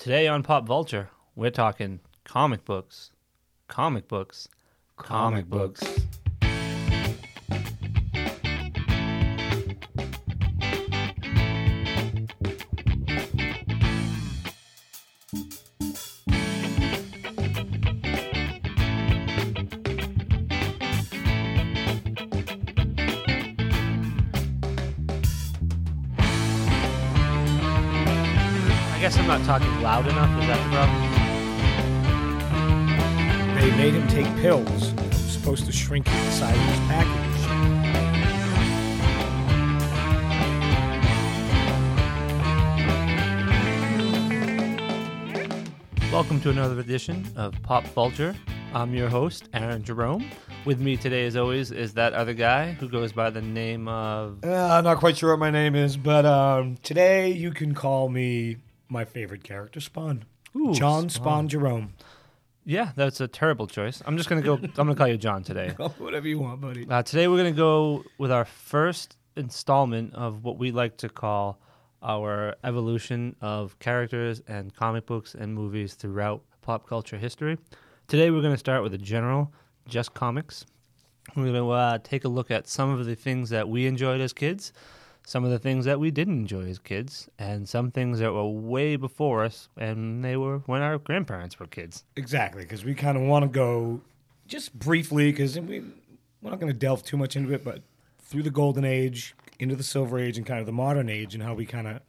[0.00, 3.10] Today on Pop Vulture, we're talking comic books,
[3.68, 4.48] comic books,
[4.96, 5.82] comic, books.
[5.82, 6.19] I
[29.30, 30.28] not talking loud enough.
[30.42, 31.02] Is that the problem?
[33.54, 34.92] They made him take pills.
[34.96, 37.30] that were supposed to shrink him inside of his package.
[46.12, 48.34] Welcome to another edition of Pop Vulture.
[48.74, 50.28] I'm your host, Aaron Jerome.
[50.64, 54.44] With me today, as always, is that other guy who goes by the name of.
[54.44, 58.08] Uh, I'm not quite sure what my name is, but um, today you can call
[58.08, 58.56] me
[58.90, 60.24] my favorite character, Spawn.
[60.56, 61.48] Ooh, John Spawn.
[61.48, 61.94] Jerome.
[62.66, 64.02] Yeah, that's a terrible choice.
[64.04, 64.54] I'm just gonna go.
[64.62, 65.70] I'm gonna call you John today.
[65.98, 66.86] Whatever you want, buddy.
[66.88, 71.08] Uh, today we're going to go with our first installment of what we like to
[71.08, 71.60] call
[72.02, 77.58] our evolution of characters and comic books and movies throughout pop culture history.
[78.08, 79.52] Today we're going to start with a general,
[79.86, 80.64] just comics.
[81.36, 84.20] We're going to uh, take a look at some of the things that we enjoyed
[84.20, 84.72] as kids,
[85.26, 88.48] some of the things that we didn't enjoy as kids, and some things that were
[88.48, 92.04] way before us and they were when our grandparents were kids.
[92.16, 94.00] Exactly, because we kind of want to go
[94.46, 95.80] just briefly, because we,
[96.42, 97.82] we're not going to delve too much into it, but
[98.18, 101.42] through the golden age, into the silver age, and kind of the modern age, and
[101.42, 102.00] how we kind of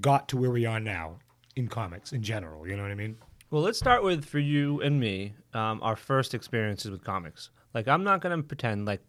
[0.00, 1.18] got to where we are now
[1.56, 2.66] in comics in general.
[2.66, 3.16] You know what I mean?
[3.50, 7.50] Well, let's start with for you and me, um, our first experiences with comics.
[7.74, 9.02] Like, I'm not going to pretend like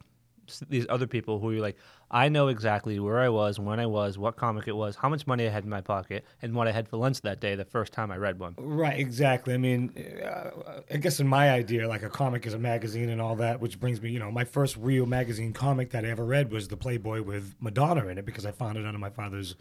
[0.70, 1.78] these other people who are like,
[2.12, 5.26] I know exactly where I was, when I was, what comic it was, how much
[5.26, 7.66] money I had in my pocket, and what I had for lunch that day the
[7.66, 8.54] first time I read one.
[8.58, 9.54] Right, exactly.
[9.54, 9.92] I mean,
[10.24, 10.52] uh,
[10.92, 13.80] I guess in my idea, like a comic is a magazine and all that, which
[13.80, 16.78] brings me, you know, my first real magazine comic that I ever read was the
[16.78, 19.56] Playboy with Madonna in it because I found it under my father's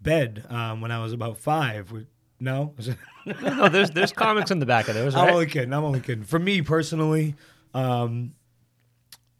[0.00, 1.92] bed um, when I was about five.
[1.92, 2.06] We-
[2.40, 2.96] No, it-
[3.40, 5.72] no, there's there's comics in the back of those, I'm only kidding.
[5.72, 6.24] I'm only kidding.
[6.24, 7.36] For me personally,
[7.72, 8.34] um,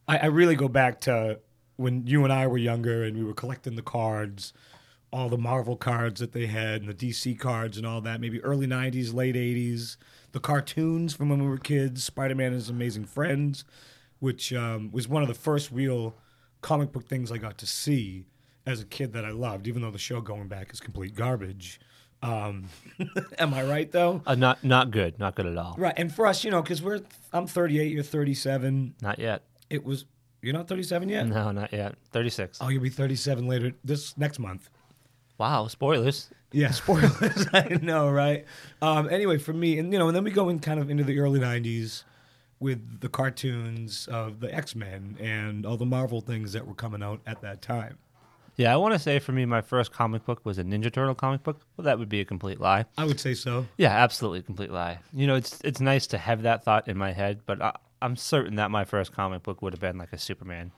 [0.06, 1.40] I, I really go back to
[1.76, 4.52] when you and I were younger and we were collecting the cards,
[5.12, 8.20] all the Marvel cards that they had and the DC cards and all that.
[8.20, 9.96] Maybe early '90s, late '80s.
[10.32, 13.64] The cartoons from when we were kids, Spider-Man and His Amazing Friends,
[14.18, 16.16] which um, was one of the first real
[16.60, 18.26] comic book things I got to see
[18.66, 21.78] as a kid that I loved, even though the show going back is complete garbage.
[22.22, 22.64] Um,
[23.38, 24.22] am I right though?
[24.26, 25.74] Uh, not not good, not good at all.
[25.76, 27.00] Right, and for us, you know, because we're
[27.32, 28.94] I'm 38, you're 37.
[29.02, 29.42] Not yet.
[29.74, 30.06] It was
[30.40, 31.26] you're not 37 yet.
[31.26, 31.94] No, not yet.
[32.12, 32.58] Thirty six.
[32.60, 34.68] Oh, you'll be 37 later this next month.
[35.38, 36.30] Wow, spoilers.
[36.52, 37.46] Yeah, spoilers.
[37.52, 38.44] I know, right?
[38.80, 41.02] Um, anyway, for me, and you know, and then we go in kind of into
[41.04, 42.04] the early 90s
[42.60, 47.02] with the cartoons of the X Men and all the Marvel things that were coming
[47.02, 47.98] out at that time.
[48.56, 51.14] Yeah, I want to say for me, my first comic book was a Ninja Turtle
[51.14, 51.60] comic book.
[51.76, 52.84] Well, that would be a complete lie.
[52.96, 53.66] I would say so.
[53.78, 55.00] Yeah, absolutely, complete lie.
[55.12, 58.16] You know, it's it's nice to have that thought in my head, but I, I'm
[58.16, 60.70] certain that my first comic book would have been like a Superman.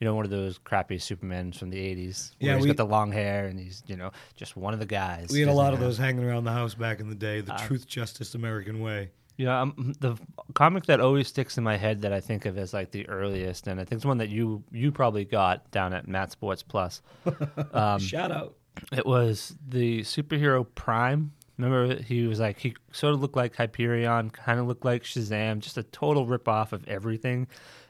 [0.00, 2.32] You know, one of those crappy Supermans from the '80s.
[2.38, 4.80] Where Yeah, he's we- got the long hair and he's you know just one of
[4.80, 5.30] the guys.
[5.30, 5.86] We had a lot of know.
[5.86, 7.40] those hanging around the house back in the day.
[7.40, 9.10] The Truth, Justice, American Way.
[9.36, 10.16] Yeah, um, the
[10.54, 13.66] comic that always sticks in my head that I think of as like the earliest,
[13.66, 17.02] and I think it's one that you you probably got down at Matt Sports Plus.
[17.72, 18.54] Um, Shout out.
[18.92, 21.32] It was the superhero Prime.
[21.56, 25.60] Remember, he was like he sort of looked like Hyperion, kind of looked like Shazam,
[25.60, 27.46] just a total rip off of everything.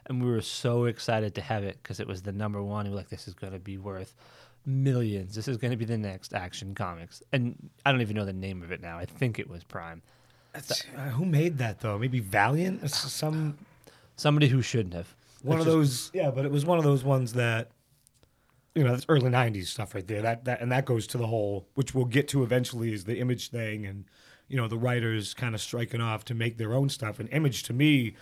[0.06, 2.84] And we were so excited to have it because it was the number one.
[2.84, 4.14] We were like, this is going to be worth
[4.66, 5.34] millions.
[5.34, 7.22] This is going to be the next Action Comics.
[7.32, 8.98] And I don't even know the name of it now.
[8.98, 10.02] I think it was Prime.
[10.54, 10.60] Uh,
[11.10, 11.98] who made that though?
[11.98, 12.88] Maybe Valiant.
[12.90, 13.58] Some
[14.16, 15.12] Somebody who shouldn't have.
[15.42, 17.70] one Which of is- those yeah but it was one of those ones that
[18.74, 21.26] you know that's early 90s stuff right there that that and that goes to the
[21.26, 24.04] whole which we'll get to eventually is the image thing and
[24.48, 27.62] you know the writers kind of striking off to make their own stuff and image
[27.62, 28.14] to me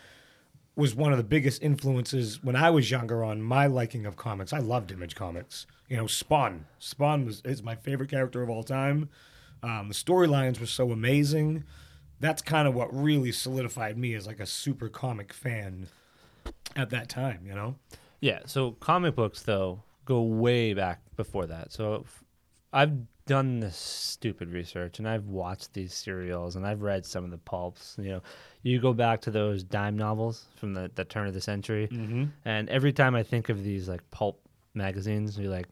[0.75, 4.52] was one of the biggest influences when I was younger on my liking of comics.
[4.52, 5.66] I loved Image Comics.
[5.88, 6.66] You know, Spawn.
[6.78, 9.10] Spawn was is my favorite character of all time.
[9.62, 11.64] Um, the storylines were so amazing.
[12.20, 15.88] That's kind of what really solidified me as like a super comic fan
[16.75, 17.40] at that time.
[17.46, 17.76] You know,
[18.20, 18.40] Yeah.
[18.46, 21.72] So comic books though go way back before that.
[21.72, 22.25] So f-
[22.72, 22.93] I've
[23.26, 27.38] done this stupid research and I've watched these serials and I've read some of the
[27.38, 27.96] pulps.
[27.99, 28.22] You know,
[28.62, 32.25] you go back to those dime novels from the, the turn of the century, mm-hmm.
[32.44, 34.40] and every time I think of these like pulp
[34.75, 35.69] magazines, you're like,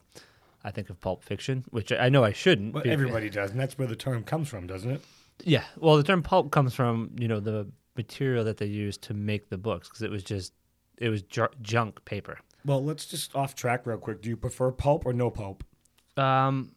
[0.65, 2.73] I think of Pulp Fiction, which I know I shouldn't.
[2.73, 5.01] But everybody does, and that's where the term comes from, doesn't it?
[5.43, 9.15] Yeah, well, the term pulp comes from you know the material that they used to
[9.15, 10.53] make the books because it was just
[10.99, 12.39] it was ju- junk paper.
[12.65, 14.23] Well, let's just off track real quick.
[14.23, 15.65] Do you prefer pulp or no pulp?
[16.17, 16.73] Um,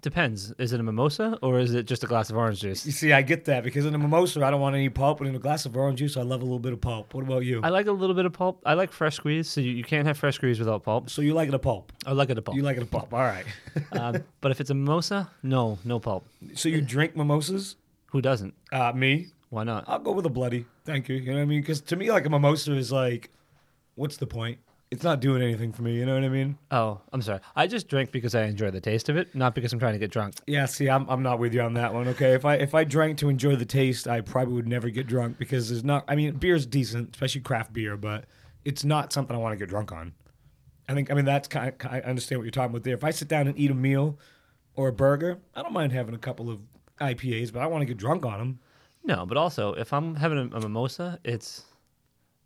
[0.00, 0.52] depends.
[0.58, 2.86] Is it a mimosa or is it just a glass of orange juice?
[2.86, 5.26] You see, I get that because in a mimosa, I don't want any pulp, but
[5.26, 7.14] in a glass of orange juice, I love a little bit of pulp.
[7.14, 7.60] What about you?
[7.62, 8.62] I like a little bit of pulp.
[8.64, 11.10] I like fresh squeeze, so you, you can't have fresh squeeze without pulp.
[11.10, 11.92] so you like it a pulp?
[12.06, 12.56] I like it a pulp.
[12.56, 13.12] You like it a pulp?
[13.12, 13.44] All right.
[13.92, 16.24] um, but if it's a mimosa, no, no pulp.
[16.54, 17.76] so you drink mimosas?
[18.12, 18.54] Who doesn't?
[18.72, 19.84] Uh, me, Why not?
[19.86, 20.64] I'll go with a bloody.
[20.84, 21.16] Thank you.
[21.16, 21.60] You know what I mean?
[21.60, 23.30] Because to me, like a mimosa is like,
[23.96, 24.58] what's the point?
[24.90, 25.94] It's not doing anything for me.
[25.94, 26.56] You know what I mean?
[26.70, 27.40] Oh, I'm sorry.
[27.54, 29.98] I just drink because I enjoy the taste of it, not because I'm trying to
[29.98, 30.36] get drunk.
[30.46, 30.64] Yeah.
[30.64, 32.08] See, I'm, I'm not with you on that one.
[32.08, 32.32] Okay.
[32.32, 35.38] If I if I drank to enjoy the taste, I probably would never get drunk
[35.38, 36.04] because there's not.
[36.08, 38.24] I mean, beer's decent, especially craft beer, but
[38.64, 40.14] it's not something I want to get drunk on.
[40.88, 41.10] I think.
[41.10, 41.68] I mean, that's kind.
[41.68, 42.94] Of, I understand what you're talking about there.
[42.94, 44.18] If I sit down and eat a meal
[44.74, 46.60] or a burger, I don't mind having a couple of
[46.98, 48.58] IPAs, but I want to get drunk on them.
[49.04, 51.64] No, but also if I'm having a, a mimosa, it's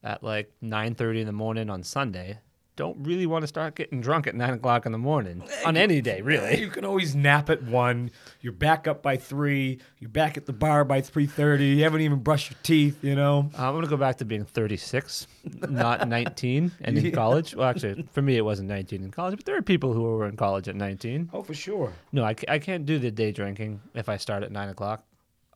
[0.03, 2.39] at like 9:30 in the morning on Sunday.
[2.75, 5.77] Don't really want to start getting drunk at nine o'clock in the morning eh, on
[5.77, 6.59] any day, eh, really.
[6.59, 8.11] You can always nap at one.
[8.41, 9.79] You're back up by three.
[9.99, 11.67] You're back at the bar by three thirty.
[11.67, 13.05] You haven't even brushed your teeth.
[13.05, 13.51] You know.
[13.59, 15.27] I'm gonna go back to being 36,
[15.69, 17.55] not 19, and in college.
[17.55, 20.27] Well, actually, for me, it wasn't 19 in college, but there are people who were
[20.27, 21.29] in college at 19.
[21.35, 21.93] Oh, for sure.
[22.11, 25.05] No, I, I can't do the day drinking if I start at nine o'clock.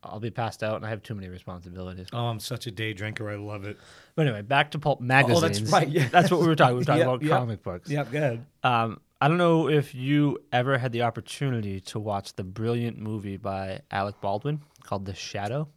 [0.03, 2.07] I'll be passed out, and I have too many responsibilities.
[2.13, 3.29] Oh, I'm such a day drinker.
[3.29, 3.77] I love it.
[4.15, 5.43] But anyway, back to pulp magazines.
[5.43, 5.87] Oh, that's right.
[5.89, 6.75] Yeah, That's what we were talking.
[6.75, 7.31] We were talking Yep, about yep.
[7.39, 7.89] comic books.
[7.89, 8.45] Yep, good.
[8.63, 13.37] Um, I don't know if you ever had the opportunity to watch the brilliant movie
[13.37, 15.67] by Alec Baldwin called The Shadow.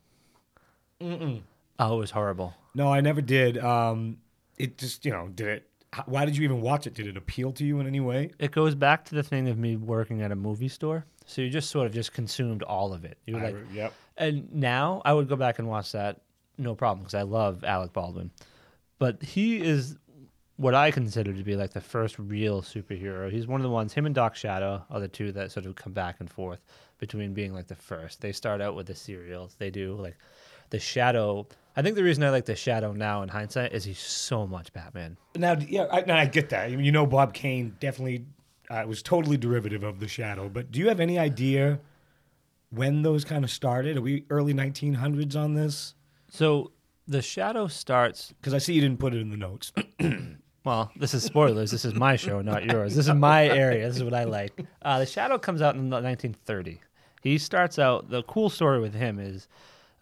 [1.01, 1.41] Mm-mm.
[1.79, 2.55] Oh, it was horrible.
[2.75, 3.57] No, I never did.
[3.59, 4.19] Um,
[4.59, 5.67] it just you know, did it?
[6.07, 6.95] Why did you even watch it?
[6.95, 8.31] Did it appeal to you in any way?
[8.39, 11.05] It goes back to the thing of me working at a movie store.
[11.31, 13.17] So you just sort of just consumed all of it.
[13.27, 13.95] You were I like, re- yep.
[14.17, 16.21] and now I would go back and watch that,
[16.59, 18.33] no problem, because I love Alec Baldwin.
[18.99, 19.97] But he is
[20.57, 23.31] what I consider to be like the first real superhero.
[23.31, 23.95] He's one of the ones.
[23.95, 26.61] Him and Doc Shadow are the two that sort of come back and forth
[26.99, 28.21] between being like the first.
[28.21, 29.55] They start out with the serials.
[29.57, 30.17] They do like
[30.71, 31.47] the Shadow.
[31.77, 34.73] I think the reason I like the Shadow now in hindsight is he's so much
[34.73, 35.17] Batman.
[35.37, 36.65] Now, yeah, I, now I get that.
[36.65, 38.27] I mean, you know, Bob Kane definitely
[38.71, 40.49] uh, was totally derivative of the Shadow.
[40.49, 41.81] But do you have any idea
[42.71, 43.97] when those kind of started?
[43.97, 45.95] Are we early 1900s on this?
[46.31, 46.71] So
[47.07, 49.73] the Shadow starts Because I see you didn't put it in the notes.
[50.63, 51.71] Well, this is spoilers.
[51.71, 52.95] this is my show, not yours.
[52.95, 53.87] This is my area.
[53.87, 54.63] This is what I like.
[54.83, 56.81] Uh, the Shadow comes out in 1930.
[57.23, 58.11] He starts out.
[58.11, 59.49] The cool story with him is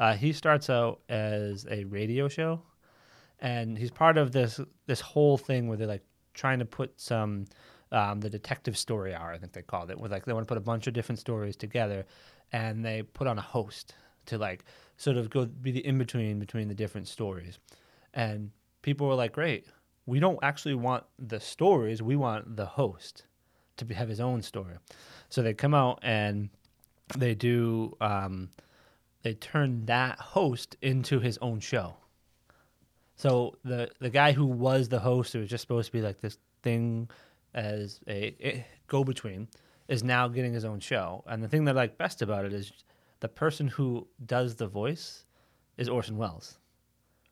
[0.00, 2.60] uh, he starts out as a radio show,
[3.38, 6.04] and he's part of this this whole thing where they're like
[6.34, 7.46] trying to put some
[7.92, 9.32] um, the detective story hour.
[9.32, 9.98] I think they called it.
[9.98, 12.06] Where like they want to put a bunch of different stories together,
[12.52, 13.94] and they put on a host
[14.26, 14.64] to like
[14.96, 17.58] sort of go be the in between between the different stories,
[18.14, 18.50] and
[18.82, 19.66] people were like, "Great,
[20.06, 22.02] we don't actually want the stories.
[22.02, 23.24] We want the host
[23.78, 24.74] to be, have his own story."
[25.28, 26.50] So they come out and
[27.16, 28.50] they do um,
[29.22, 31.96] they turn that host into his own show.
[33.16, 36.20] So the the guy who was the host, who was just supposed to be like
[36.20, 37.08] this thing
[37.54, 39.48] as a, go between,
[39.88, 41.24] is now getting his own show.
[41.26, 42.72] And the thing that I like best about it is
[43.20, 45.24] the person who does the voice
[45.76, 46.58] is Orson Welles.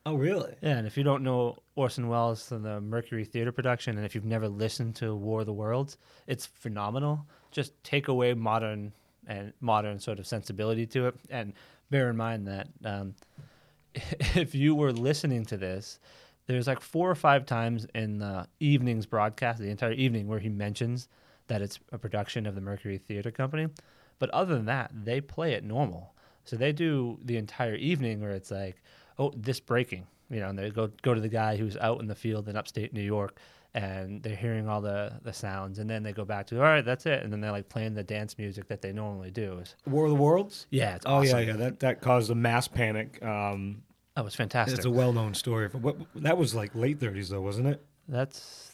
[0.05, 0.55] oh, really?
[0.61, 4.15] Yeah, and if you don't know Orson Welles from the Mercury Theater production, and if
[4.15, 7.25] you've never listened to War of the Worlds, it's phenomenal.
[7.51, 8.93] Just take away modern
[9.27, 11.53] and modern sort of sensibility to it, and
[11.89, 13.15] bear in mind that um,
[14.35, 15.99] if you were listening to this,
[16.47, 20.49] there's like four or five times in the evening's broadcast, the entire evening, where he
[20.49, 21.07] mentions
[21.47, 23.67] that it's a production of the Mercury Theater Company.
[24.19, 26.13] But other than that, they play it normal.
[26.45, 28.81] So they do the entire evening where it's like,
[29.19, 32.07] oh, this breaking, you know, and they go go to the guy who's out in
[32.07, 33.37] the field in upstate New York,
[33.73, 36.85] and they're hearing all the the sounds, and then they go back to, all right,
[36.85, 39.61] that's it, and then they're like playing the dance music that they normally do.
[39.85, 40.67] War of the Worlds?
[40.71, 41.39] yeah, it's Oh, awesome.
[41.39, 41.53] yeah, yeah.
[41.57, 43.21] That, that caused a mass panic.
[43.23, 43.83] Um,
[44.17, 44.77] That was fantastic.
[44.79, 45.67] it's a well known story.
[45.69, 47.85] What, that was like late 30s, though, wasn't it?
[48.07, 48.73] That's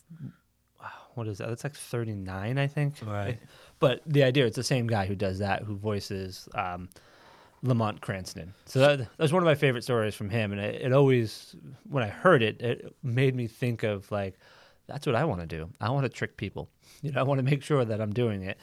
[1.16, 1.50] what is that?
[1.50, 2.96] That's like 39, I think.
[3.06, 3.38] Right.
[3.80, 6.88] But the idea, it's the same guy who does that, who voices um,
[7.62, 8.54] Lamont Cranston.
[8.68, 11.58] So that, that was one of my favorite stories from him, and it, it always,
[11.90, 14.40] when I heard it, it made me think of like,
[14.88, 15.70] that's what I want to do.
[15.82, 16.70] I want to trick people.
[17.02, 18.58] You know, I want to make sure that I'm doing it.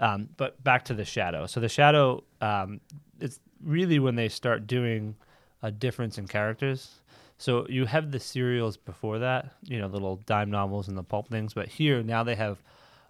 [0.00, 1.46] Um, but back to the shadow.
[1.46, 2.80] So the shadow, um,
[3.20, 5.14] it's really when they start doing
[5.64, 7.00] a difference in characters.
[7.38, 11.02] So you have the serials before that, you know, the little dime novels and the
[11.02, 12.58] pulp things, but here now they have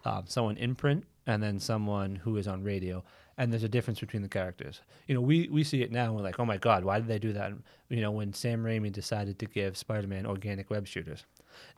[0.05, 3.03] um, someone in print and then someone who is on radio.
[3.37, 4.79] And there's a difference between the characters.
[5.07, 6.05] You know, we, we see it now.
[6.05, 7.51] And we're like, oh my god, why did they do that?
[7.89, 11.25] You know, when Sam Raimi decided to give Spider-Man organic web shooters,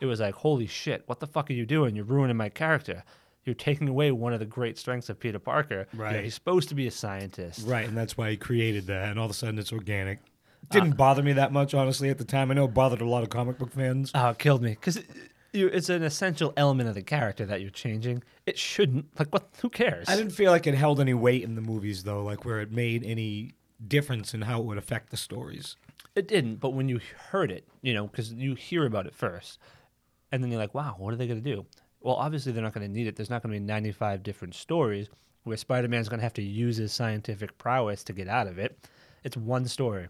[0.00, 1.96] it was like, holy shit, what the fuck are you doing?
[1.96, 3.02] You're ruining my character.
[3.44, 5.88] You're taking away one of the great strengths of Peter Parker.
[5.92, 6.24] You know, Right.
[6.24, 7.66] he's supposed to be a scientist.
[7.66, 10.20] Right, and that's why he created that, and all of a sudden it's organic.
[10.70, 12.50] Didn't uh, bother me that much, honestly, at the time.
[12.50, 14.10] I know it bothered a lot of comic book fans.
[14.14, 15.06] Oh, it killed me because it,
[15.52, 18.22] it's an essential element of the character that you're changing.
[18.46, 19.06] It shouldn't.
[19.18, 19.48] Like, what?
[19.62, 20.08] Who cares?
[20.08, 22.70] I didn't feel like it held any weight in the movies, though, like where it
[22.70, 23.54] made any
[23.86, 25.76] difference in how it would affect the stories.
[26.14, 26.56] It didn't.
[26.56, 27.00] But when you
[27.30, 29.58] heard it, you know, because you hear about it first,
[30.32, 31.64] and then you're like, wow, what are they going to do?
[32.00, 33.16] Well, obviously they're not going to need it.
[33.16, 35.08] There's not going to be 95 different stories
[35.44, 38.78] where Spider-Man's going to have to use his scientific prowess to get out of it.
[39.24, 40.08] It's one story.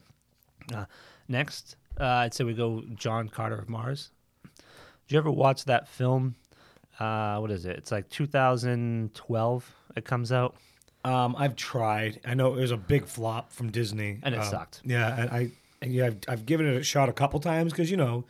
[0.74, 0.84] Uh,
[1.28, 4.10] next, uh, I'd say we go John Carter of Mars.
[4.44, 6.34] Did you ever watch that film?
[7.00, 7.76] Uh, what is it?
[7.76, 9.74] It's like 2012.
[9.96, 10.56] It comes out.
[11.04, 12.20] Um, I've tried.
[12.24, 14.82] I know it was a big flop from Disney, And it Um, sucked.
[14.84, 17.90] Yeah, and I and yeah, I've, I've given it a shot a couple times because
[17.90, 18.24] you know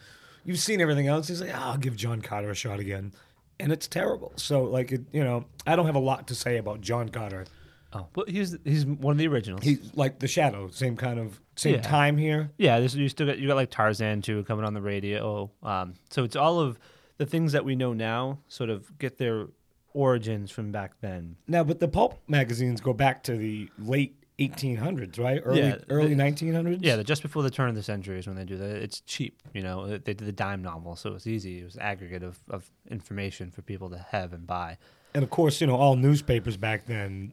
[0.45, 1.28] you've seen everything else.
[1.28, 3.12] He's like, "Ah, I'll give John Carter a shot again,
[3.59, 4.33] and it's terrible.
[4.37, 7.47] So like, it, you know, I don't have a lot to say about John Carter.
[7.92, 9.62] Oh, well, he's he's one of the originals.
[9.64, 11.80] He's like the Shadow, same kind of same Yeah.
[11.83, 12.50] time here.
[12.59, 15.50] Yeah, this, you still got you got like Tarzan too coming on the radio.
[15.62, 16.78] Um, so it's all of
[17.16, 19.47] the things that we know now sort of get their
[19.95, 21.37] origins from back then.
[21.47, 25.40] Now, but the pulp magazines go back to the late 1800s, right?
[25.45, 26.78] Early Yeah, early the- 1900s.
[26.83, 28.76] Yeah, the, just before the turn of the century is when they do that.
[28.76, 29.87] It's cheap, you know.
[29.88, 31.61] They did the dime novel, so it was easy.
[31.61, 34.76] It was aggregate of, of information for people to have and buy.
[35.14, 37.33] And of course, you know, all newspapers back then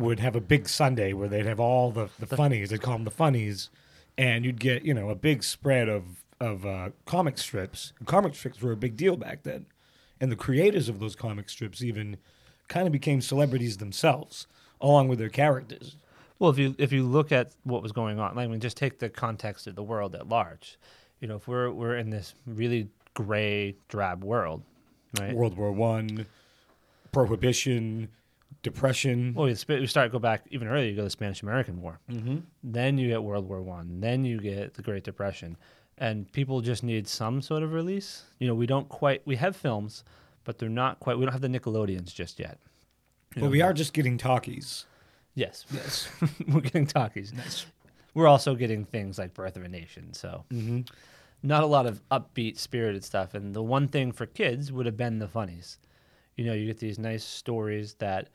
[0.00, 2.70] would have a big Sunday where they'd have all the, the funnies.
[2.70, 3.70] They'd call them the funnies.
[4.18, 6.02] And you'd get, you know, a big spread of,
[6.40, 7.92] of uh, comic strips.
[8.06, 9.66] Comic strips were a big deal back then.
[10.20, 12.16] And the creators of those comic strips even
[12.68, 14.46] kind of became celebrities themselves,
[14.80, 15.96] along with their characters.
[16.38, 18.76] Well, if you if you look at what was going on, like, I mean, just
[18.76, 20.78] take the context of the world at large.
[21.20, 24.62] You know, if we're we're in this really gray, drab world,
[25.18, 25.34] right?
[25.34, 26.26] World War One,
[27.12, 28.08] Prohibition,
[28.62, 29.34] Depression.
[29.34, 30.88] Well, we start go back even earlier.
[30.88, 31.98] You go to the Spanish American War.
[32.10, 32.38] Mm-hmm.
[32.62, 34.00] Then you get World War One.
[34.00, 35.56] Then you get the Great Depression,
[35.98, 38.24] and people just need some sort of release.
[38.38, 39.22] You know, we don't quite.
[39.26, 40.04] We have films,
[40.44, 41.18] but they're not quite.
[41.18, 42.58] We don't have the Nickelodeons just yet.
[43.34, 44.86] You But know, we are just getting talkies.
[45.34, 46.08] Yes, Yes.
[46.48, 47.32] we're getting talkies.
[48.14, 50.12] We're also getting things like Birth of a Nation.
[50.12, 50.80] So mm-hmm.
[51.42, 53.34] not a lot of upbeat, spirited stuff.
[53.34, 55.78] And the one thing for kids would have been the funnies.
[56.36, 58.28] You know, you get these nice stories that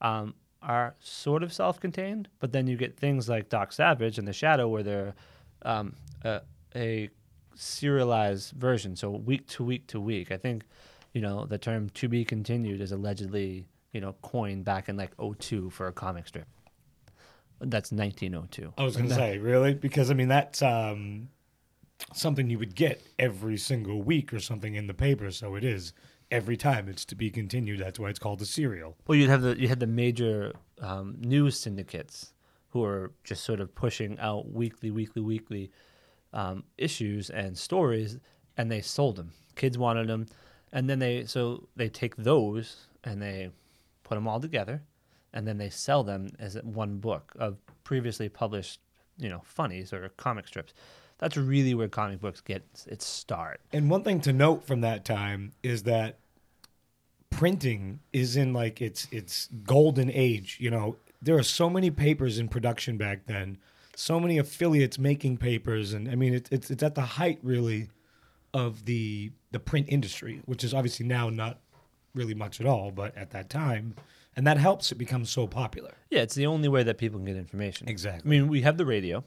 [0.00, 4.32] um, are sort of self-contained, but then you get things like Doc Savage and The
[4.32, 5.14] Shadow, where they're
[5.62, 6.40] um, a,
[6.74, 7.08] a
[7.54, 10.30] serialized version, so week to week to week.
[10.30, 10.64] I think,
[11.12, 15.12] you know, the term "to be continued" is allegedly, you know, coined back in like
[15.38, 16.46] 02 for a comic strip.
[17.60, 18.72] That's 1902.
[18.78, 19.74] I was going to say, really?
[19.74, 21.28] Because, I mean, that's um,
[22.14, 25.30] something you would get every single week or something in the paper.
[25.30, 25.92] So it is
[26.30, 26.88] every time.
[26.88, 27.80] It's to be continued.
[27.80, 28.96] That's why it's called a serial.
[29.06, 32.32] Well, you'd have the you had the major um, news syndicates
[32.70, 35.70] who are just sort of pushing out weekly, weekly, weekly
[36.32, 38.18] um, issues and stories,
[38.56, 39.32] and they sold them.
[39.56, 40.26] Kids wanted them,
[40.72, 43.50] and then they so they take those and they
[44.04, 44.82] put them all together,
[45.32, 48.80] and then they sell them as one book of previously published,
[49.18, 50.72] you know, funnies or comic strips.
[51.20, 53.60] That's really where comic books get its start.
[53.72, 56.18] And one thing to note from that time is that
[57.28, 60.56] printing is in like its its golden age.
[60.60, 63.58] You know, there are so many papers in production back then,
[63.94, 67.90] so many affiliates making papers, and I mean, it, it's it's at the height really
[68.54, 71.60] of the the print industry, which is obviously now not
[72.14, 73.94] really much at all, but at that time,
[74.34, 75.92] and that helps it become so popular.
[76.08, 77.88] Yeah, it's the only way that people can get information.
[77.88, 78.26] Exactly.
[78.26, 79.22] I mean, we have the radio,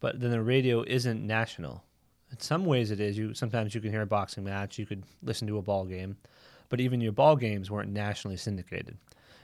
[0.00, 1.84] but then the radio isn't national.
[2.30, 3.18] In some ways, it is.
[3.18, 6.16] You sometimes you can hear a boxing match, you could listen to a ball game,
[6.68, 8.96] but even your ball games weren't nationally syndicated.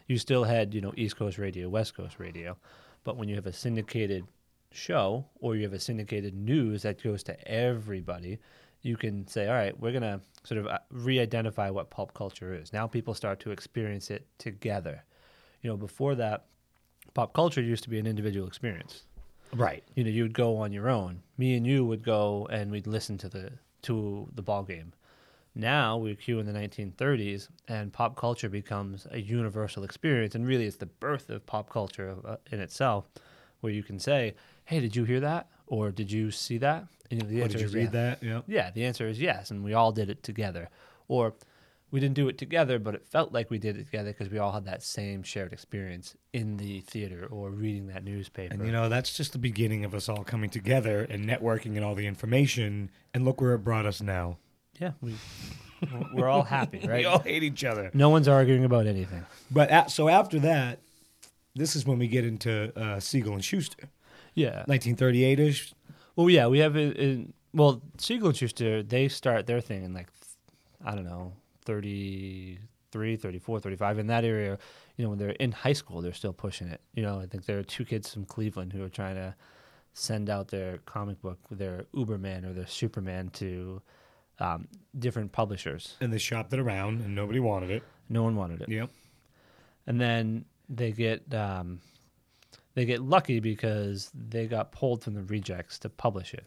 [0.06, 2.56] You still had, you know, East Coast radio, West Coast radio,
[3.04, 4.26] but when you have a syndicated
[4.72, 8.38] show or you have a syndicated news that goes to everybody,
[8.82, 12.72] you can say, all right, we're gonna sort of uh, re-identify what pulp culture is.
[12.72, 15.02] Now people start to experience it together.
[15.62, 16.46] You know, before that,
[17.14, 19.02] pop culture used to be an individual experience.
[19.54, 19.84] Right.
[19.94, 21.22] You know, you would go on your own.
[21.38, 24.92] Me and you would go and we'd listen to the to the ball game.
[25.54, 30.66] Now we cue in the 1930s, and pop culture becomes a universal experience, and really,
[30.66, 33.06] it's the birth of pop culture uh, in itself,
[33.60, 34.34] where you can say,
[34.66, 37.66] "Hey, did you hear that?" or "Did you see that?" And the Or did you
[37.66, 37.92] is read yes.
[37.92, 38.22] that?
[38.22, 38.40] Yeah.
[38.46, 40.68] Yeah, the answer is yes, and we all did it together.
[41.08, 41.34] Or
[41.96, 44.36] we didn't do it together, but it felt like we did it together because we
[44.36, 48.52] all had that same shared experience in the theater or reading that newspaper.
[48.52, 51.82] And you know, that's just the beginning of us all coming together and networking and
[51.82, 52.90] all the information.
[53.14, 54.36] And look where it brought us now.
[54.78, 55.14] yeah, we
[56.12, 56.98] we're all happy, right?
[56.98, 57.90] We all hate each other.
[57.94, 59.24] No one's arguing about anything.
[59.50, 60.80] But a so after that,
[61.54, 63.88] this is when we get into uh, Siegel and Shuster,
[64.34, 64.64] Yeah.
[64.66, 65.72] 1938 ish.
[66.14, 67.32] Well, yeah, we have it in.
[67.54, 70.08] Well, Siegel and Shuster, they start their thing in like,
[70.84, 71.32] I don't know,
[71.66, 73.98] 33, 34, 35.
[73.98, 74.58] In that area,
[74.96, 76.80] you know, when they're in high school, they're still pushing it.
[76.94, 79.34] You know, I think there are two kids from Cleveland who are trying to
[79.92, 83.82] send out their comic book, their Uberman or their Superman to
[84.38, 84.68] um,
[84.98, 85.96] different publishers.
[86.00, 87.82] And they shopped it around, and nobody wanted it.
[88.08, 88.68] No one wanted it.
[88.68, 88.90] Yep.
[89.86, 91.80] and then they get um,
[92.74, 96.44] they get lucky because they got pulled from the rejects to publish it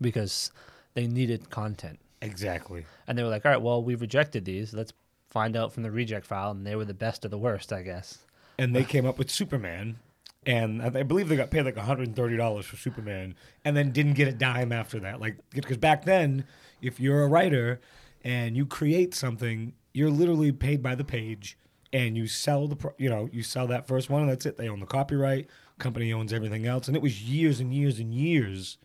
[0.00, 0.52] because
[0.94, 2.84] they needed content Exactly.
[3.06, 4.92] and they were like all right well we rejected these let's
[5.30, 7.82] find out from the reject file and they were the best of the worst i
[7.82, 8.18] guess
[8.58, 9.98] And they came up with Superman.
[10.46, 13.34] And I I believe they got paid like $130 for Superman
[13.64, 15.20] and then didn't get a dime after that.
[15.20, 16.44] Like, because back then,
[16.82, 17.80] if you're a writer
[18.22, 21.58] and you create something, you're literally paid by the page
[21.92, 24.56] and you sell the, pro- you know, you sell that first one and that's it.
[24.56, 25.48] They own the copyright,
[25.78, 26.86] company owns everything else.
[26.88, 28.78] And it was years and years and years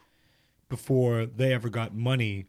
[0.69, 2.45] before they ever got money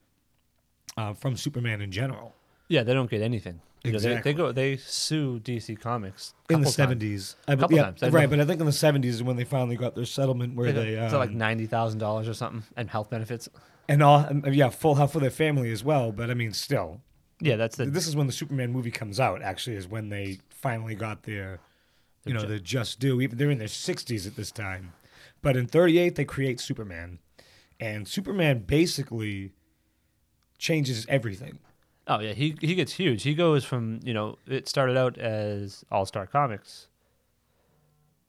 [0.97, 2.35] uh, from Superman in general.
[2.69, 4.33] yeah they don't get anything You know, they, Exactly.
[4.33, 7.37] they go they sue dc comics in the seventies.
[7.47, 8.03] I Couple yeah, times.
[8.03, 8.23] I right?
[8.23, 8.29] know.
[8.37, 10.95] But I think in the seventies is when they finally got their settlement where They
[10.97, 13.49] they, so like um, ninety thousand dollars or something, and health benefits.
[13.89, 16.11] and all um, yeah, full health for their family as well.
[16.13, 17.01] But I mean, still,
[17.41, 19.41] Yeah, that's the this is when the Superman movie comes out.
[19.43, 21.61] Actually, is when they finally got their,
[22.25, 23.21] you know, ju- their just due.
[23.21, 24.93] Even they're in their sixties at this time.
[25.43, 27.21] But in thirty eight, they create Superman,
[27.79, 29.53] and Superman basically
[30.59, 31.59] changes everything.
[32.09, 33.23] Oh yeah, he he gets huge.
[33.25, 36.89] He goes from you know it started out as All Star Comics,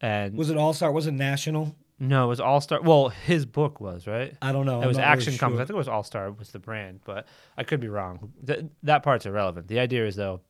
[0.02, 0.92] and Was it All Star?
[0.92, 1.76] Was it National?
[2.00, 2.82] no, it was All Star.
[2.82, 4.36] Well, his book was right.
[4.42, 4.80] I don't know.
[4.80, 5.58] it I'm was not really Action Comics.
[5.62, 8.34] I think it was All Star was the brand, but I could be wrong.
[8.46, 9.68] Th- that part's irrelevant.
[9.68, 10.42] The idea is though,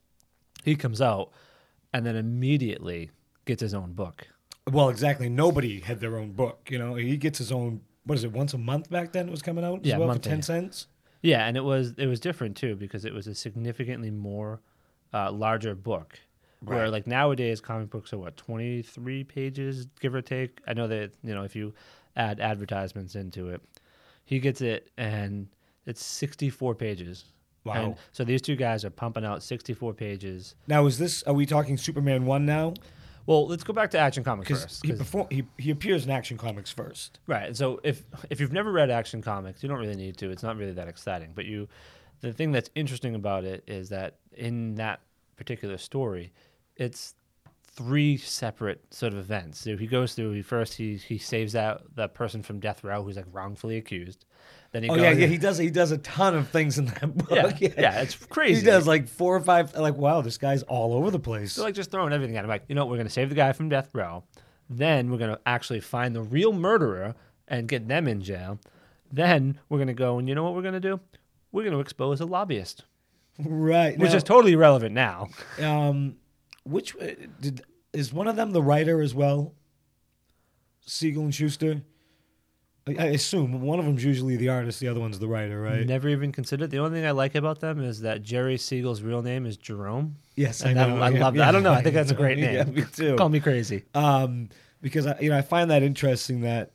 [0.64, 1.32] he comes out
[1.94, 3.12] and then immediately
[3.46, 4.28] gets his own book.
[4.72, 5.30] Well, exactly.
[5.30, 6.68] Nobody had their own book.
[6.70, 7.82] You know, he gets his own.
[8.04, 8.32] What is it?
[8.34, 9.80] Once a month back then, it was coming out.
[9.82, 10.30] as Yeah, well, for monthly.
[10.30, 10.88] ten cents.
[11.22, 14.62] Yeah, and it was it was different too because it was a significantly more
[15.14, 16.20] uh, larger book.
[16.62, 20.60] Where like nowadays comic books are what twenty three pages give or take.
[20.66, 21.74] I know that you know if you
[22.16, 23.62] add advertisements into it,
[24.26, 25.50] he gets it and
[25.86, 27.26] it's sixty four pages.
[27.64, 27.74] Wow.
[27.74, 30.56] And so these two guys are pumping out sixty four pages.
[30.68, 31.22] Now, is this?
[31.24, 32.74] Are we talking Superman one now?
[33.28, 34.86] Well, let's go back to Action Comics first.
[34.86, 37.20] he perform he he appears in Action Comics first.
[37.28, 37.48] Right.
[37.48, 40.32] And So if if you've never read Action Comics, you don't really need to.
[40.32, 41.34] It's not really that exciting.
[41.36, 41.68] But you,
[42.22, 45.02] the thing that's interesting about it is that in that
[45.36, 46.32] particular story,
[46.78, 47.16] it's
[47.64, 49.60] three separate sort of events.
[49.60, 50.32] So he goes through.
[50.32, 54.26] He first he he saves out that person from death row who's like wrongfully accused.
[54.72, 55.28] Then he Oh yeah, yeah.
[55.28, 57.60] He does he does a ton of things in that book.
[57.60, 58.62] yeah, yeah, it's crazy.
[58.62, 59.76] He does like four or five.
[59.76, 61.54] Like wow, this guy's all over the place.
[61.54, 62.50] So like just throwing everything at him.
[62.50, 64.24] Like, you know, what, we're gonna save the guy from death row.
[64.70, 67.16] Then we're gonna actually find the real murderer
[67.48, 68.60] and get them in jail.
[69.12, 71.00] Then we're gonna go and you know what we're gonna do?
[71.52, 72.84] We're gonna expose a lobbyist,
[73.40, 73.98] right.
[73.98, 75.30] which now, is totally irrelevant now.
[75.62, 76.18] um,
[76.66, 79.54] which uh, did is one of them the writer as well?
[80.86, 81.82] Siegel and Shuster.
[82.88, 85.86] I, I assume one of them's usually the artist, the other one's the writer, right?
[85.86, 86.72] Never even considered.
[86.72, 90.16] The only thing I like about them is that Jerry Siegel's real name is Jerome.
[90.36, 91.02] Yes, I And I, know.
[91.02, 91.40] I yeah, love that.
[91.42, 91.74] yeah, I don't know.
[91.74, 92.56] I think that's a great name.
[92.56, 93.16] Yeah, me too.
[93.16, 93.84] Call me crazy.
[93.94, 94.50] um,
[94.82, 96.72] because I, you know I find that interesting that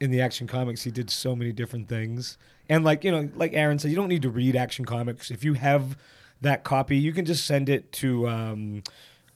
[0.00, 3.52] in the Action Comics he did so many different things, and like you know, like
[3.52, 5.96] Aaron said, you don't need to read Action Comics if you have
[6.40, 8.82] that copy, you can just send it to um,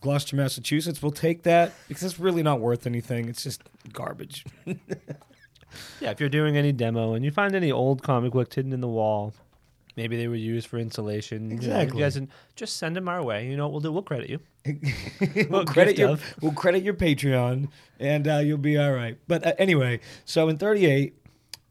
[0.01, 1.01] Gloucester, Massachusetts.
[1.01, 3.29] We'll take that because it's really not worth anything.
[3.29, 4.45] It's just garbage.
[6.01, 8.81] Yeah, if you're doing any demo and you find any old comic books hidden in
[8.81, 9.35] the wall,
[9.97, 11.51] maybe they were used for insulation.
[11.51, 11.99] Exactly.
[11.99, 13.49] You guys can just send them our way.
[13.49, 13.93] You know what we'll do?
[13.93, 14.41] We'll credit you.
[15.51, 16.35] we'll credit your of.
[16.41, 19.19] we'll credit your Patreon, and uh, you'll be all right.
[19.27, 21.15] But uh, anyway, so in '38,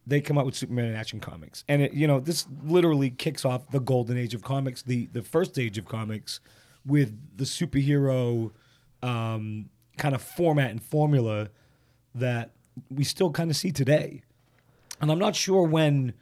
[0.07, 3.45] they come out with Superman in Action Comics, and it, you know this literally kicks
[3.45, 6.39] off the golden age of comics, the the first age of comics,
[6.85, 8.51] with the superhero
[9.03, 11.49] um, kind of format and formula
[12.13, 12.51] that
[12.89, 14.23] we still kind of see today.
[15.01, 16.13] And I'm not sure when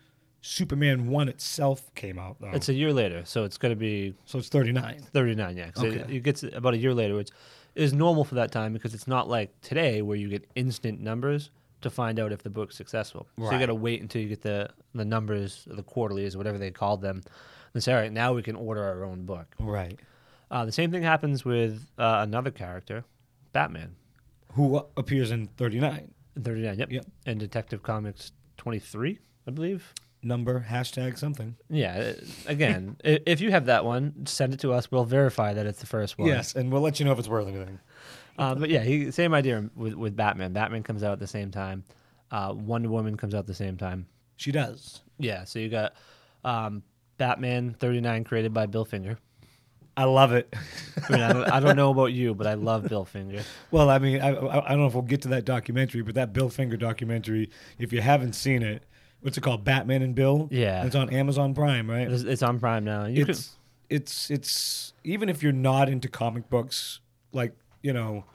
[0.41, 2.51] Superman One itself came out though.
[2.51, 4.99] It's a year later, so it's going to be so it's 39.
[5.13, 5.67] 39, yeah.
[5.67, 6.15] it, Okay.
[6.17, 7.29] it gets about a year later, which
[7.75, 11.49] is normal for that time because it's not like today where you get instant numbers.
[11.81, 13.27] to find out if the book's successful.
[13.37, 13.47] Right.
[13.49, 16.57] So you got to wait until you get the the numbers, the quarterlies, or whatever
[16.57, 17.21] they called them.
[17.73, 19.47] And say, all right, now we can order our own book.
[19.59, 19.99] Right.
[20.51, 23.03] Uh, the same thing happens with uh, another character,
[23.51, 23.95] Batman,
[24.53, 26.13] Who appears in 39.
[26.41, 26.79] 39.
[26.79, 26.91] Yep.
[26.91, 27.05] Yep.
[27.25, 29.93] And Detective Comics 23, I believe.
[30.25, 31.55] Number, hashtag something.
[31.69, 32.13] Yeah.
[32.17, 34.89] uh, Again, i- if you have that one, send it to us.
[34.89, 36.29] We'll verify that it's the first one.
[36.29, 37.79] Yes, and we'll let you know if it's worth anything.
[38.37, 40.53] Uh, but yeah, he, same idea with, with Batman.
[40.53, 41.83] Batman comes out at the same time.
[42.31, 44.07] Uh, Wonder Woman comes out at the same time.
[44.37, 45.01] She does.
[45.19, 45.93] Yeah, so you got
[46.43, 46.81] um,
[47.17, 49.17] Batman 39 created by Bill Finger.
[49.95, 50.53] I love it.
[51.07, 53.43] I mean, I don't, I don't know about you, but I love Bill Finger.
[53.69, 56.15] Well, I mean, I, I, I don't know if we'll get to that documentary, but
[56.15, 58.83] that Bill Finger documentary, if you haven't seen it,
[59.21, 59.63] what's it called?
[59.63, 60.47] Batman and Bill.
[60.51, 60.85] Yeah.
[60.85, 62.11] it's on Amazon Prime, right?
[62.11, 63.05] It's, it's on Prime now.
[63.05, 63.55] You it's
[63.89, 66.99] it's it's even if you're not into comic books,
[67.31, 68.25] like you know,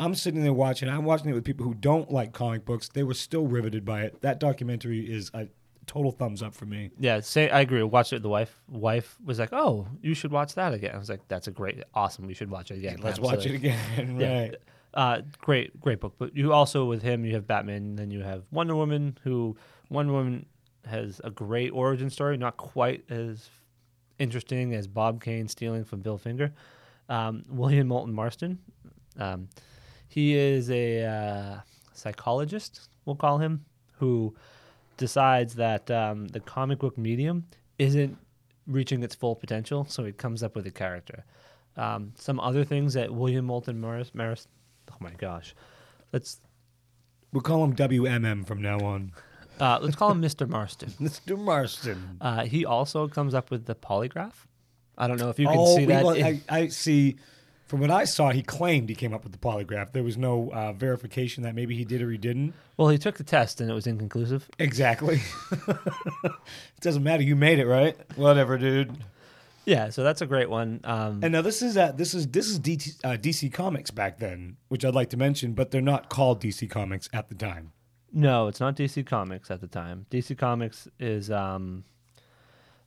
[0.00, 0.88] I'm sitting there watching.
[0.88, 2.88] I'm watching it with people who don't like comic books.
[2.88, 4.20] They were still riveted by it.
[4.20, 5.48] That documentary is a
[5.88, 6.90] total thumbs up for me.
[7.00, 7.82] yeah, say I agree.
[7.82, 8.22] Watched it.
[8.22, 11.48] The wife wife was like, "Oh, you should watch that again." I was like, "That's
[11.48, 12.26] a great, awesome.
[12.26, 13.68] We should watch it again." Let's watch it Absolutely.
[13.70, 14.20] again.
[14.20, 14.50] Yeah.
[14.94, 16.14] Uh, great, great book.
[16.18, 19.56] But you also with him, you have Batman, then you have Wonder Woman, who
[19.90, 20.46] Wonder Woman
[20.86, 23.50] has a great origin story, not quite as
[24.18, 26.52] interesting as Bob Kane stealing from Bill Finger.
[27.10, 28.58] Um, William Moulton Marston,
[29.18, 29.48] um,
[30.08, 31.60] he is a uh,
[31.92, 34.34] psychologist, we'll call him, who
[34.98, 37.46] decides that um, the comic book medium
[37.78, 38.18] isn't
[38.66, 41.24] reaching its full potential, so he comes up with a character.
[41.76, 44.46] Um, some other things that William Moulton Maris, Maris
[44.90, 45.54] oh my gosh,
[46.12, 46.40] let's
[47.32, 49.12] We'll call him WMM from now on.
[49.60, 50.48] uh, let's call him Mr.
[50.48, 50.90] Marston.
[51.00, 51.38] Mr.
[51.38, 52.18] Marston.
[52.20, 54.32] Uh, he also comes up with the polygraph.
[54.96, 56.04] I don't know if you can oh, see that.
[56.16, 57.16] in- I, I see.
[57.68, 59.92] From what I saw, he claimed he came up with the polygraph.
[59.92, 62.54] There was no uh, verification that maybe he did or he didn't.
[62.78, 64.48] well, he took the test and it was inconclusive.
[64.58, 65.20] Exactly.
[65.68, 66.32] it
[66.80, 67.22] doesn't matter.
[67.22, 67.96] You made it, right?
[68.16, 68.96] Whatever, dude.
[69.66, 70.80] Yeah, so that's a great one.
[70.84, 74.18] Um, And now this is uh, this is this is DT, uh, DC Comics back
[74.18, 77.72] then, which I'd like to mention, but they're not called DC Comics at the time.
[78.10, 80.06] no, it's not DC Comics at the time.
[80.10, 81.84] DC Comics is um,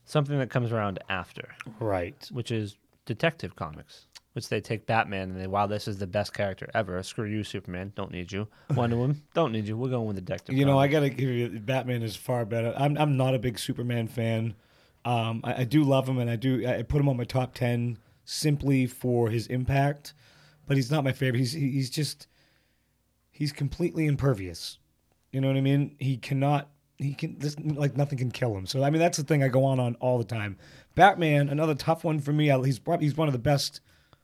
[0.06, 2.28] something that comes around after, Right.
[2.32, 6.34] which is Detective Comics, which they take Batman and they, wow, this is the best
[6.34, 7.02] character ever.
[7.04, 7.92] Screw you, Superman.
[7.96, 8.48] Don't need you.
[8.74, 9.22] Wonder Woman.
[9.34, 9.76] Don't need you.
[9.78, 12.74] We're going with the Detective You know, I gotta give you Batman is far better.
[12.78, 14.56] I'm I'm not a big Superman fan.
[15.04, 17.54] Um, I, I do love him, and I do I put him on my top
[17.56, 20.14] ten simply for his impact,
[20.68, 21.40] but he's not my favorite.
[21.40, 22.28] He's he's just
[23.32, 24.78] he's completely impervious.
[25.32, 25.96] You know what I mean?
[26.00, 26.70] He cannot.
[26.98, 28.68] He can this, like nothing can kill him.
[28.68, 30.58] So I mean that's the thing I go on on all the time.
[30.94, 32.52] Batman, another tough one for me.
[32.52, 33.82] I- He's probably he's one of the best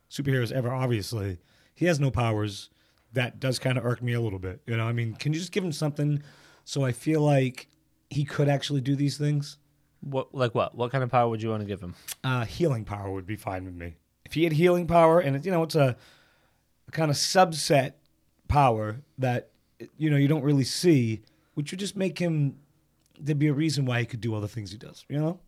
[0.09, 0.71] superheroes ever.
[0.71, 1.39] Obviously,
[1.73, 2.69] he has no powers.
[3.13, 4.61] That does kind of irk me a little bit.
[4.65, 6.21] You know, I mean, can you just give him something
[6.65, 7.67] so I feel like
[8.09, 9.57] he could actually do these things?
[10.01, 10.75] What, like what?
[10.75, 11.95] What kind of power would you want to give him?
[12.23, 13.95] Uh, healing power would be fine with me.
[14.25, 15.95] If he had healing power, and it, you know, it's a,
[16.87, 17.93] a kind of subset
[18.47, 19.49] power that
[19.97, 21.21] you know you don't really see,
[21.53, 22.57] which would just make him.
[23.19, 25.05] There'd be a reason why he could do all the things he does.
[25.09, 25.39] You know.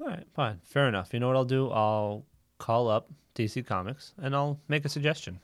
[0.00, 1.12] All right, fine, fair enough.
[1.12, 1.70] You know what I'll do?
[1.70, 2.24] I'll
[2.58, 5.40] call up DC Comics and I'll make a suggestion.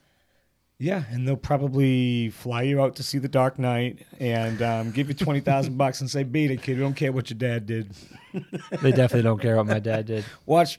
[0.77, 5.07] Yeah, and they'll probably fly you out to see The Dark Knight and um, give
[5.07, 6.75] you twenty thousand bucks and say, "Beat it, kid.
[6.75, 7.91] We don't care what your dad did.
[8.81, 10.25] They definitely don't care what my dad did.
[10.45, 10.77] Watch,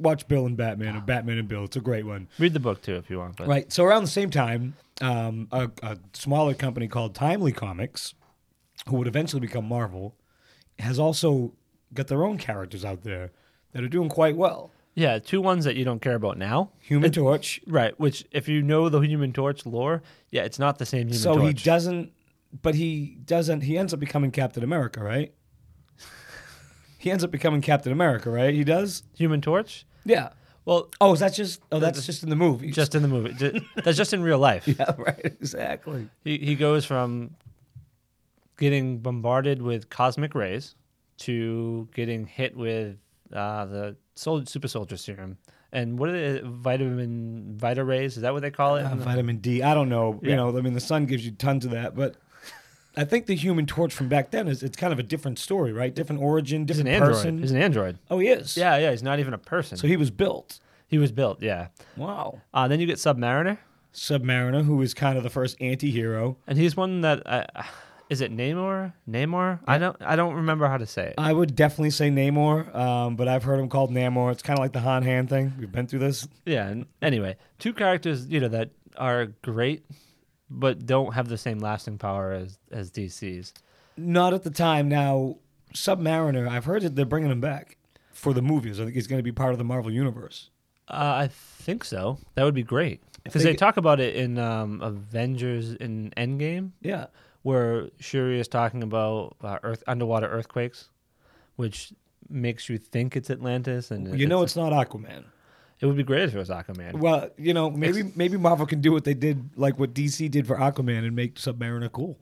[0.00, 1.62] watch Bill and Batman or Batman and Bill.
[1.62, 3.36] It's a great one." Read the book too if you want.
[3.36, 3.72] But Right.
[3.72, 8.14] So around the same time, um, a, a smaller company called Timely Comics,
[8.88, 10.16] who would eventually become Marvel,
[10.80, 11.52] has also
[11.94, 13.30] got their own characters out there
[13.72, 14.72] that are doing quite well.
[14.96, 16.70] Yeah, two ones that you don't care about now.
[16.80, 17.60] Human Torch.
[17.68, 21.12] Right, which if you know the Human Torch lore, yeah, it's not the same Human
[21.12, 21.22] torch.
[21.22, 21.46] So Torch.
[21.60, 22.12] he doesn't,
[22.62, 23.60] but he doesn't.
[23.60, 25.32] He ends up becoming Captain America, right?
[26.98, 28.54] he ends up becoming Captain America, right?
[28.54, 29.02] He does.
[29.16, 29.86] Human Torch.
[30.04, 30.30] Yeah.
[30.64, 31.60] Well, Oh, is that just?
[31.70, 32.72] Oh, that's just in the movie.
[32.72, 33.34] just in the movie.
[33.34, 34.66] Ju- That's just in real life.
[34.66, 35.20] yeah, right.
[35.24, 36.08] Exactly.
[36.24, 37.36] He he goes from
[38.58, 40.74] getting bombarded with cosmic rays
[41.18, 42.96] to getting hit with
[43.32, 45.38] uh, the super soldier serum.
[45.72, 48.16] And what are the vitamin Vita rays?
[48.16, 48.84] Is that what they call it?
[48.84, 49.62] Uh, vitamin D.
[49.62, 50.18] I don't know.
[50.22, 52.16] You know, I mean, the sun gives you tons of that, but
[52.96, 55.72] I think the Human Torch from back then is it's kind of a different story,
[55.72, 55.94] right?
[55.94, 57.22] Different origin, different He's an different android.
[57.34, 57.38] person.
[57.42, 57.98] He's an android.
[58.10, 58.56] oh, he is.
[58.56, 58.90] Yeah, yeah.
[58.90, 59.76] He's not even a person.
[59.76, 60.60] So he was built.
[60.88, 61.42] he was built.
[61.42, 61.68] Yeah.
[61.96, 62.40] Wow.
[62.54, 63.58] Uh, then you get Submariner,
[63.92, 66.38] Submariner, who is kind of the first anti-hero.
[66.46, 67.44] and he's one that uh,
[68.08, 68.92] is it Namor?
[69.08, 69.60] Namor?
[69.66, 69.96] I don't.
[70.00, 71.14] I don't remember how to say it.
[71.18, 74.32] I would definitely say Namor, um, but I've heard him called Namor.
[74.32, 75.52] It's kind of like the Han Han thing.
[75.58, 76.26] We've been through this.
[76.44, 76.68] Yeah.
[76.68, 79.84] And anyway, two characters you know that are great
[80.48, 83.52] but don't have the same lasting power as as DC's.
[83.96, 84.88] Not at the time.
[84.88, 85.36] Now,
[85.74, 87.76] Submariner, I've heard that they're bringing him back
[88.12, 88.80] for the movies.
[88.80, 90.50] I think he's going to be part of the Marvel universe.
[90.88, 92.18] Uh, I think so.
[92.34, 96.70] That would be great because they they talk about it in um, Avengers in Endgame,
[96.80, 97.06] Yeah.
[97.46, 100.88] Where Shuri is talking about uh, earth underwater earthquakes,
[101.54, 101.92] which
[102.28, 105.22] makes you think it's Atlantis, and You know, it's not Aquaman.
[105.78, 106.94] it would be great if it was Aquaman.
[106.94, 110.44] Well, you know, maybe maybe Marvel can do what they did, like what DC did
[110.44, 112.18] for Aquaman, and make Submariner cool.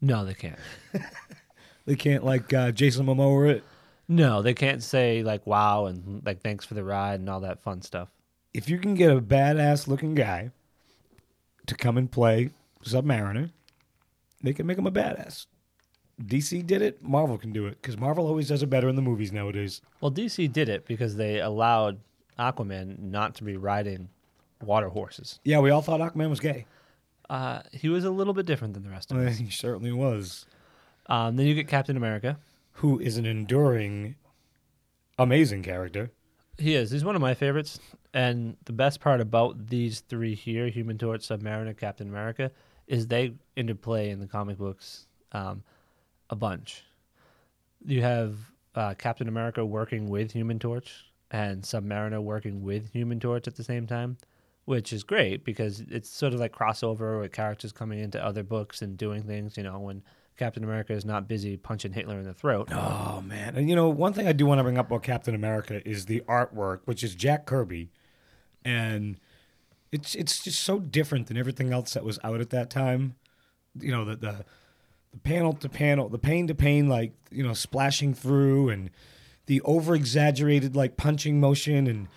[0.00, 0.58] No, they can't.
[1.84, 3.64] They can't like uh, Jason Momoa it.
[4.06, 7.60] No, they can't say like "wow" and like "thanks for the ride" and all that
[7.60, 8.08] fun stuff.
[8.54, 10.52] If you can get a badass looking guy
[11.66, 12.50] to come and play
[12.84, 13.50] Submariner,
[14.42, 15.46] they can make him a badass.
[16.22, 17.02] DC did it.
[17.02, 19.80] Marvel can do it because Marvel always does it better in the movies nowadays.
[20.00, 22.00] Well, DC did it because they allowed
[22.38, 24.08] Aquaman not to be riding
[24.62, 25.40] water horses.
[25.44, 26.66] Yeah, we all thought Aquaman was gay.
[27.28, 29.38] Uh, he was a little bit different than the rest of us.
[29.38, 30.44] He certainly was.
[31.06, 32.38] Um, then you get Captain America.
[32.76, 34.16] Who is an enduring,
[35.18, 36.10] amazing character.
[36.58, 36.90] He is.
[36.90, 37.80] He's one of my favorites.
[38.14, 42.50] And the best part about these three here, Human Torch, Submariner, Captain America,
[42.86, 45.62] is they interplay in the comic books um,
[46.30, 46.84] a bunch.
[47.84, 48.36] You have
[48.74, 53.64] uh, Captain America working with Human Torch and Submariner working with Human Torch at the
[53.64, 54.18] same time,
[54.66, 58.82] which is great because it's sort of like crossover with characters coming into other books
[58.82, 60.02] and doing things, you know, when
[60.36, 62.68] Captain America is not busy punching Hitler in the throat.
[62.72, 63.56] Oh man!
[63.56, 66.06] And you know, one thing I do want to bring up about Captain America is
[66.06, 67.90] the artwork, which is Jack Kirby,
[68.64, 69.18] and
[69.92, 73.14] it's it's just so different than everything else that was out at that time.
[73.78, 74.44] You know, the the,
[75.12, 78.90] the panel to panel, the pane to pane, like you know, splashing through, and
[79.46, 82.08] the over exaggerated like punching motion, and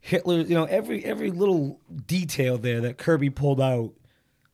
[0.00, 0.40] Hitler.
[0.40, 3.92] You know, every every little detail there that Kirby pulled out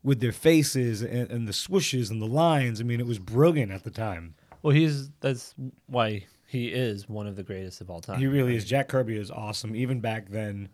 [0.03, 2.79] with their faces and, and the swooshes and the lines.
[2.79, 4.35] I mean, it was brilliant at the time.
[4.61, 5.55] Well, he's that's
[5.87, 8.19] why he is one of the greatest of all time.
[8.19, 8.65] He really is.
[8.65, 9.75] Jack Kirby is awesome.
[9.75, 10.69] Even back then,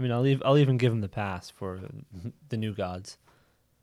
[0.00, 0.42] I mean, I'll leave.
[0.46, 1.78] I'll even give him the pass for
[2.48, 3.18] the New Gods.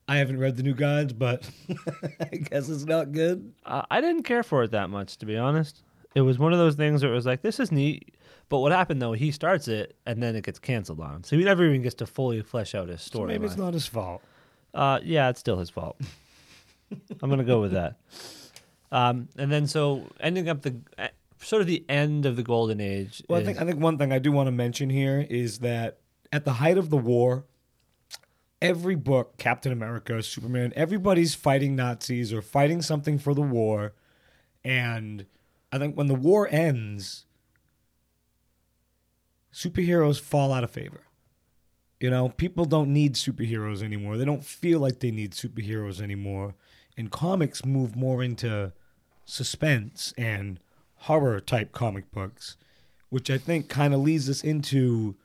[0.07, 1.47] I haven't read the New Gods, but
[2.19, 3.53] I guess it's not good.
[3.63, 5.83] Uh, I didn't care for it that much, to be honest.
[6.15, 8.15] It was one of those things where it was like, this is neat.
[8.49, 9.11] But what happened though?
[9.13, 11.95] He starts it and then it gets canceled on him, so he never even gets
[11.95, 13.27] to fully flesh out his So story.
[13.27, 14.23] maybe it's not his fault.
[14.73, 15.99] Uh, yeah, it's still his fault.
[17.21, 17.97] I'm gonna go with that.
[18.91, 22.79] Um, and then so ending up the uh, sort of the end of the golden
[22.79, 23.21] age.
[23.27, 25.97] Well, I think I think one thing I do want to mention here is that
[26.31, 27.45] at the height of the war,
[28.61, 33.93] every book, Captain America, Superman, everybody's fighting Nazis or fighting something for the war,
[34.63, 35.25] and
[35.71, 37.25] I think when the war ends,
[39.53, 41.01] superheroes fall out of favor.
[41.99, 44.17] You know, people don't need superheroes anymore.
[44.17, 46.53] They don't feel like they need superheroes anymore.
[46.95, 48.71] And comics move more into
[49.25, 50.59] suspense and
[51.01, 52.55] horror type comic books,
[53.09, 55.15] which I think kind of leads us into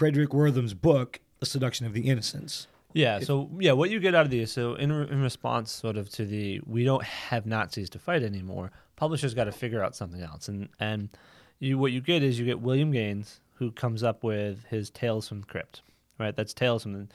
[0.00, 2.66] Frederick Wertham's book, The Seduction of the Innocents.
[2.94, 3.18] Yeah.
[3.20, 6.08] So yeah, what you get out of these, so in, re- in response, sort of
[6.12, 8.72] to the we don't have Nazis to fight anymore.
[8.96, 11.10] Publishers got to figure out something else, and and
[11.58, 15.28] you what you get is you get William Gaines who comes up with his Tales
[15.28, 15.82] from the Crypt,
[16.18, 16.34] right?
[16.34, 17.06] That's Tales from the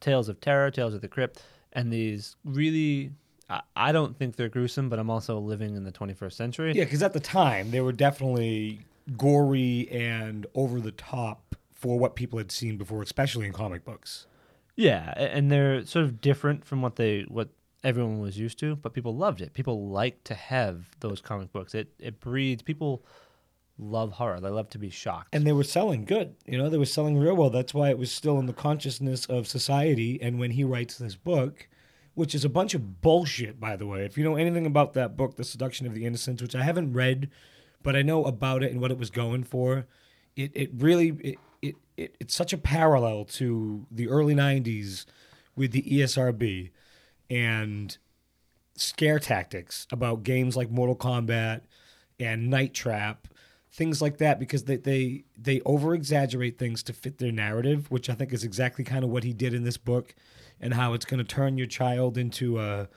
[0.00, 3.12] Tales of Terror, Tales of the Crypt, and these really.
[3.48, 6.72] I- I don't think they're gruesome, but I'm also living in the 21st century.
[6.74, 8.80] Yeah, because at the time they were definitely
[9.16, 11.51] gory and over the top
[11.82, 14.26] for what people had seen before, especially in comic books.
[14.76, 17.48] Yeah, and they're sort of different from what they what
[17.82, 19.52] everyone was used to, but people loved it.
[19.52, 21.74] People like to have those comic books.
[21.74, 23.04] It it breeds people
[23.78, 24.38] love horror.
[24.38, 25.34] They love to be shocked.
[25.34, 26.36] And they were selling good.
[26.46, 27.50] You know, they were selling real well.
[27.50, 30.20] That's why it was still in the consciousness of society.
[30.22, 31.68] And when he writes this book,
[32.14, 35.16] which is a bunch of bullshit, by the way, if you know anything about that
[35.16, 37.30] book, The Seduction of the Innocents, which I haven't read,
[37.82, 39.86] but I know about it and what it was going for,
[40.36, 45.06] it, it really, it, it, it, it's such a parallel to the early 90s
[45.56, 46.70] with the ESRB
[47.30, 47.96] and
[48.76, 51.62] scare tactics about games like Mortal Kombat
[52.18, 53.28] and Night Trap,
[53.70, 58.10] things like that, because they they they over exaggerate things to fit their narrative, which
[58.10, 60.14] I think is exactly kind of what he did in this book,
[60.60, 62.88] and how it's going to turn your child into a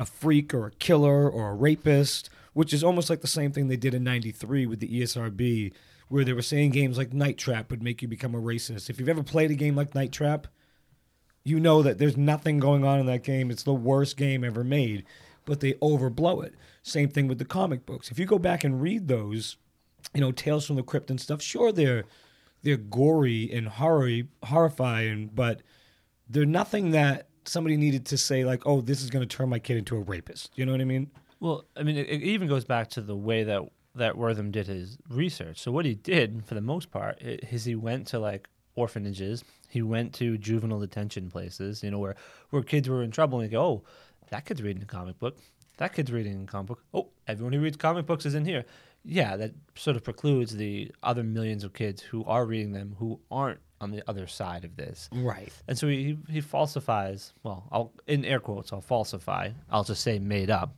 [0.00, 3.68] a freak or a killer or a rapist, which is almost like the same thing
[3.68, 5.72] they did in '93 with the ESRB,
[6.08, 8.90] where they were saying games like Night Trap would make you become a racist.
[8.90, 10.46] If you've ever played a game like Night Trap,
[11.44, 13.50] you know that there's nothing going on in that game.
[13.50, 15.04] It's the worst game ever made,
[15.44, 16.54] but they overblow it.
[16.82, 18.10] Same thing with the comic books.
[18.10, 19.56] If you go back and read those,
[20.14, 22.04] you know, Tales from the Crypt and stuff, sure they're
[22.62, 25.60] they're gory and horror horrifying, but
[26.28, 29.58] they're nothing that somebody needed to say like, "Oh, this is going to turn my
[29.58, 31.10] kid into a rapist." You know what I mean?
[31.40, 33.62] Well, I mean, it, it even goes back to the way that
[33.94, 35.58] that Wertham did his research.
[35.58, 39.44] So what he did, for the most part, is he went to like orphanages.
[39.68, 42.16] He went to juvenile detention places, you know, where
[42.50, 43.82] where kids were in trouble, and you go, "Oh,
[44.30, 45.38] that kid's reading a comic book.
[45.78, 46.84] That kid's reading a comic book.
[46.92, 48.64] Oh, everyone who reads comic books is in here."
[49.06, 53.20] Yeah, that sort of precludes the other millions of kids who are reading them who
[53.30, 55.10] aren't on the other side of this.
[55.12, 55.52] Right.
[55.68, 60.18] And so he, he falsifies, well, I'll, in air quotes, I'll falsify, I'll just say
[60.18, 60.74] made up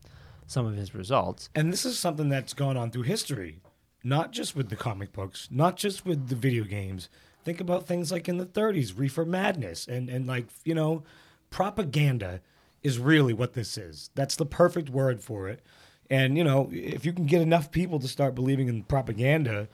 [0.47, 1.49] some of his results.
[1.53, 3.59] And this is something that's gone on through history,
[4.03, 7.09] not just with the comic books, not just with the video games.
[7.43, 11.03] Think about things like in the 30s, Reefer Madness, and, and like, you know,
[11.49, 12.41] propaganda
[12.81, 14.09] is really what this is.
[14.15, 15.61] That's the perfect word for it.
[16.09, 19.67] And, you know, if you can get enough people to start believing in propaganda,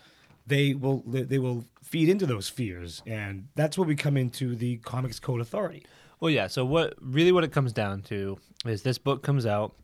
[0.46, 3.02] they will they, they will feed into those fears.
[3.06, 5.86] And that's where we come into the Comics Code Authority.
[6.20, 9.76] Well, yeah, so what really what it comes down to is this book comes out,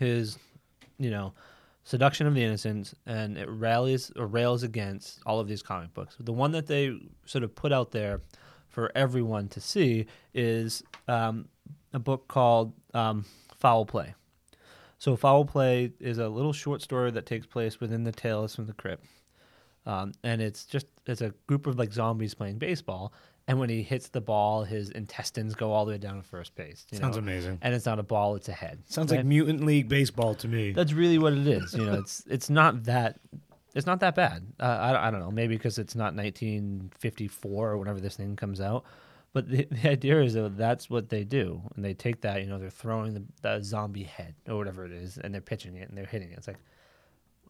[0.00, 0.38] his,
[0.98, 1.32] you know,
[1.84, 6.16] seduction of the innocents, and it rallies or rails against all of these comic books.
[6.18, 8.22] The one that they sort of put out there
[8.68, 11.48] for everyone to see is um,
[11.92, 13.24] a book called um,
[13.56, 14.14] Foul Play.
[14.98, 18.66] So Foul Play is a little short story that takes place within the Tales from
[18.66, 19.04] the Crypt,
[19.86, 23.12] um, and it's just it's a group of like zombies playing baseball.
[23.50, 26.54] And when he hits the ball, his intestines go all the way down to first
[26.54, 26.86] base.
[26.92, 27.22] you Sounds know?
[27.22, 27.58] amazing.
[27.62, 28.78] And it's not a ball; it's a head.
[28.86, 29.18] Sounds right?
[29.18, 30.70] like Mutant League Baseball to me.
[30.70, 31.74] That's really what it is.
[31.74, 33.18] You know, it's it's not that
[33.74, 34.46] it's not that bad.
[34.60, 35.32] Uh, I I don't know.
[35.32, 38.84] Maybe because it's not 1954 or whenever this thing comes out.
[39.32, 42.40] But the, the idea is that that's what they do, and they take that.
[42.42, 45.76] You know, they're throwing the, the zombie head or whatever it is, and they're pitching
[45.76, 46.38] it and they're hitting it.
[46.38, 46.58] It's like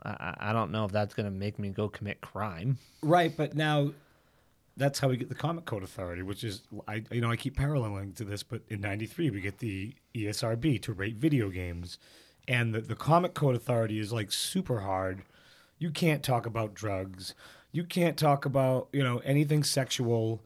[0.03, 2.79] I, I- I don't know if that's gonna make me go commit crime.
[3.03, 3.93] Right, but now
[4.81, 7.57] that's how we get the Comic Code Authority, which is I you know I keep
[7.57, 11.99] paralleling to this, but in '93 we get the ESRB to rate video games,
[12.49, 15.23] and the the Comic Code Authority is like super hard.
[15.79, 17.35] You can't talk about drugs.
[17.73, 20.43] You can't talk about you know anything sexual.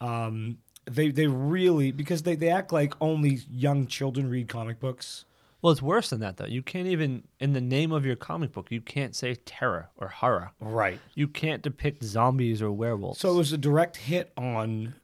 [0.00, 5.26] Um, they they really because they they act like only young children read comic books.
[5.64, 6.44] Well, it's worse than that though.
[6.44, 10.08] You can't even in the name of your comic book, you can't say terror or
[10.08, 10.52] horror.
[10.60, 11.00] Right.
[11.14, 13.18] You can't depict zombies or werewolves.
[13.18, 14.94] So it was a direct hit on,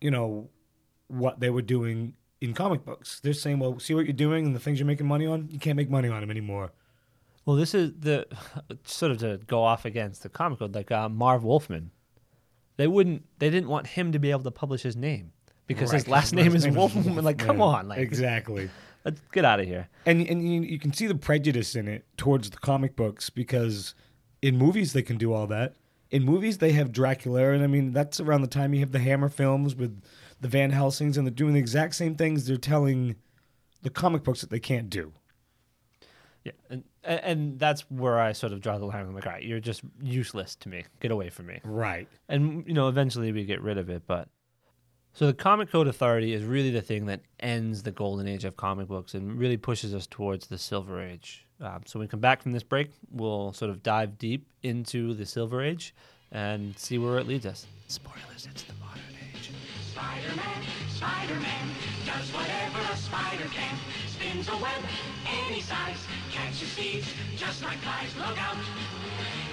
[0.00, 0.50] you know,
[1.06, 3.20] what they were doing in comic books.
[3.20, 5.46] They're saying, well, see what you're doing and the things you're making money on?
[5.52, 6.72] You can't make money on them anymore.
[7.46, 8.26] Well, this is the
[8.84, 11.92] sort of to go off against the comic code, like uh, Marv Wolfman.
[12.76, 15.30] They wouldn't, they didn't want him to be able to publish his name
[15.68, 17.04] because his Right, last name is Wolfman.
[17.04, 17.24] Wolfman.
[17.24, 18.68] Like, come Yeah, on, like, exactly.
[19.04, 19.88] Let's get out of here.
[20.06, 23.94] And and you, you can see the prejudice in it towards the comic books because
[24.40, 25.74] in movies they can do all that.
[26.10, 28.98] In movies they have Dracula, and I mean that's around the time you have the
[28.98, 30.02] Hammer films with
[30.40, 33.16] the Van Helsings, and they're doing the exact same things they're telling
[33.82, 35.12] the comic books that they can't do.
[36.44, 39.06] Yeah, and and that's where I sort of draw the line.
[39.06, 40.84] I'm like, all right, you're just useless to me.
[41.00, 41.60] Get away from me.
[41.64, 42.08] Right.
[42.28, 44.28] and you know eventually we get rid of it but
[45.14, 48.56] so the comic code authority is really the thing that ends the golden age of
[48.56, 52.20] comic books and really pushes us towards the silver age um, so when we come
[52.20, 55.94] back from this break we'll sort of dive deep into the silver age
[56.30, 59.02] and see where it leads us spoilers it's the modern
[59.34, 59.50] age
[59.92, 61.68] Spider-Man, Spider-Man,
[62.06, 63.76] does whatever a spider can.
[64.08, 64.82] Spins a web
[65.28, 68.16] any size, catches thieves just like flies.
[68.16, 68.56] Look out,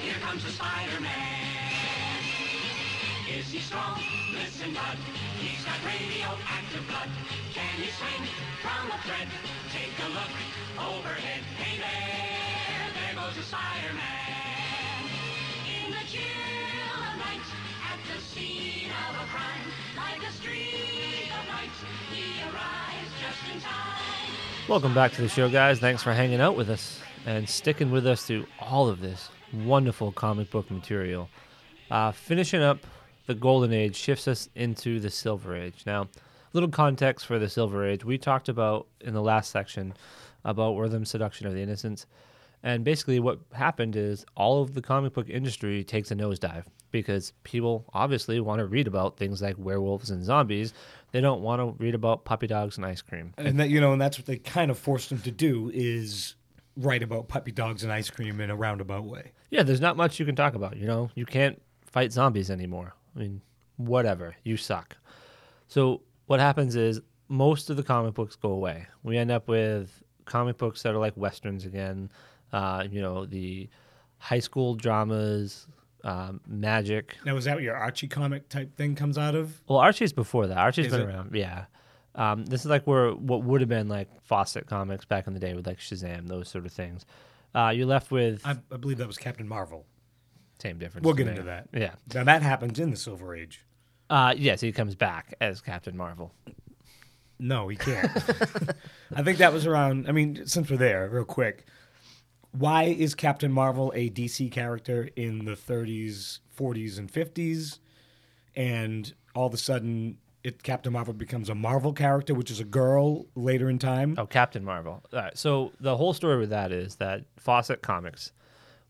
[0.01, 1.48] here comes the Spider-Man.
[3.37, 4.01] Is he strong?
[4.33, 4.97] Listen, bud,
[5.37, 7.09] he's got radioactive blood.
[7.53, 8.25] Can he swing
[8.61, 9.27] from a thread?
[9.69, 10.33] Take a look
[10.81, 11.43] overhead.
[11.61, 15.05] Hey there, there goes the Spider-Man.
[15.69, 17.45] In the chill of night,
[17.85, 19.65] at the scene of a crime,
[19.95, 21.75] like a streak of light,
[22.11, 24.33] he arrives just in time.
[24.67, 28.05] welcome back to the show guys thanks for hanging out with us and sticking with
[28.07, 31.29] us through all of this wonderful comic book material
[31.91, 32.79] uh, finishing up
[33.29, 36.07] the golden age shifts us into the silver age now a
[36.53, 39.93] little context for the silver age we talked about in the last section
[40.43, 42.07] about Wertham's seduction of the innocents
[42.63, 47.31] and basically what happened is all of the comic book industry takes a nosedive because
[47.43, 50.73] people obviously want to read about things like werewolves and zombies
[51.11, 53.93] they don't want to read about puppy dogs and ice cream and that you know,
[53.93, 56.33] and that's what they kind of forced them to do is
[56.75, 59.33] write about puppy dogs and ice cream in a roundabout way.
[59.51, 60.77] Yeah, there's not much you can talk about.
[60.77, 62.95] You know, you can't fight zombies anymore.
[63.15, 63.41] I mean,
[63.77, 64.35] whatever.
[64.43, 64.97] You suck.
[65.67, 68.87] So what happens is most of the comic books go away.
[69.03, 72.11] We end up with comic books that are like westerns again.
[72.51, 73.69] Uh, you know, the
[74.17, 75.67] high school dramas
[76.03, 77.17] um, Magic.
[77.25, 79.61] Now, was that what your Archie comic type thing comes out of?
[79.67, 80.57] Well, Archie's before that.
[80.57, 81.05] Archie's Is been it?
[81.05, 81.35] around.
[81.35, 81.65] Yeah.
[82.15, 85.39] Um, this is like where what would have been like Fawcett comics back in the
[85.39, 87.05] day with like Shazam, those sort of things.
[87.53, 89.85] Uh, you're left with I, I believe that was Captain Marvel.
[90.59, 91.05] Same difference.
[91.05, 91.69] We'll get into that.
[91.73, 91.93] Yeah.
[92.13, 93.65] Now, that happens in the Silver Age.
[94.09, 96.33] Uh, yes, he comes back as Captain Marvel.
[97.39, 98.11] No, he can't.
[99.15, 100.09] I think that was around.
[100.09, 101.65] I mean, since we're there, real quick,
[102.51, 107.79] why is Captain Marvel a DC character in the 30s, 40s, and 50s,
[108.55, 112.65] and all of a sudden, it Captain Marvel becomes a Marvel character, which is a
[112.65, 114.15] girl later in time?
[114.17, 115.03] Oh, Captain Marvel.
[115.13, 115.37] All right.
[115.37, 118.31] So the whole story with that is that Fawcett Comics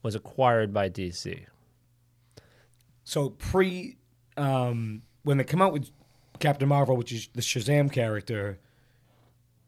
[0.02, 1.46] was acquired by DC.
[3.10, 3.98] So pre,
[4.38, 5.90] um, when they come out with
[6.38, 8.60] Captain Marvel, which is the Shazam character,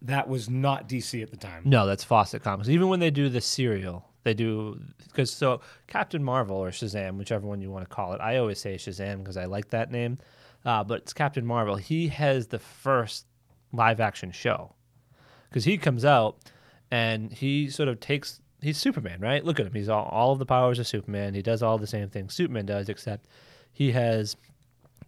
[0.04, 1.64] that was not DC at the time.
[1.66, 2.70] No, that's Fawcett Comics.
[2.70, 7.48] Even when they do the serial, they do because so Captain Marvel or Shazam, whichever
[7.48, 8.22] one you want to call it.
[8.22, 10.20] I always say Shazam because I like that name,
[10.64, 11.78] uh, but it's Captain Marvel.
[11.78, 13.26] He has the first
[13.74, 14.76] live action show
[15.50, 16.38] because he comes out
[16.92, 18.40] and he sort of takes.
[18.62, 19.44] He's Superman, right?
[19.44, 19.74] Look at him.
[19.74, 21.34] He's all, all of the powers of Superman.
[21.34, 23.28] He does all the same things Superman does, except
[23.74, 24.36] he has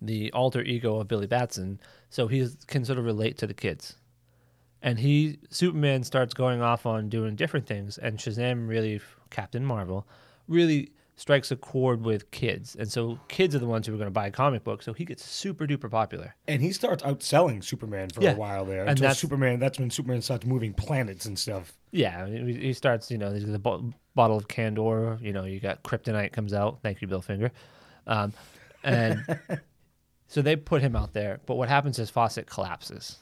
[0.01, 1.79] the alter ego of Billy Batson,
[2.09, 3.95] so he can sort of relate to the kids
[4.83, 8.99] and he Superman starts going off on doing different things, and Shazam really
[9.29, 10.05] Captain Marvel
[10.47, 14.07] really strikes a chord with kids, and so kids are the ones who are going
[14.07, 14.83] to buy comic books.
[14.83, 16.35] So he gets super duper popular.
[16.49, 18.33] And he starts outselling Superman for Yeah.
[18.33, 18.81] a while there.
[18.81, 21.73] And until that's- Superman, that's when Superman starts moving planets and stuff.
[21.93, 23.11] Yeah, he he starts.
[23.11, 25.21] You know, there's the bo- bottle of Kandor.
[25.21, 26.79] You know, you got Kryptonite comes out.
[26.81, 27.51] Thank you, Bill Finger.
[28.07, 28.33] Um,
[28.83, 29.23] and
[30.27, 31.39] so they put him out there.
[31.45, 33.17] But what happens is Fawcett collapses,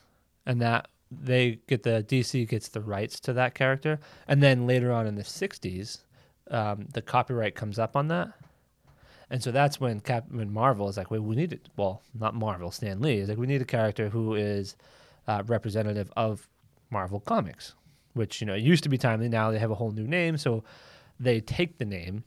[0.45, 4.93] and that they get the DC gets the rights to that character, and then later
[4.93, 5.99] on in the '60s,
[6.49, 8.29] um, the copyright comes up on that.
[9.29, 11.69] And so that's when Captain Marvel is like, wait, we need it.
[11.77, 14.75] Well, not Marvel, Stan Lee is like, we need a character who is
[15.25, 16.49] uh, representative of
[16.89, 17.73] Marvel Comics,
[18.13, 19.29] which you know used to be timely.
[19.29, 20.63] Now they have a whole new name, so
[21.19, 22.23] they take the name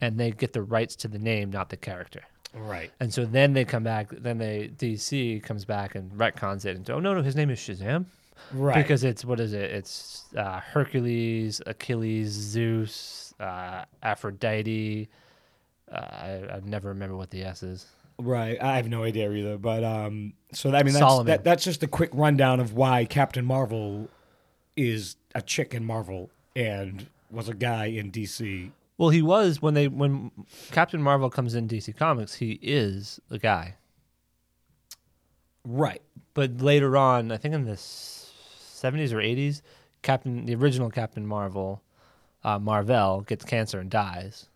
[0.00, 2.22] and they get the rights to the name, not the character.
[2.52, 2.90] Right.
[3.00, 4.10] And so then they come back.
[4.10, 6.76] Then they DC comes back and retcons it.
[6.76, 8.06] And oh no, no, his name is Shazam
[8.52, 8.74] Right.
[8.76, 9.70] because it's what is it?
[9.70, 15.08] It's uh, Hercules, Achilles, Zeus, uh, Aphrodite.
[15.90, 17.86] Uh, I, I never remember what the S is.
[18.18, 18.60] right.
[18.62, 19.58] I have no idea either.
[19.58, 23.44] But um, so I mean, that's, that, that's just a quick rundown of why Captain
[23.44, 24.08] Marvel
[24.76, 28.70] is a chick in Marvel and was a guy in DC.
[28.96, 30.30] Well, he was when they when
[30.70, 33.74] Captain Marvel comes in DC Comics, he is a guy.
[35.64, 36.02] Right.
[36.34, 39.62] But later on, I think in the seventies or eighties,
[40.02, 41.82] Captain the original Captain Marvel,
[42.44, 44.46] uh, Marvel gets cancer and dies,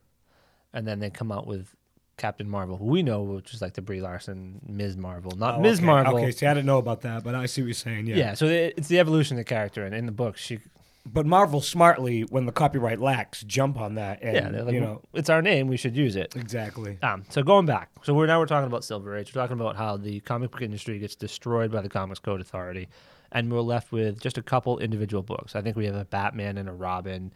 [0.72, 1.74] and then they come out with
[2.18, 4.96] Captain Marvel, who we know, which is like the Brie Larson Ms.
[4.96, 5.78] Marvel, not Oh, Ms.
[5.78, 5.86] okay.
[5.86, 6.16] Marvel.
[6.18, 6.30] Okay.
[6.32, 8.06] See, I didn't know about that, but I see what you're saying.
[8.06, 8.16] Yeah.
[8.16, 10.58] Yeah, so it's the evolution of the character, and in the book, she
[11.06, 14.22] But Marvel smartly, when the copyright lacks, jump on that.
[14.22, 16.36] And, yeah, like, you know, it's our name, we should use it.
[16.36, 16.98] exactly.
[17.02, 19.32] Um, so going back, so we're now we're talking about Silver Age.
[19.34, 22.88] We're talking about how the comic book industry gets destroyed by the Comics Code Authority,
[23.32, 25.56] and we're left with just a couple individual books.
[25.56, 27.32] I think we have a Batman and a Robin.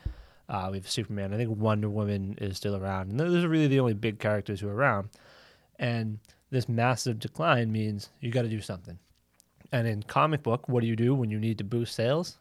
[0.53, 1.33] Uh, we have Superman.
[1.33, 4.61] I think Wonder Woman is still around, and those are really the only big characters
[4.61, 5.09] who are around.
[5.79, 6.19] And
[6.51, 8.99] this massive decline means you got to do something.
[9.73, 12.37] And in comic book, what do you do when you need to boost sales?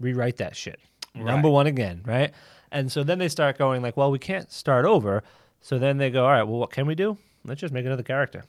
[0.00, 0.80] Rewrite that shit.
[1.14, 2.32] Number one again, right?
[2.72, 5.22] And so then they start going like, well, we can't start over.
[5.60, 7.16] So then they go, all right, well, what can we do?
[7.44, 8.44] Let's just make another character.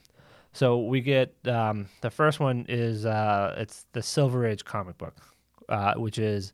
[0.52, 5.14] So we get um, the first one is uh, it's the Silver Age comic book,
[5.68, 6.52] uh, which is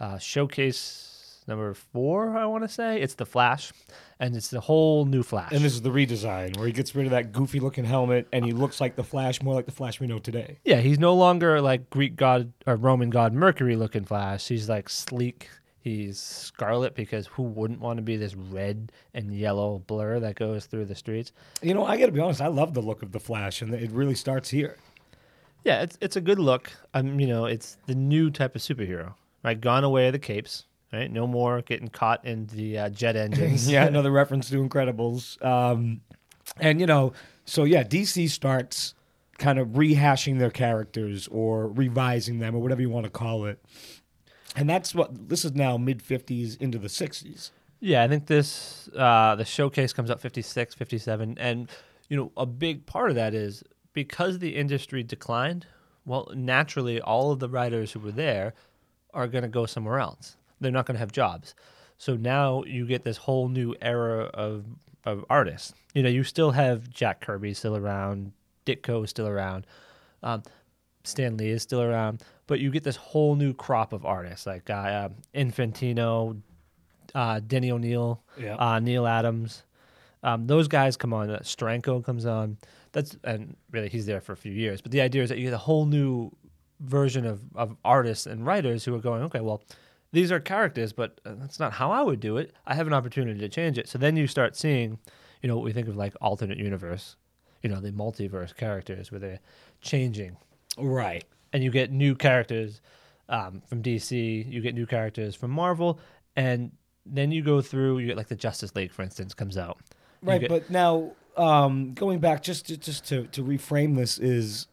[0.00, 1.11] uh, showcase
[1.46, 2.36] number four.
[2.36, 3.72] I want to say it's the Flash,
[4.18, 5.52] and it's the whole new Flash.
[5.52, 8.44] And this is the redesign where he gets rid of that goofy looking helmet and
[8.44, 10.58] he looks like the Flash, more like the Flash we know today.
[10.64, 14.48] Yeah, he's no longer like Greek god or Roman god Mercury looking Flash.
[14.48, 15.48] He's like sleek.
[15.80, 20.66] He's scarlet because who wouldn't want to be this red and yellow blur that goes
[20.66, 21.32] through the streets?
[21.60, 23.74] You know, I got to be honest, I love the look of the Flash, and
[23.74, 24.76] it really starts here.
[25.64, 26.72] Yeah, it's it's a good look.
[26.94, 29.14] Um, you know, it's the new type of superhero,
[29.44, 29.60] right?
[29.60, 31.10] Gone away are the capes, right?
[31.10, 33.70] No more getting caught in the uh, jet engines.
[33.70, 35.42] yeah, another reference to Incredibles.
[35.44, 36.00] Um,
[36.58, 37.12] and you know,
[37.44, 38.94] so yeah, DC starts
[39.38, 43.58] kind of rehashing their characters or revising them or whatever you want to call it.
[44.54, 47.50] And that's what this is now mid 50s into the 60s.
[47.80, 51.68] Yeah, I think this uh, the showcase comes out 56, 57 and
[52.08, 53.64] you know, a big part of that is
[53.94, 55.66] because the industry declined,
[56.04, 58.52] well, naturally all of the writers who were there
[59.14, 60.36] are going to go somewhere else.
[60.62, 61.54] They're not going to have jobs.
[61.98, 64.64] So now you get this whole new era of
[65.04, 65.74] of artists.
[65.94, 68.32] You know, you still have Jack Kirby still around,
[68.66, 69.66] Ditko is still around,
[70.22, 70.42] um,
[71.04, 74.70] Stan Lee is still around, but you get this whole new crop of artists like
[74.70, 76.40] uh, uh, Infantino,
[77.14, 78.54] uh, Denny O'Neil, Yeah.
[78.56, 79.64] uh, Neal Adams.
[80.22, 81.28] Um, those guys come on.
[81.30, 82.56] Uh, Steranko comes on.
[82.92, 84.80] That's and really he's there for a few years.
[84.80, 86.30] But the idea is that you get a whole new
[86.80, 89.62] version of, of artists and writers who are going, okay, well,
[90.12, 92.52] these are characters, but uh, that's not how I would do it.
[92.66, 93.88] I have an opportunity to change it.
[93.88, 94.98] So then you start seeing,
[95.42, 97.16] you know, what we think of like alternate universe,
[97.62, 99.40] you know, the multiverse characters where they're
[99.80, 100.36] changing
[100.76, 101.24] Right.
[101.52, 102.80] and you get new characters
[103.28, 105.98] um, from DC, you get new characters from Marvel,
[106.36, 106.72] and
[107.06, 107.98] then you go through.
[107.98, 109.78] You get like the Justice League, for instance, comes out.
[110.22, 114.66] Right, get- but now um, going back, just to, just to, to reframe this is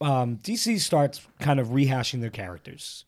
[0.00, 3.04] um, DC starts kind of rehashing their characters,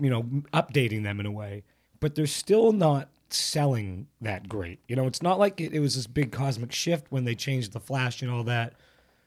[0.00, 0.22] you know,
[0.52, 1.64] updating them in a way,
[1.98, 4.80] but they're still not selling that great.
[4.88, 7.72] You know, it's not like it, it was this big cosmic shift when they changed
[7.72, 8.74] the Flash and all that.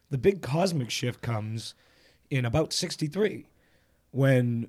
[0.09, 1.73] The big cosmic shift comes
[2.29, 3.47] in about '63
[4.11, 4.67] when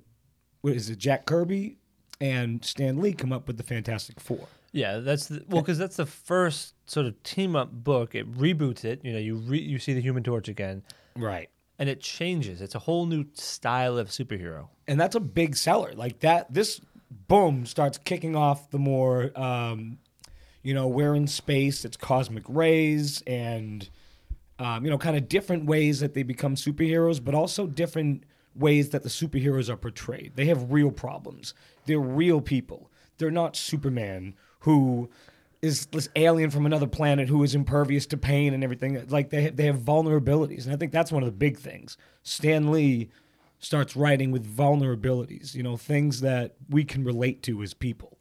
[0.63, 0.99] what is it?
[0.99, 1.77] Jack Kirby
[2.21, 4.47] and Stan Lee come up with the Fantastic Four.
[4.73, 8.15] yeah, that's the, well because that's the first sort of team up book.
[8.15, 9.01] It reboots it.
[9.05, 10.83] You know, you re, you see the Human Torch again,
[11.17, 11.51] Right.
[11.79, 12.61] And it changes.
[12.61, 14.69] It's a whole new style of superhero.
[14.87, 15.93] and that's a big seller.
[15.95, 16.81] Like that, this
[17.29, 19.99] boom starts kicking off the more, um,
[20.63, 21.85] you know, we're in space.
[21.85, 23.89] It's cosmic rays and,
[24.59, 28.91] um, you know, kind of different ways that they become superheroes, but also different ways
[28.91, 30.33] that the superheroes are portrayed.
[30.37, 31.55] They have real problems.
[31.87, 32.91] They're real people.
[33.19, 35.11] They're not Superman who
[35.65, 39.03] is this alien from another planet who is impervious to pain and everything.
[39.09, 41.97] Like they they have vulnerabilities, and I think that's one of the big things.
[42.23, 43.11] Stan Lee
[43.59, 48.19] starts writing with vulnerabilities, you know, things that we can relate to as people.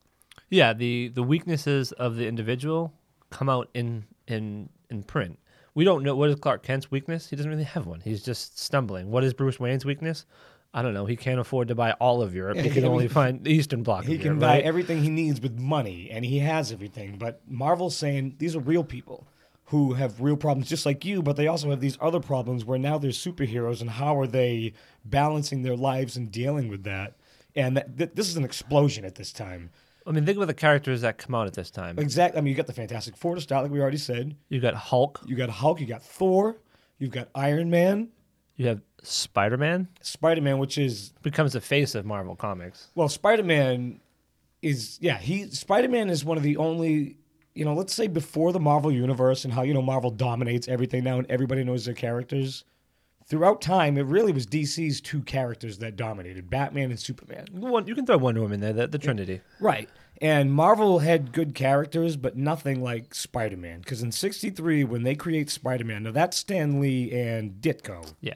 [0.50, 2.94] Yeah, the the weaknesses of the individual
[3.30, 5.38] come out in in in print.
[5.76, 7.30] We don't know what is Clark Kent's weakness.
[7.30, 8.00] He doesn't really have one.
[8.00, 9.12] He's just stumbling.
[9.12, 10.26] What is Bruce Wayne's weakness?
[10.74, 11.06] I don't know.
[11.06, 12.58] He can't afford to buy all of Europe.
[12.58, 14.06] he can I only find the Eastern Bloc.
[14.06, 14.64] He can Europe, buy right?
[14.64, 17.18] everything he needs with money, and he has everything.
[17.18, 19.28] But Marvel's saying these are real people
[19.66, 21.22] who have real problems, just like you.
[21.22, 24.74] But they also have these other problems where now they're superheroes, and how are they
[25.06, 27.16] balancing their lives and dealing with that?
[27.56, 29.70] And that, th- this is an explosion at this time.
[30.08, 31.98] I mean, think about the characters that come out at this time.
[32.00, 32.38] Exactly.
[32.38, 34.36] I mean, you got the Fantastic Four to start, like we already said.
[34.50, 35.22] You got Hulk.
[35.28, 35.80] You got Hulk.
[35.80, 36.58] You got Thor.
[36.98, 38.10] You've got Iron Man,
[38.56, 39.88] You have Spider Man.
[40.02, 42.90] Spider Man, which is Becomes the face of Marvel Comics.
[42.96, 44.00] well, Spider Man
[44.62, 45.18] is yeah.
[45.18, 47.18] He Spider Man is one of the only
[47.54, 47.74] you know.
[47.74, 51.30] Let's say before the Marvel universe and how you know Marvel dominates everything now and
[51.30, 52.64] everybody knows their characters.
[53.26, 57.48] Throughout time, it really was DC's two characters that dominated: Batman and Superman.
[57.52, 58.74] One, you can throw Wonder Woman there.
[58.74, 59.42] The, the Trinity.
[59.60, 59.90] Right.
[60.24, 63.82] And Marvel had good characters, but nothing like Spider Man.
[63.82, 68.14] Because in '63, when they create Spider Man, now that's Stan Lee and Ditko.
[68.22, 68.36] Yeah.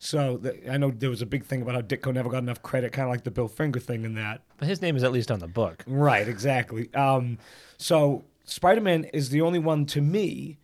[0.00, 2.60] So the, I know there was a big thing about how Ditko never got enough
[2.64, 4.42] credit, kind of like the Bill Finger thing in that.
[4.56, 5.84] But his name is at least on the book.
[5.86, 6.92] Right, exactly.
[6.92, 7.38] Um,
[7.76, 10.58] so Spider Man is the only one to me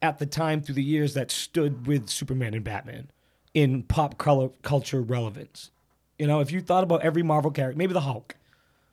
[0.00, 3.10] at the time through the years that stood with Superman and Batman
[3.54, 5.72] in pop color, culture relevance.
[6.16, 8.36] You know, if you thought about every Marvel character, maybe the Hulk,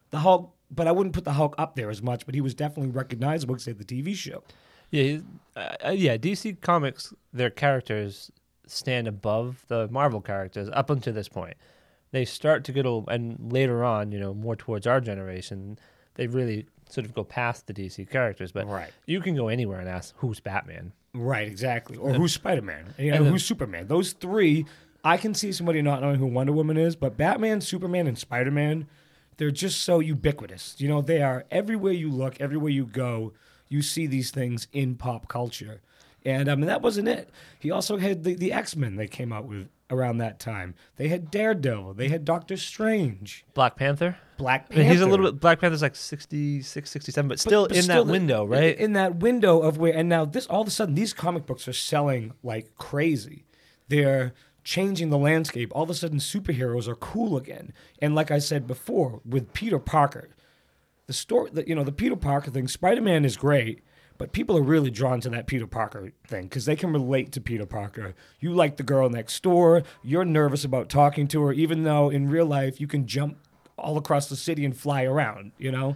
[0.10, 2.26] the Hulk, but I wouldn't put the Hulk up there as much.
[2.26, 4.44] But he was definitely recognizable because the TV show.
[4.92, 5.20] Yeah,
[5.56, 6.18] uh, uh, yeah.
[6.18, 8.32] DC Comics, their characters
[8.66, 11.56] stand above the Marvel characters up until this point.
[12.12, 15.78] They start to get a, and later on, you know, more towards our generation,
[16.16, 18.52] they really sort of go past the DC characters.
[18.52, 18.90] But Right.
[19.06, 20.92] you can go anywhere and ask who's Batman.
[21.14, 21.98] Right, exactly.
[21.98, 22.94] Or who's Spider Man?
[22.98, 23.88] You know, who's Superman?
[23.88, 24.66] Those three,
[25.04, 28.52] I can see somebody not knowing who Wonder Woman is, but Batman, Superman, and Spider
[28.52, 28.88] Man,
[29.40, 30.76] they're just so ubiquitous.
[30.78, 33.34] You know, they are everywhere you look, everywhere you go,
[33.70, 35.82] you see these things in pop culture.
[36.26, 37.30] And I mean, that wasn't it.
[37.58, 40.76] He also had the, the X Men they came out with around that time.
[40.98, 44.18] They had Daredevil, they had Doctor Strange, Black Panther.
[44.38, 44.80] Black I Panther.
[44.84, 45.40] mean, he's a little bit.
[45.40, 48.78] Black Panther's like 66, 67, but still but in still that the- window, right?
[48.78, 51.68] In that window of where, and now this, all of a sudden, these comic books
[51.68, 53.46] are selling like crazy.
[53.88, 54.34] They're
[54.64, 55.72] changing the landscape.
[55.74, 57.74] All of a sudden, superheroes are cool again.
[58.02, 60.30] And like I said before, with Peter Parker,
[61.08, 63.84] the story, the, you know, the Peter Parker thing, Spider Man is great.
[64.18, 67.42] But people are really drawn to that Peter Parker thing because they can relate to
[67.42, 68.16] Peter Parker.
[68.42, 69.84] You like the girl next door.
[70.04, 73.38] You're nervous about talking to her, even though in real life you can jump
[73.78, 75.54] all across the city and fly around.
[75.58, 75.96] You know,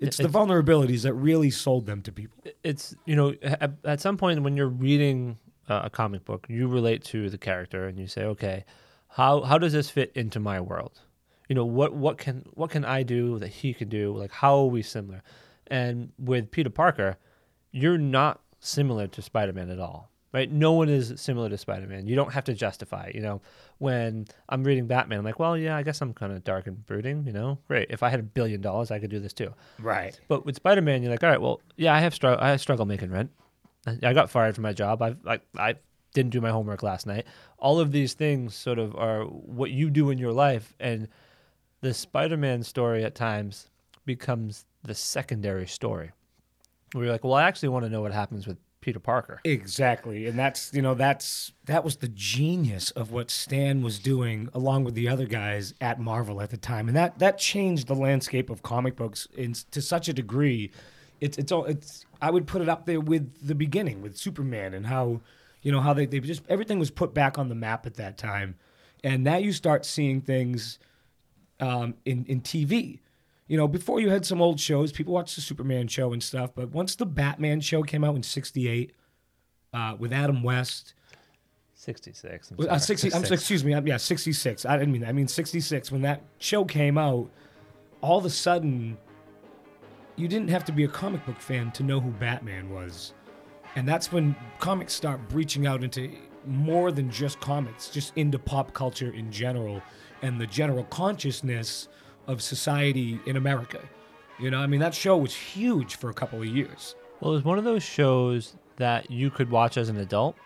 [0.00, 2.36] it's the vulnerabilities that really sold them to people.
[2.64, 5.38] it's you know at, at some point when you're reading
[5.84, 8.64] a comic book you relate to the character and you say okay
[9.08, 11.00] how how does this fit into my world
[11.48, 14.16] You know, what what can what can I do that he can do?
[14.16, 15.22] Like how are we similar?
[15.66, 17.16] And with Peter Parker,
[17.72, 20.08] you're not similar to Spider-Man at all.
[20.32, 20.50] Right?
[20.50, 22.06] No one is similar to Spider-Man.
[22.06, 23.42] You don't have to justify, it, you know.
[23.76, 26.86] When I'm reading Batman, I'm like, well, yeah, I guess I'm kind of dark and
[26.86, 27.58] brooding, you know.
[27.68, 27.88] Great.
[27.90, 29.52] If I had a billion dollars, I could do this too.
[29.78, 30.18] Right.
[30.28, 32.86] But with Spider Man, you're like, all right, well, yeah, I have str- I struggle
[32.86, 33.30] making rent.
[33.86, 35.02] I got fired from my job.
[35.02, 35.76] I like I
[36.14, 37.26] didn't do my homework last night.
[37.58, 41.08] All of these things sort of are what you do in your life, and
[41.80, 43.68] the Spider Man story at times
[44.04, 46.10] becomes the secondary story.
[46.92, 49.40] Where you're like, well, I actually want to know what happens with Peter Parker.
[49.44, 50.26] Exactly.
[50.26, 54.84] And that's, you know, that's that was the genius of what Stan was doing along
[54.84, 56.88] with the other guys at Marvel at the time.
[56.88, 60.70] And that that changed the landscape of comic books in to such a degree.
[61.22, 64.74] It's it's all it's I would put it up there with the beginning with Superman
[64.74, 65.20] and how
[65.62, 68.18] you know how they, they just everything was put back on the map at that
[68.18, 68.56] time.
[69.04, 70.80] And now you start seeing things
[71.60, 72.98] um, in in TV.
[73.46, 76.50] You know, before you had some old shows, people watched the Superman show and stuff,
[76.54, 78.92] but once the Batman show came out in '68
[79.72, 80.94] uh, with Adam West,
[81.74, 82.50] 66.
[82.50, 82.80] I'm uh, sorry.
[82.80, 84.66] 60, I'm, excuse me, I'm, yeah, 66.
[84.66, 85.08] I didn't mean that.
[85.08, 85.92] I mean 66.
[85.92, 87.30] When that show came out,
[88.00, 88.98] all of a sudden,
[90.16, 93.14] you didn't have to be a comic book fan to know who Batman was.
[93.76, 96.10] And that's when comics start breaching out into
[96.46, 99.80] more than just comics, just into pop culture in general
[100.22, 101.88] and the general consciousness
[102.26, 103.80] of society in America.
[104.38, 106.94] You know, I mean, that show was huge for a couple of years.
[107.20, 110.36] Well, it was one of those shows that you could watch as an adult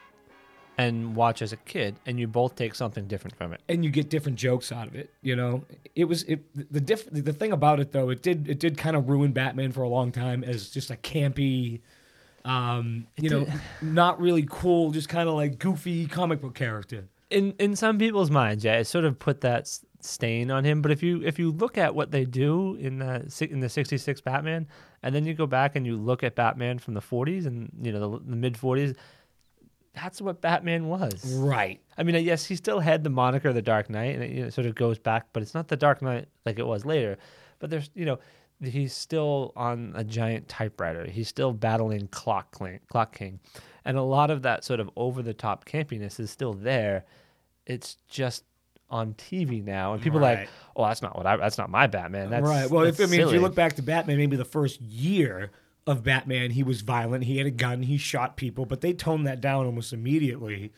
[0.79, 3.61] and watch as a kid, and you both take something different from it.
[3.69, 5.11] and you get different jokes out of it.
[5.23, 5.65] You know,
[5.95, 6.41] it was it
[6.73, 8.11] the diff, the thing about it though.
[8.11, 10.97] It did it did kind of ruin Batman for a long time as just a
[10.97, 11.81] campy,
[12.45, 13.47] um, you know,
[13.83, 17.09] not really cool, just kind of like goofy comic book character.
[17.31, 20.83] in in some people's minds, yeah, it sort of put that s- stain on him.
[20.83, 23.69] But if you if you look at what they do in the si- in the
[23.69, 24.69] '66 Batman,
[25.03, 27.93] and then you go back and you look at Batman from the '40s and you
[27.93, 28.95] know the, the mid '40s,
[29.97, 31.35] that's what Batman was.
[31.39, 31.81] Right.
[31.97, 34.51] I mean, yes, he still had the moniker the Dark Knight, and it you know,
[34.51, 37.17] sort of goes back, but it's not the Dark Knight like it was later.
[37.59, 38.19] But there's, you know,
[38.63, 41.07] he's still on a giant typewriter.
[41.07, 43.41] He's still battling Clock King, Clock King,
[43.87, 47.05] and a lot of that sort of over the top campiness is still there.
[47.65, 48.45] It's just
[48.91, 51.39] on TV now, and people are like, "Oh, that's not what I.
[51.39, 52.71] That's not my Batman." That's right.
[52.71, 55.51] Well, if I that's mean, if you look back to Batman, maybe the first year
[55.87, 57.25] of Batman, he was violent.
[57.25, 57.83] He had a gun.
[57.83, 60.73] He shot people, but they toned that down almost immediately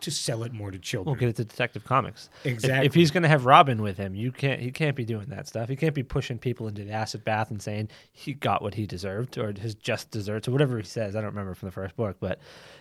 [0.00, 1.12] to sell it more to children.
[1.12, 2.30] We'll get it to Detective Comics.
[2.44, 4.58] If- If, he's going to have Robin with him, you can't.
[4.60, 5.68] He can't be doing that stuff.
[5.68, 8.86] He can't be pushing people into the acid bath and saying he got what he
[8.86, 11.14] deserved or his just desserts or whatever he says.
[11.16, 12.38] I don't remember from the first book, but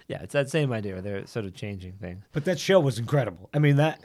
[0.08, 0.94] yeah, it's that same idea.
[0.94, 2.24] Where they're sort of changing things.
[2.32, 3.50] But that show was incredible.
[3.54, 4.02] I mean, that,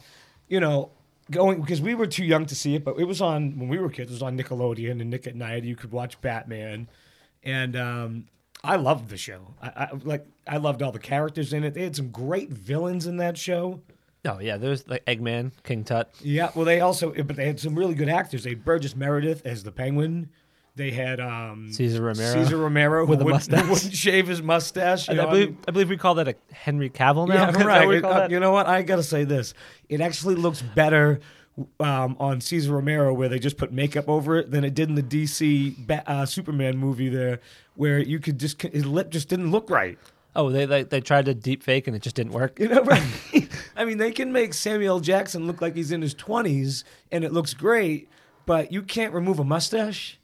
[0.48, 0.90] you know,
[1.30, 3.78] going because we were too young to see it, but it was on when we
[3.78, 4.10] were kids.
[4.10, 5.62] It was on Nickelodeon and Nick at Night.
[5.62, 6.88] You could watch Batman,
[7.44, 8.26] and um,
[8.62, 9.54] I loved the show.
[9.62, 11.74] I, I like I loved all the characters in it.
[11.74, 13.80] They had some great villains in that show.
[14.26, 16.14] Oh yeah, there's like Eggman, King Tut.
[16.22, 18.44] Yeah, well, they also, but they had some really good actors.
[18.44, 20.30] They had Burgess Meredith as the Penguin.
[20.76, 22.32] They had um, Cesar Romero.
[22.32, 23.68] Cesar Romero with a mustache.
[23.70, 25.08] wouldn't shave his mustache.
[25.08, 27.34] you I, know, I believe, mean- I believe we call that a Henry Cavill now.
[27.34, 27.94] Yeah, Is that what right.
[27.94, 28.66] It- uh, you know what?
[28.66, 29.54] I gotta say this.
[29.88, 31.20] It actually looks better
[31.80, 34.94] um, on Cesar Romero, where they just put makeup over it, than it did in
[34.94, 37.40] the DC ba- uh, Superman movie there,
[37.76, 39.98] where you could just his lip just didn't look right.
[40.36, 42.58] Oh, they like they tried to deep fake and it just didn't work.
[42.58, 43.48] You know, right?
[43.76, 47.32] I mean, they can make Samuel Jackson look like he's in his twenties, and it
[47.32, 48.08] looks great,
[48.46, 50.18] but you can't remove a mustache.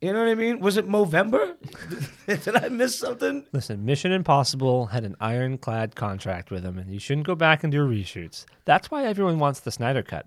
[0.00, 0.58] You know what I mean?
[0.58, 1.54] Was it Movember?
[2.44, 3.46] Did I miss something?
[3.52, 7.70] Listen, Mission Impossible had an ironclad contract with him, and you shouldn't go back and
[7.70, 8.44] do reshoots.
[8.64, 10.26] That's why everyone wants the Snyder Cut.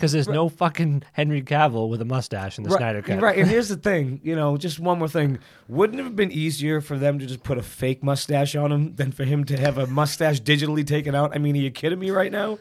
[0.00, 3.20] Because there's no fucking Henry Cavill with a mustache in the Snyder Cut.
[3.20, 3.38] Right.
[3.38, 5.38] And here's the thing, you know, just one more thing.
[5.68, 8.94] Wouldn't it have been easier for them to just put a fake mustache on him
[8.94, 11.32] than for him to have a mustache digitally taken out?
[11.34, 12.58] I mean, are you kidding me right now?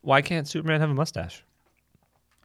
[0.00, 1.44] Why can't Superman have a mustache?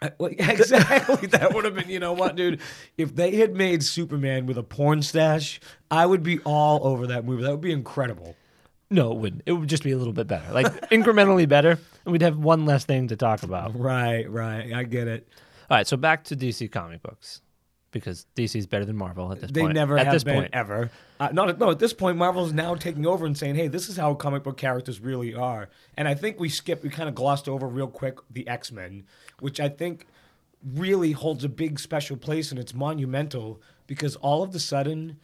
[0.02, 1.28] I- well, exactly.
[1.28, 2.60] that would have been, you know what, dude?
[2.98, 7.24] If they had made Superman with a porn stash, I would be all over that
[7.24, 7.44] movie.
[7.44, 8.36] That would be incredible.
[8.92, 9.44] No, it wouldn't.
[9.46, 12.66] It would just be a little bit better, like incrementally better, and we'd have one
[12.66, 13.80] less thing to talk about.
[13.80, 14.74] Right, right.
[14.74, 15.28] I get it.
[15.70, 17.42] All right, so back to DC comic books,
[17.92, 19.76] because DC is better than Marvel at this They point.
[19.76, 20.50] never at have this been point.
[20.54, 20.92] ever.
[21.22, 21.72] Uh, not at, no.
[21.72, 24.58] At this point, Marvel's now taking over and saying, "Hey, this is how comic book
[24.58, 28.18] characters really are." And I think we skipped, we kind of glossed over real quick
[28.30, 29.06] the X Men,
[29.40, 30.06] which I think
[30.76, 35.18] really holds a big special place and it's monumental because all of a sudden,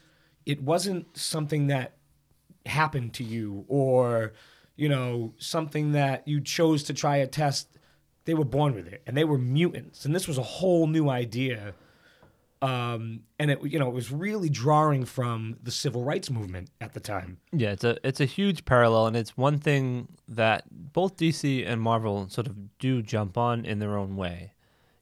[0.46, 1.97] it wasn't something that
[2.68, 4.34] happened to you or
[4.76, 7.78] you know something that you chose to try a test
[8.28, 11.10] they were born with it, and they were mutants, and this was a whole new
[11.10, 11.74] idea.
[12.62, 16.94] Um, and it you know it was really drawing from the civil rights movement at
[16.94, 17.38] the time.
[17.54, 21.82] Yeah, it's a it's a huge parallel, and it's one thing that both DC and
[21.82, 24.52] Marvel sort of do jump on in their own way.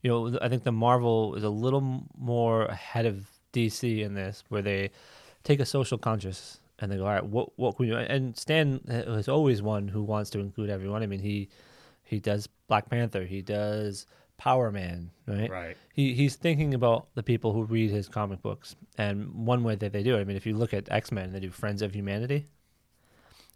[0.03, 4.43] You know, I think the Marvel is a little more ahead of DC in this,
[4.49, 4.91] where they
[5.43, 7.97] take a social conscious and they go, all right, what what can we do?
[7.97, 11.03] And Stan is always one who wants to include everyone.
[11.03, 11.49] I mean, he
[12.03, 14.05] he does Black Panther, he does
[14.37, 15.49] Power Man, right?
[15.49, 15.77] Right.
[15.93, 19.93] He he's thinking about the people who read his comic books, and one way that
[19.93, 20.21] they do it.
[20.21, 22.47] I mean, if you look at X Men, they do Friends of Humanity.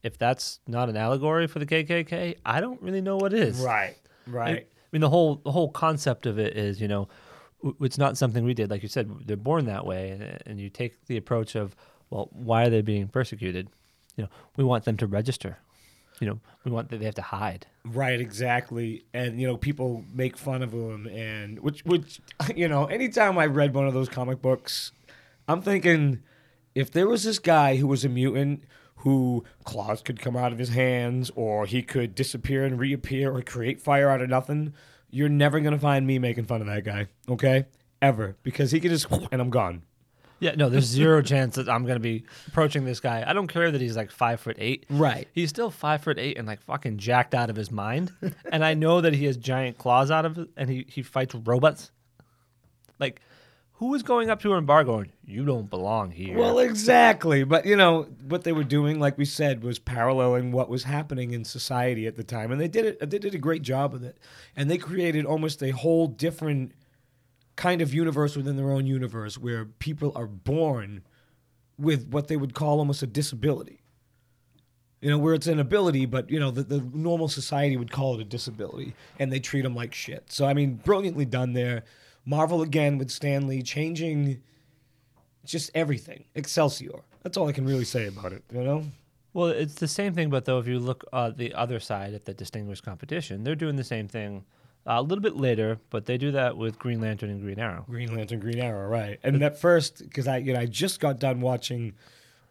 [0.01, 3.59] If that's not an allegory for the KKK, I don't really know what is.
[3.59, 3.97] Right.
[4.25, 4.65] Right.
[4.65, 7.09] I mean, the whole the whole concept of it is, you know,
[7.81, 8.69] it's not something we did.
[8.69, 11.75] Like you said, they're born that way, and, and you take the approach of,
[12.09, 13.69] well, why are they being persecuted?
[14.15, 15.59] You know, we want them to register.
[16.19, 17.65] You know, we want that they have to hide.
[17.85, 19.05] Right, exactly.
[19.13, 22.19] And you know, people make fun of him, and which, which,
[22.55, 24.91] you know, anytime I read one of those comic books,
[25.47, 26.21] I'm thinking,
[26.75, 28.63] if there was this guy who was a mutant
[28.97, 33.41] who claws could come out of his hands, or he could disappear and reappear, or
[33.41, 34.73] create fire out of nothing,
[35.09, 37.65] you're never gonna find me making fun of that guy, okay?
[38.01, 39.83] Ever, because he could just and I'm gone.
[40.39, 43.23] Yeah, no, there's zero chance that I'm gonna be approaching this guy.
[43.25, 44.85] I don't care that he's like five foot eight.
[44.89, 45.27] Right.
[45.33, 48.11] He's still five foot eight and like fucking jacked out of his mind.
[48.51, 51.35] and I know that he has giant claws out of it and he, he fights
[51.35, 51.91] robots.
[52.99, 53.21] Like,
[53.79, 56.37] who is going up to an bar going, You don't belong here?
[56.37, 57.45] Well, exactly.
[57.45, 61.31] But you know what they were doing, like we said, was paralleling what was happening
[61.31, 63.09] in society at the time, and they did it.
[63.09, 64.17] They did a great job with it,
[64.57, 66.73] and they created almost a whole different
[67.59, 71.03] kind of universe within their own universe, where people are born
[71.77, 73.81] with what they would call almost a disability.
[75.01, 78.15] You know, where it's an ability, but you know the, the normal society would call
[78.15, 80.31] it a disability, and they treat them like shit.
[80.31, 81.83] So I mean, brilliantly done there.
[82.25, 84.41] Marvel again with Stan Lee changing
[85.45, 86.25] just everything.
[86.35, 87.01] Excelsior.
[87.23, 88.43] That's all I can really say about it.
[88.53, 88.83] You know.
[89.33, 92.23] Well, it's the same thing, but though if you look uh, the other side at
[92.23, 94.45] the distinguished competition, they're doing the same thing
[94.89, 97.85] uh, a little bit later, but they do that with Green Lantern and Green Arrow.
[97.87, 99.19] Green Lantern, Green Arrow, right?
[99.23, 101.93] And at first, because I you know I just got done watching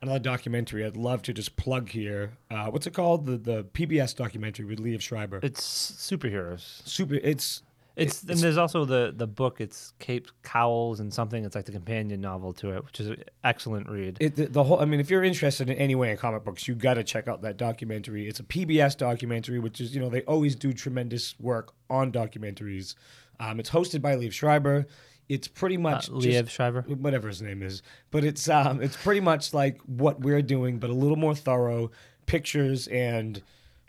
[0.01, 0.84] another documentary.
[0.84, 2.32] I'd love to just plug here.
[2.51, 3.26] Uh, what's it called?
[3.26, 5.41] The the PBS documentary with Liev Schreiber.
[5.43, 6.86] It's superheroes.
[6.86, 7.16] Super.
[7.16, 7.62] It's
[7.99, 9.61] It's, and there's also the the book.
[9.61, 11.44] It's Cape Cowls and something.
[11.44, 14.16] It's like the companion novel to it, which is an excellent read.
[14.20, 14.80] it, the, the whole.
[14.80, 17.26] I mean, if you're interested in any way in comic books, you got to check
[17.28, 18.28] out that documentary.
[18.28, 22.94] It's a PBS documentary, which is you know they always do tremendous work on documentaries.
[23.40, 24.86] Um, it's hosted by Liev Schreiber.
[25.28, 26.82] It's pretty Uh, much just- Liev Schreiber.
[26.82, 27.82] whatever his name is.
[28.11, 31.90] But it's um it's pretty much like what we're doing, but a little more thorough
[32.26, 33.42] pictures and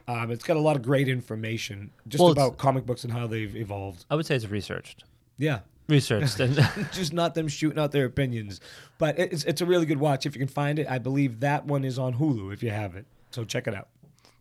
[0.10, 3.28] um, it's got a lot of great information just Well, about comic books and how
[3.28, 4.06] they've evolved.
[4.10, 5.04] I would say it's researched.
[5.38, 5.60] Yeah.
[5.88, 6.56] Researched and
[6.92, 8.60] just not them shooting out their opinions.
[8.98, 10.90] But it's it's a really good watch if you can find it.
[10.90, 13.06] I believe that one is on Hulu if you have it.
[13.30, 13.88] So check it out.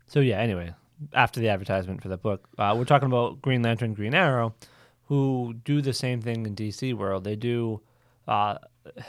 [0.07, 0.39] So yeah.
[0.39, 0.73] Anyway,
[1.12, 4.55] after the advertisement for the book, uh, we're talking about Green Lantern, Green Arrow,
[5.05, 7.25] who do the same thing in DC world.
[7.25, 7.83] They do.
[8.27, 8.57] Uh,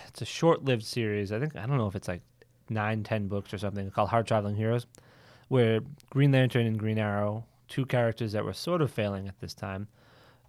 [0.08, 1.32] it's a short-lived series.
[1.32, 2.22] I think I don't know if it's like
[2.70, 4.88] nine, ten books or something called Hard Traveling Heroes,
[5.50, 9.54] where Green Lantern and Green Arrow, two characters that were sort of failing at this
[9.54, 9.88] time,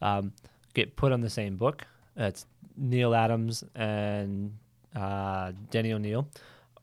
[0.00, 0.32] um,
[0.74, 1.84] get put on the same book.
[2.16, 2.46] It's
[2.76, 4.56] Neal Adams and
[4.94, 6.28] uh, Denny O'Neil,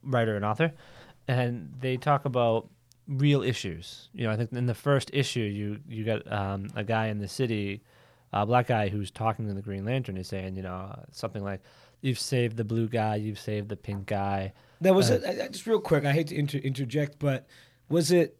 [0.02, 0.72] writer and author,
[1.26, 2.68] and they talk about
[3.06, 4.08] real issues.
[4.12, 7.18] You know, I think in the first issue, you you got um, a guy in
[7.18, 7.82] the city,
[8.32, 11.60] a black guy who's talking to the Green Lantern, is saying, you know, something like,
[12.00, 15.40] "You've saved the blue guy, you've saved the pink guy." That was Uh, it.
[15.40, 17.46] I- I- Just real quick, I hate to inter- interject, but
[17.88, 18.36] was it?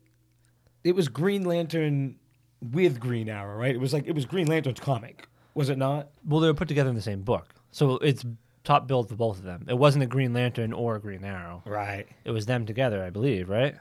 [0.85, 2.17] It was Green Lantern
[2.61, 3.75] with Green Arrow, right?
[3.75, 6.09] It was like it was Green Lantern's comic, was it not?
[6.27, 8.25] Well, they were put together in the same book, so it's
[8.65, 9.65] top billed for both of them.
[9.69, 11.63] It wasn't a Green Lantern or a Green Arrow.
[11.65, 12.07] Right.
[12.25, 13.75] It was them together, I believe, right?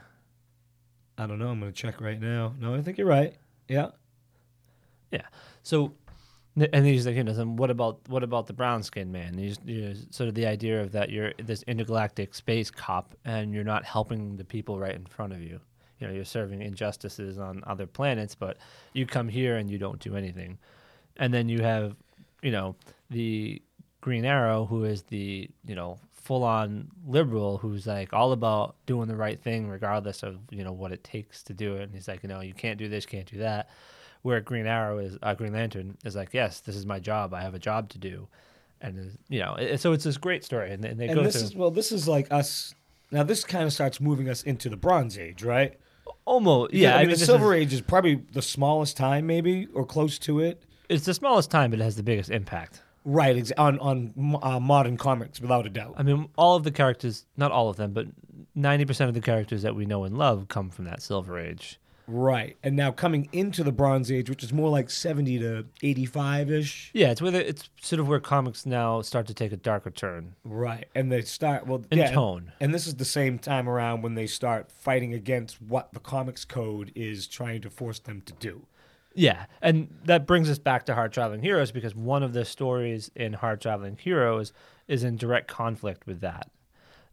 [1.17, 1.49] I don't know.
[1.49, 2.53] I'm gonna check right now.
[2.59, 3.35] No, I think you're right.
[3.67, 3.89] Yeah.
[5.11, 5.23] Yeah.
[5.63, 5.93] So,
[6.73, 9.37] and he's like, you know, then what about what about the brown skinned man?
[9.37, 13.53] He's, you know, sort of the idea of that you're this intergalactic space cop and
[13.53, 15.59] you're not helping the people right in front of you.
[15.99, 18.57] You know, you're serving injustices on other planets, but
[18.93, 20.57] you come here and you don't do anything.
[21.17, 21.95] And then you have,
[22.41, 22.75] you know,
[23.09, 23.61] the
[24.01, 29.07] Green Arrow, who is the you know full on liberal, who's like all about doing
[29.07, 31.83] the right thing regardless of you know what it takes to do it.
[31.83, 33.69] And he's like, you know, you can't do this, can't do that
[34.27, 37.33] where Green Arrow is, uh, Green Lantern is like, yes, this is my job.
[37.33, 38.27] I have a job to do,
[38.81, 41.23] and uh, you know, it, so it's this great story, and, and they And go
[41.23, 41.43] this through.
[41.47, 42.75] is well, this is like us.
[43.09, 45.79] Now this kind of starts moving us into the Bronze Age, right?
[46.25, 46.95] Almost, Yeah, yeah.
[46.97, 50.41] I mean, the Silver is- Age is probably the smallest time, maybe or close to
[50.41, 50.61] it.
[50.89, 52.81] It's the smallest time, but it has the biggest impact.
[53.05, 55.93] Right, ex- on on uh, modern comics, without a doubt.
[55.97, 58.07] I mean, all of the characters, not all of them, but
[58.57, 61.79] 90% of the characters that we know and love come from that Silver Age.
[62.09, 66.49] Right, and now coming into the Bronze Age, which is more like seventy to eighty-five
[66.49, 66.89] ish.
[66.93, 69.91] Yeah, it's where the, it's sort of where comics now start to take a darker
[69.91, 72.53] turn Right, and they start well in yeah, tone.
[72.61, 76.45] And this is the same time around when they start fighting against what the comics
[76.45, 78.65] code is trying to force them to do.
[79.13, 83.11] Yeah, and that brings us back to Hard Traveling Heroes because one of the stories
[83.15, 84.53] in Hard Traveling Heroes
[84.87, 86.51] is in direct conflict with that.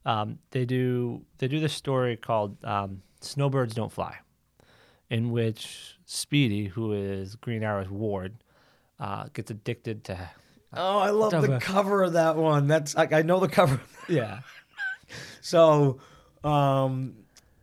[0.06, 4.18] Um, they do they do this story called um, Snowbirds Don't Fly,
[5.10, 8.34] in which Speedy, who is Green Arrow's ward,
[8.98, 10.30] uh, gets addicted to.
[10.72, 12.66] Oh, I love the cover of that one.
[12.66, 13.80] That's like I know the cover.
[14.08, 14.40] Yeah,
[15.40, 15.98] So,
[16.42, 17.14] um,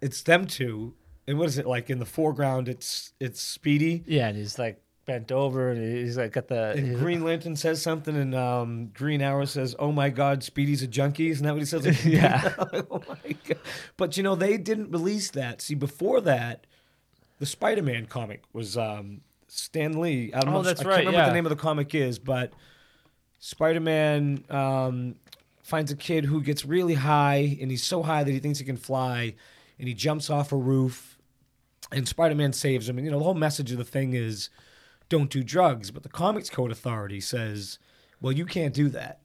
[0.02, 0.96] it's them two,
[1.28, 2.68] and what is it like in the foreground?
[2.68, 4.04] It's it's Speedy.
[4.08, 7.82] yeah, and he's like bent over and he's like got the And Green Lantern says
[7.82, 11.60] something, and um, Green Arrow says, "Oh my God, Speedy's a junkie." Isn't that what
[11.60, 12.06] he says?
[12.06, 12.54] Yeah.
[12.60, 13.60] oh my God.
[13.98, 15.62] But you know, they didn't release that.
[15.62, 16.66] See, before that,
[17.42, 20.32] the Spider-Man comic was um, Stan Lee.
[20.32, 20.62] I don't Oh, know.
[20.62, 22.54] that's I right, can't remember what the name of the comic is, but
[23.40, 25.16] Spider-Man um,
[25.64, 28.66] finds a kid who gets really high, and he's so high that he thinks he
[28.66, 29.34] can fly,
[29.80, 31.18] and he jumps off a roof,
[31.92, 33.00] and Spider-Man saves him.
[33.00, 34.50] And you know, the whole message of the thing is
[35.10, 35.90] don't do drugs.
[35.90, 37.80] But the Comics Code Authority says,
[38.22, 39.20] well, you can't do that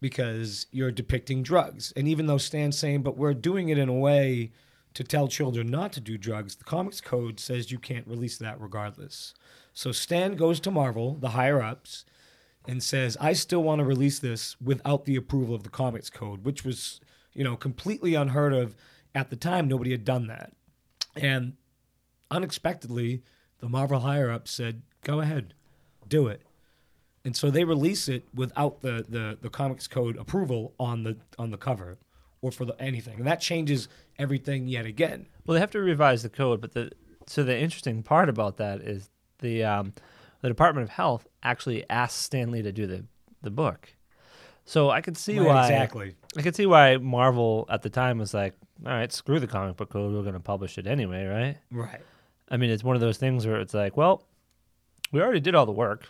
[0.00, 1.92] because you're depicting drugs.
[1.94, 4.50] And even though Stan's saying, but we're doing it in a way
[4.96, 8.58] to tell children not to do drugs, the Comics Code says you can't release that
[8.58, 9.34] regardless.
[9.74, 12.06] So Stan goes to Marvel, the higher ups,
[12.66, 16.46] and says, I still want to release this without the approval of the Comics Code,
[16.46, 16.98] which was,
[17.34, 18.74] you know, completely unheard of
[19.14, 19.68] at the time.
[19.68, 20.54] Nobody had done that.
[21.14, 21.58] And
[22.30, 23.22] unexpectedly,
[23.58, 25.52] the Marvel higher ups said, "Go ahead,
[26.08, 26.40] do it."
[27.22, 31.50] And so they release it without the, the, the comics code approval on the on
[31.50, 31.98] the cover
[32.40, 33.88] or for the, anything, and that changes
[34.18, 35.26] everything yet again.
[35.46, 36.90] Well, they have to revise the code, but the
[37.26, 39.10] so the interesting part about that is
[39.40, 39.92] the um,
[40.42, 43.04] the Department of Health actually asked Stan Lee to do the
[43.42, 43.92] the book.
[44.64, 46.16] So I could see Right, why exactly.
[46.36, 48.54] I could see why Marvel at the time was like,
[48.84, 51.56] all right, screw the comic book code, we're going to publish it anyway, right?
[51.70, 52.00] Right.
[52.48, 54.24] I mean, it's one of those things where it's like, well,
[55.12, 56.08] we already did all the work.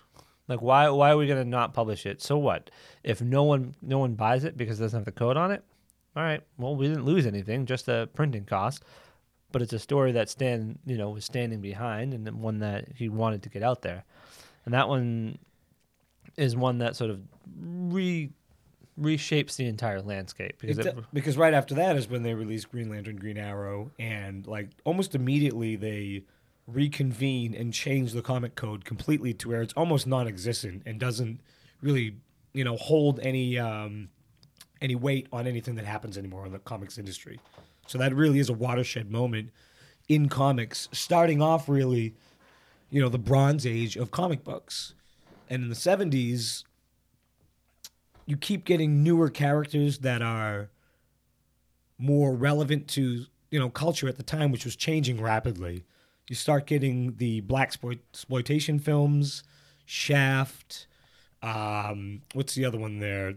[0.48, 2.22] Like, why why are we going to not publish it?
[2.22, 2.70] So what?
[3.04, 5.62] If no one no one buys it because it doesn't have the code on it,
[6.16, 6.42] all right.
[6.56, 8.82] Well, we didn't lose anything, just a printing cost.
[9.52, 13.08] But it's a story that Stan, you know, was standing behind, and one that he
[13.08, 14.04] wanted to get out there.
[14.64, 15.38] And that one
[16.36, 17.20] is one that sort of
[17.58, 18.30] re
[19.00, 22.88] reshapes the entire landscape because it, because right after that is when they released Green
[22.88, 26.24] Lantern, Green Arrow, and like almost immediately they
[26.66, 31.40] reconvene and change the comic code completely to where it's almost non-existent and doesn't
[31.80, 32.16] really,
[32.54, 34.08] you know, hold any um,
[34.80, 37.40] any weight on anything that happens anymore in the comics industry.
[37.86, 39.50] So that really is a watershed moment
[40.08, 42.14] in comics, starting off really,
[42.90, 44.94] you know, the Bronze Age of comic books,
[45.48, 46.64] and in the '70s
[48.26, 50.68] you keep getting newer characters that are
[51.98, 55.84] more relevant to you know culture at the time, which was changing rapidly.
[56.28, 57.72] You start getting the black
[58.12, 59.44] exploitation films,
[59.86, 60.88] Shaft.
[61.40, 63.34] Um, what's the other one there?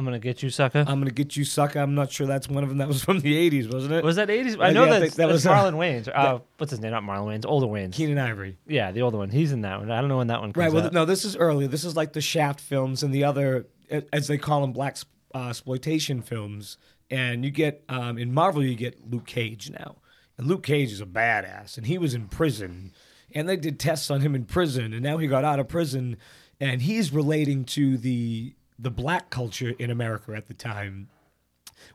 [0.00, 0.78] I'm gonna get you, sucker.
[0.88, 1.78] I'm gonna get you, sucker.
[1.78, 2.78] I'm not sure that's one of them.
[2.78, 4.02] That was from the '80s, wasn't it?
[4.02, 4.56] was that 80s?
[4.56, 6.08] Yeah, I know I that's, think that was, uh, Marlon Wayans.
[6.12, 6.92] Uh, what's his name?
[6.92, 7.44] Not Marlon Wayans.
[7.46, 7.92] Older Wayans.
[7.92, 8.56] Keenen Ivory.
[8.66, 9.28] Yeah, the older one.
[9.28, 9.90] He's in that one.
[9.90, 10.72] I don't know when that one comes Right.
[10.72, 10.92] Well, out.
[10.94, 11.68] no, this is earlier.
[11.68, 13.66] This is like the Shaft films and the other,
[14.10, 14.96] as they call them, black
[15.34, 16.78] uh, exploitation films.
[17.10, 19.96] And you get um, in Marvel, you get Luke Cage now,
[20.38, 22.92] and Luke Cage is a badass, and he was in prison,
[23.34, 26.16] and they did tests on him in prison, and now he got out of prison,
[26.60, 31.08] and he's relating to the the black culture in America at the time,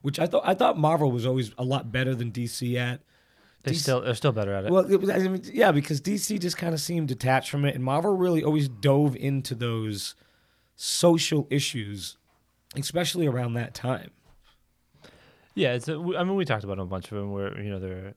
[0.01, 3.01] which I thought I thought Marvel was always a lot better than DC at.
[3.63, 4.71] They DC still they're still better at it.
[4.71, 7.75] well, it was, I mean, yeah, because DC just kind of seemed detached from it,
[7.75, 10.15] and Marvel really always dove into those
[10.75, 12.17] social issues,
[12.75, 14.11] especially around that time.
[15.55, 15.87] yeah, it's.
[15.87, 18.13] A, I mean, we talked about a bunch of them where you know they're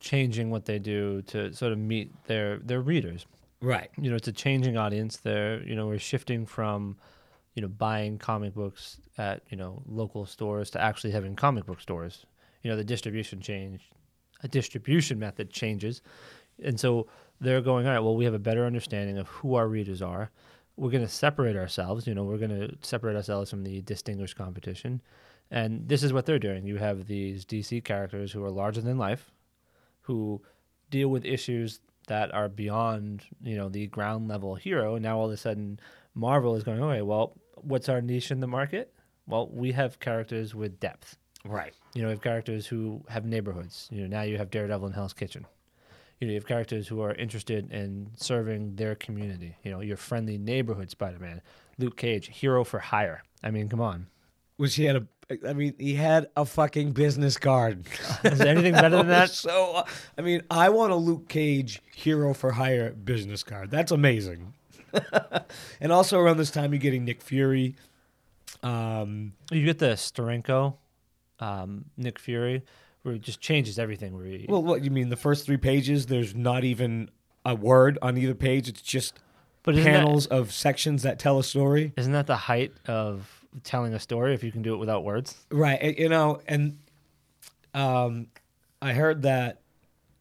[0.00, 3.24] changing what they do to sort of meet their their readers.
[3.62, 3.90] Right.
[3.96, 5.16] You know, it's a changing audience.
[5.16, 6.98] They're you know we're shifting from
[7.56, 11.80] you know buying comic books at you know local stores to actually having comic book
[11.80, 12.24] stores.
[12.62, 13.80] You know, the distribution change,
[14.42, 16.02] a distribution method changes,
[16.62, 17.08] and so
[17.40, 18.00] they're going all right.
[18.00, 20.30] Well, we have a better understanding of who our readers are.
[20.76, 22.06] We're going to separate ourselves.
[22.06, 25.00] You know, we're going to separate ourselves from the distinguished competition,
[25.50, 26.66] and this is what they're doing.
[26.66, 29.32] You have these DC characters who are larger than life,
[30.02, 30.42] who
[30.90, 34.96] deal with issues that are beyond you know the ground level hero.
[34.96, 35.80] And now all of a sudden,
[36.14, 38.92] Marvel is going, okay, well, what's our niche in the market?
[39.26, 41.16] Well, we have characters with depth.
[41.44, 41.74] Right.
[41.94, 43.88] You know, we have characters who have neighborhoods.
[43.90, 45.46] You know, now you have Daredevil in Hell's Kitchen.
[46.20, 49.56] You know, you have characters who are interested in serving their community.
[49.62, 51.42] You know, your friendly neighborhood Spider-Man,
[51.78, 53.22] Luke Cage, hero for hire.
[53.42, 54.06] I mean, come on.
[54.56, 55.06] Which he had a,
[55.46, 57.86] I mean, he had a fucking business card.
[58.24, 59.30] Is there anything better than that?
[59.46, 59.84] So, uh,
[60.16, 63.70] I mean, I want a Luke Cage hero for hire business card.
[63.70, 64.54] That's amazing.
[65.80, 67.76] and also around this time, you're getting Nick Fury.
[68.62, 70.74] Um, You get the Steranko,
[71.40, 72.62] um, Nick Fury,
[73.02, 74.16] where it just changes everything.
[74.16, 75.08] Where he, well, what you mean?
[75.08, 77.10] The first three pages, there's not even
[77.44, 78.68] a word on either page.
[78.68, 79.18] It's just
[79.68, 81.92] isn't that- panels of sections that tell a story.
[81.96, 85.34] Isn't that the height of telling a story if you can do it without words?
[85.50, 85.98] Right.
[85.98, 86.78] You know, and
[87.74, 88.28] um,
[88.80, 89.60] I heard that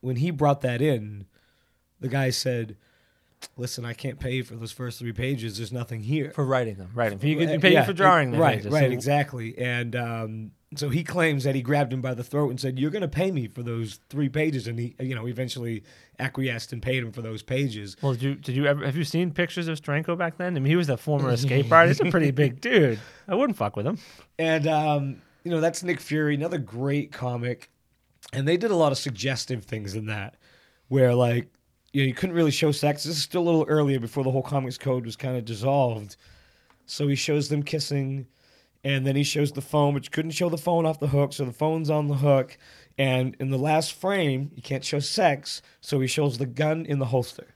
[0.01, 1.26] when he brought that in,
[1.99, 2.76] the guy said,
[3.58, 5.58] "Listen, I can't pay you for those first three pages.
[5.58, 7.20] There's nothing here." For writing them, writing.
[7.22, 8.42] You can Uh, pay yeah, for drawing them.
[8.42, 8.72] Right, pages.
[8.72, 9.58] right, So- exactly.
[9.58, 12.92] And um, so he claims that he grabbed him by the throat and said, "You're
[12.92, 15.84] going to pay me for those three pages." And he, you know, eventually
[16.20, 17.96] acquiesced and paid him for those pages.
[18.02, 20.56] Well, did you did you ever have you seen pictures of Steranko back then?
[20.56, 22.02] I mean, he was a former escape artist.
[22.02, 23.00] He's a pretty big dude.
[23.28, 23.98] I wouldn't fuck with him.
[24.40, 27.70] And um, you know, that's Nick Fury, another great comic.
[28.34, 30.36] And they did a lot of suggestive things in that,
[30.88, 31.48] where like
[31.96, 33.06] you know you couldn't really show sex.
[33.06, 36.18] This is still a little earlier before the whole comics code was kind of dissolved.
[36.86, 38.28] So he shows them kissing,
[38.84, 41.32] and then he shows the phone, but you couldn't show the phone off the hook,
[41.32, 42.58] so the phone's on the hook.
[42.98, 47.00] And in the last frame, you can't show sex, so he shows the gun in
[47.00, 47.48] the holster.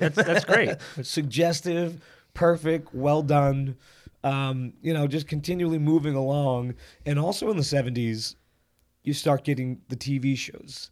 [0.00, 0.70] That's that's great.
[1.02, 2.02] Suggestive,
[2.34, 3.76] perfect, well done.
[4.24, 6.74] Um, you know, just continually moving along.
[7.06, 8.34] And also in the 70s,
[9.04, 10.90] you start getting the TV shows.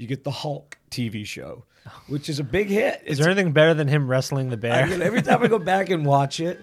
[0.00, 1.64] You get the Hulk TV show,
[2.08, 3.02] which is a big hit.
[3.04, 4.72] Is there anything better than him wrestling the bear?
[4.72, 6.58] I mean, every time I go back and watch it,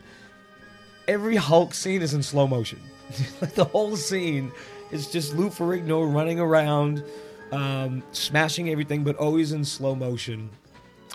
[1.08, 2.80] every Hulk scene is in slow motion.
[3.42, 4.52] like the whole scene
[4.90, 7.04] is just Lou Ferrigno running around,
[7.52, 10.50] um, smashing everything, but always in slow motion.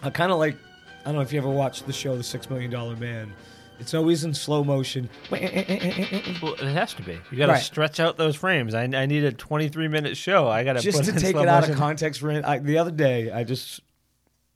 [0.01, 0.57] I kind of like,
[1.01, 3.33] I don't know if you ever watched the show The Six Million Dollar Man.
[3.83, 5.11] It's always in slow motion.
[5.31, 7.19] Well, it has to be.
[7.31, 7.63] You got to Right.
[7.63, 8.75] stretch out those frames.
[8.75, 10.49] I, I need a 23 minute show.
[10.49, 12.23] I got to just to take it out of context.
[12.25, 13.81] I, the other day, I just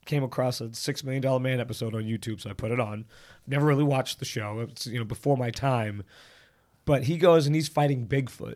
[0.05, 3.05] came across a Six Million Dollar Man episode on YouTube, so I put it on.
[3.47, 4.61] Never really watched the show.
[4.61, 6.05] It's you know before my time,
[6.85, 8.55] but he goes and he's fighting Bigfoot,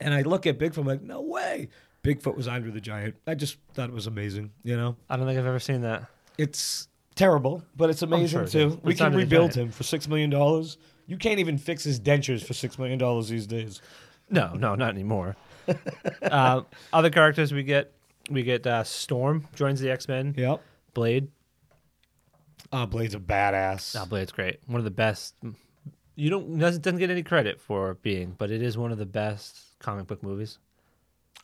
[0.00, 1.68] and I look at Bigfoot, I'm like, no way.
[2.04, 3.16] Bigfoot was Andre the Giant.
[3.26, 4.52] I just thought it was amazing.
[4.62, 6.04] You know, I don't think I've ever seen that.
[6.36, 6.88] it's
[7.18, 8.80] terrible, but it's amazing sure too.
[8.82, 10.78] We It's can rebuild him for six million dollars.
[11.06, 13.82] You can't even fix his dentures for six million dollars these days.
[14.30, 15.36] No, no, not anymore.
[16.22, 16.62] uh,
[16.92, 17.92] other characters we get,
[18.30, 20.34] we get uh, Storm joins the X Men.
[20.36, 20.62] Yep.
[20.94, 21.28] Blade.
[22.70, 24.00] Uh, Blade's a badass.
[24.00, 24.60] Oh, Blade's great.
[24.66, 25.34] One of the best.
[26.14, 29.06] You don't doesn't doesn't get any credit for being, but it is one of the
[29.06, 30.58] best comic book movies.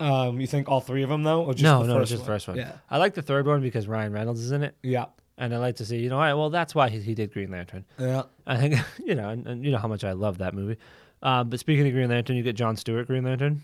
[0.01, 2.23] Um, you think all three of them though, or just no, the no, first just
[2.23, 2.57] the first one.
[2.57, 5.07] Yeah, I like the third one because Ryan Reynolds is in it, yeah,
[5.39, 7.33] and I like to see, you know, all right, well, that's why he, he did
[7.33, 7.85] Green Lantern.
[7.99, 8.23] yeah.
[8.47, 10.77] I think, you know, and, and you know how much I love that movie.
[11.23, 13.63] Um, but speaking of Green Lantern, you get John Stewart Green Lantern.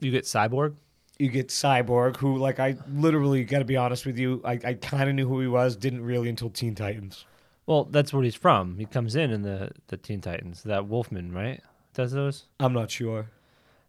[0.00, 0.74] You get Cyborg.
[1.18, 4.74] You get Cyborg, who, like, I literally got to be honest with you, I, I
[4.74, 7.26] kind of knew who he was, didn't really until Teen Titans.
[7.66, 8.78] Well, that's where he's from.
[8.78, 10.64] He comes in in the the Teen Titans.
[10.64, 11.60] That Wolfman, right?
[11.94, 12.46] Does those?
[12.58, 13.30] I'm not sure.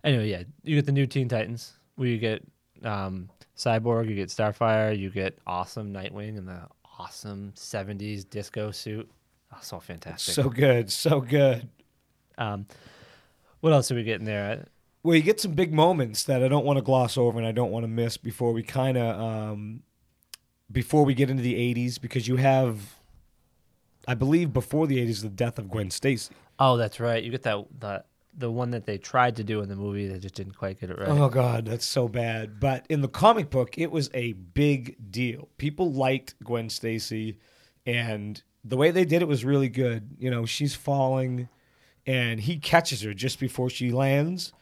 [0.03, 2.43] Anyway, yeah, you get the new Teen Titans where you get
[2.83, 6.61] um, Cyborg, you get Starfire, you get awesome Nightwing in the
[7.01, 9.09] awesome '70s disco suit.
[9.53, 10.33] Oh, so fantastic.
[10.33, 11.67] So good, so good.
[12.37, 12.65] um,
[13.59, 14.67] what else are we getting there?
[15.03, 17.51] Well, you get some big moments that I don't want to gloss over and I
[17.51, 19.83] don't want to miss before we kind of um,
[20.71, 22.95] before we get into the '80s because you have,
[24.07, 26.33] I believe, before the '80s, the death of Gwen Stacy.
[26.59, 27.23] Oh, that's right.
[27.23, 28.03] You get that the
[28.37, 30.89] the one that they tried to do in the movie they just didn't quite get
[30.89, 31.09] it right.
[31.09, 32.59] Oh God, that's so bad.
[32.59, 35.49] But in the comic book, it was a big deal.
[35.57, 37.37] People liked Gwen Stacy,
[37.85, 40.15] and the way they did it was really good.
[40.19, 41.49] You know, she's falling,
[42.05, 44.53] and he catches her just before she lands,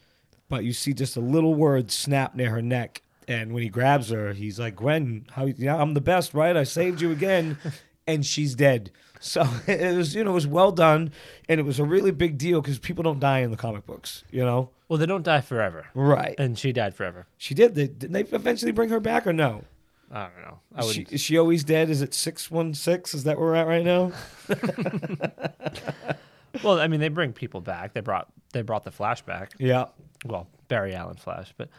[0.48, 3.02] but you see just a little word snap near her neck.
[3.28, 5.46] And when he grabs her, he's like, "Gwen, how?
[5.46, 6.58] Yeah, I'm the best, right?
[6.58, 7.58] I saved you again."
[8.14, 8.92] and she's dead.
[9.20, 11.12] So it was, you know, it was well done,
[11.48, 14.24] and it was a really big deal because people don't die in the comic books,
[14.32, 14.70] you know.
[14.88, 16.36] Well, they don't die forever, Right.
[16.40, 17.28] and she died forever.
[17.38, 17.76] She did.
[17.76, 19.64] They, didn't they eventually bring her back or no?
[20.12, 20.60] I don't know.
[20.76, 21.90] I Is she, is she always dead?
[21.92, 23.18] Is it 616?
[23.20, 24.12] Is that where we're at right now?
[26.64, 27.94] Well, I mean, they bring people back.
[27.94, 29.54] They brought they brought the Flash back.
[29.60, 29.86] Yeah.
[30.26, 31.70] Well, Barry Allen Flash, but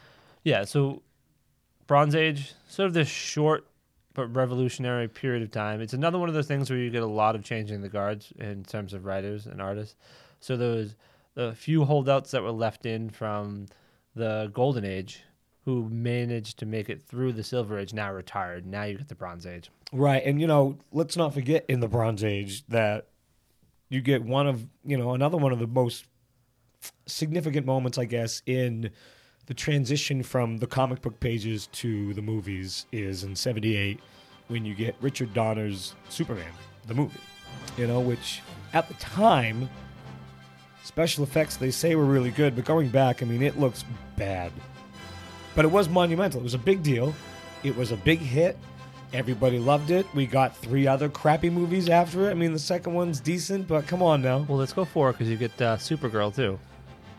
[0.45, 0.65] yeah.
[0.65, 1.03] So
[1.89, 3.67] Bronze Age, sort of this short
[4.27, 5.81] revolutionary period of time.
[5.81, 8.33] It's another one of those things where you get a lot of changing the guards
[8.39, 9.97] in terms of writers and artists.
[10.41, 10.97] So those
[11.35, 13.67] the few holdouts that were left in from
[14.15, 15.23] the Golden Age
[15.65, 18.67] who managed to make it through the Silver Age now retired.
[18.67, 19.71] Now you get the Bronze Age.
[19.93, 23.09] Right, and you know, let's not forget in the Bronze Age that
[23.89, 26.07] you get one of you know another one of the most
[27.07, 28.91] significant moments, I guess, in
[29.51, 33.99] the transition from the comic book pages to the movies is in '78
[34.47, 36.53] when you get Richard Donner's Superman,
[36.87, 37.19] the movie.
[37.77, 38.43] You know, which
[38.75, 39.69] at the time,
[40.85, 43.85] special effects they say were really good, but going back, I mean, it looks
[44.15, 44.53] bad.
[45.57, 46.39] But it was monumental.
[46.39, 47.13] It was a big deal.
[47.65, 48.57] It was a big hit.
[49.13, 50.07] Everybody loved it.
[50.15, 52.31] We got three other crappy movies after it.
[52.31, 54.47] I mean, the second one's decent, but come on now.
[54.49, 56.57] Well, let's go it because you get uh, Supergirl too.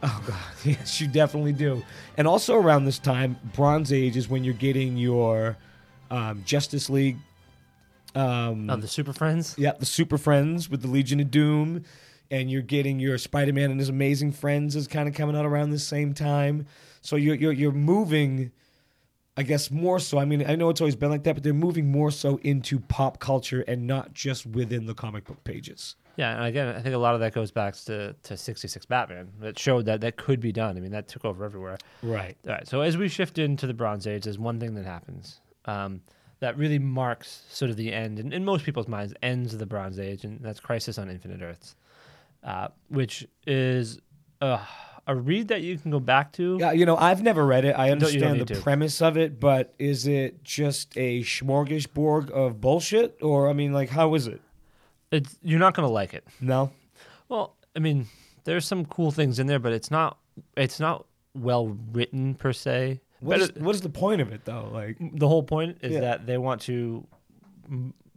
[0.04, 1.84] Oh god, yes, you definitely do.
[2.18, 5.58] And also around this time, Bronze Age is when you're getting your
[6.10, 7.18] um, Justice League.
[8.16, 9.56] Um, Oh, the Super Friends.
[9.58, 11.84] yeah, the Super Friends with the Legion of Doom,
[12.30, 15.70] and you're getting your Spider-Man and his Amazing Friends is kind of coming out around
[15.70, 16.66] the same time.
[17.02, 18.52] So you're you're you're moving,
[19.38, 20.20] I guess, more so.
[20.20, 22.80] I mean, I know it's always been like that, but they're moving more so into
[22.80, 25.96] pop culture and not just within the comic book pages.
[26.18, 29.30] Yeah, and again, I think a lot of that goes back to to '66 Batman.
[29.40, 30.76] That showed that that could be done.
[30.78, 31.78] I mean, that took over everywhere.
[32.04, 32.36] Right.
[32.46, 32.68] All right.
[32.68, 36.02] So as we shift into the Bronze Age, there's one thing that happens um,
[36.42, 39.66] that really marks sort of the end, and in most people's minds, ends of the
[39.66, 41.76] Bronze Age, and that's Crisis on Infinite Earths,
[42.44, 44.00] uh, which is
[44.42, 44.64] uh,
[45.08, 46.58] a read that you can go back to.
[46.60, 47.74] Yeah, you know, I've never read it.
[47.78, 48.62] I understand the to.
[48.62, 53.90] premise of it, but is it just a smorgasbord of bullshit, or I mean, like,
[53.90, 54.42] how is it?
[55.12, 56.26] It's you're not gonna like it.
[56.40, 56.72] No.
[57.30, 58.08] Well, I mean,
[58.44, 60.18] there's some cool things in there, but it's not
[60.56, 63.02] it's not well written per se.
[63.20, 64.70] What is, what is the point of it, though?
[64.74, 66.00] Like, the whole point is Yeah.
[66.00, 67.06] that they want to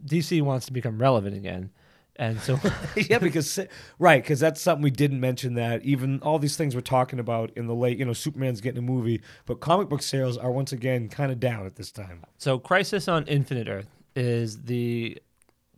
[0.05, 1.69] DC wants to become relevant again,
[2.17, 2.59] and so,
[2.95, 3.59] yeah, because
[3.99, 7.51] right, because that's something we didn't mention that even all these things we're talking about
[7.55, 10.71] in the late, you know, Superman's getting a movie, but comic book sales are once
[10.71, 12.23] again kind of down at this time.
[12.37, 15.17] So, Crisis on Infinite Earth is the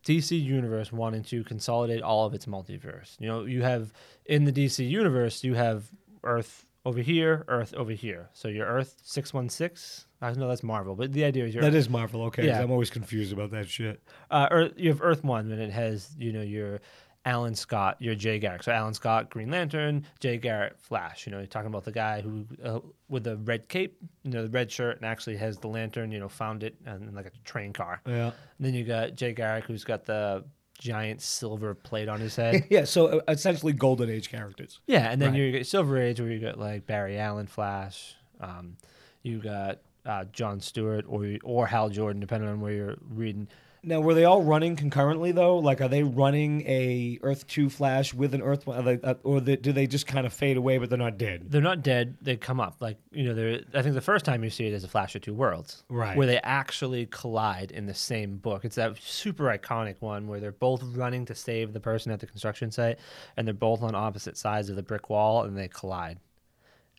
[0.03, 3.19] DC universe wanting to consolidate all of its multiverse.
[3.19, 3.91] You know, you have
[4.25, 5.89] in the DC universe, you have
[6.23, 8.29] Earth over here, Earth over here.
[8.33, 11.73] So your Earth 616 uh, I know that's Marvel, but the idea is your that
[11.75, 12.23] is Marvel.
[12.23, 12.61] Okay, Yeah.
[12.61, 14.01] I'm always confused about that shit.
[14.31, 16.79] uh, Earth, you have Earth One, and it has you know your
[17.25, 18.63] Alan Scott, your Jay Garrick.
[18.63, 21.25] So Alan Scott, Green Lantern, Jay Garrick, Flash.
[21.27, 24.43] You know, you're talking about the guy who uh, with the red cape, you know,
[24.43, 26.11] the red shirt, and actually has the lantern.
[26.11, 28.01] You know, found it and like a train car.
[28.07, 28.27] Yeah.
[28.27, 28.33] And
[28.65, 30.45] then you got Jay Garrick, who's got the
[30.79, 32.65] giant silver plate on his head.
[32.69, 34.79] Yeah, so uh, essentially Golden Age characters.
[34.87, 35.39] Yeah, and then Right.
[35.39, 38.15] you get Silver Age, where you got like Barry Allen, Flash.
[38.39, 38.77] Um,
[39.23, 43.47] you got uh, John Stewart or or Hal Jordan, depending on where you're reading.
[43.83, 45.59] Now, were they all running concurrently though?
[45.59, 49.39] Like, are they running a Earth Two Flash with an Earth One, they, uh, or
[49.39, 51.45] they, do they just kind of fade away, but they're not dead?
[51.49, 52.17] they're not dead.
[52.21, 53.33] They come up like you know.
[53.33, 53.61] They're.
[53.73, 56.17] I think the first time you see it is a Flash of Two Worlds, Right.
[56.17, 58.65] Where they actually collide in the same book.
[58.65, 62.27] It's that super iconic one where they're both running to save the person at the
[62.27, 62.99] construction site,
[63.37, 66.19] and they're both on opposite sides of the brick wall, and they collide.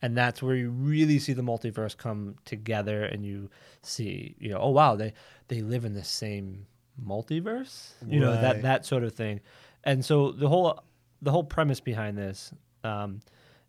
[0.01, 3.51] And that's where you really see the multiverse come together, and you
[3.82, 5.12] see, you know, oh wow, they
[5.49, 6.66] they live in the same
[7.05, 9.40] multiverse, you know, that that sort of thing.
[9.84, 10.82] And so the whole
[11.22, 12.53] the whole premise behind this
[12.84, 13.20] um,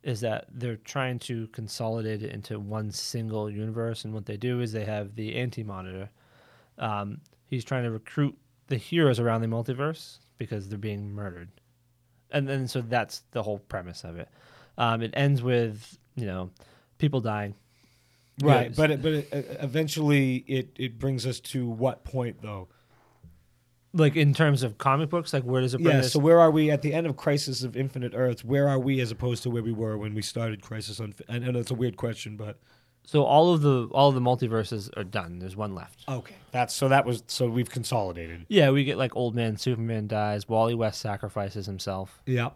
[0.03, 4.05] is that they're trying to consolidate it into one single universe.
[4.05, 6.09] And what they do is they have the Anti Monitor.
[6.77, 11.49] Um, he's trying to recruit the heroes around the multiverse because they're being murdered.
[12.31, 14.29] And then so that's the whole premise of it.
[14.77, 16.49] Um, it ends with you know
[16.97, 17.55] people dying.
[18.41, 18.77] Right, Yes.
[18.77, 19.27] but it, but it,
[19.59, 22.67] eventually it it brings us to what point though?
[23.91, 26.01] Like in terms of comic books, like where does it bring Yeah.
[26.01, 26.13] us?
[26.13, 28.45] So where are we at the end of Crisis of Infinite Earth?
[28.45, 31.15] Where are we as opposed to where we were when we started Crisis on?
[31.27, 32.59] I know it's a weird question, but
[33.03, 35.39] so all of the all of the multiverses are done.
[35.39, 36.03] There's one left.
[36.07, 38.45] okay, that's so that was so we've consolidated.
[38.47, 40.47] Yeah, we get like old man Superman dies.
[40.47, 42.51] Wally West sacrifices himself Yeah.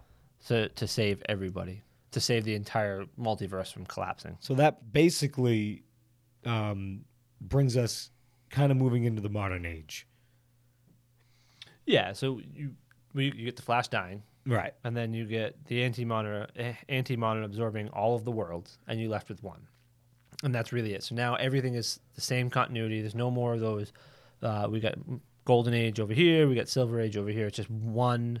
[0.46, 1.82] to to save everybody,
[2.14, 4.36] to save the entire multiverse from collapsing.
[4.40, 5.84] So that basically
[6.44, 7.04] um,
[7.40, 8.10] brings us
[8.50, 10.06] kind of moving into the modern age.
[11.86, 12.72] Yeah, so you
[13.12, 14.72] we, you get the Flash dying, Right.
[14.82, 16.46] and then you get the anti monitor
[16.88, 19.66] anti monitor absorbing all of the worlds, and you left with one,
[20.42, 21.02] and that's really it.
[21.02, 23.00] So now everything is the same continuity.
[23.00, 23.92] There's no more of those.
[24.42, 24.94] Uh, we got
[25.44, 26.48] Golden Age over here.
[26.48, 27.46] We got Silver Age over here.
[27.46, 28.40] It's just one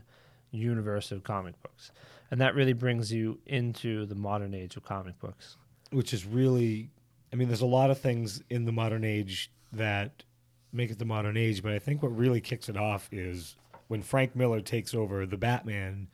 [0.50, 1.90] universe of comic books,
[2.34, 5.56] and that really brings you into the modern age of comic books.
[5.92, 6.90] Which is really
[7.32, 10.24] I mean, there's a lot of things in the modern age that
[10.72, 13.54] make it the modern age, but I think what really kicks it off is
[13.86, 16.08] when Frank Miller takes over the Batman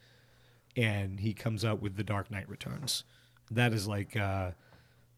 [0.77, 3.05] and he comes out with The Dark Knight Returns.
[3.51, 4.51] That is like uh,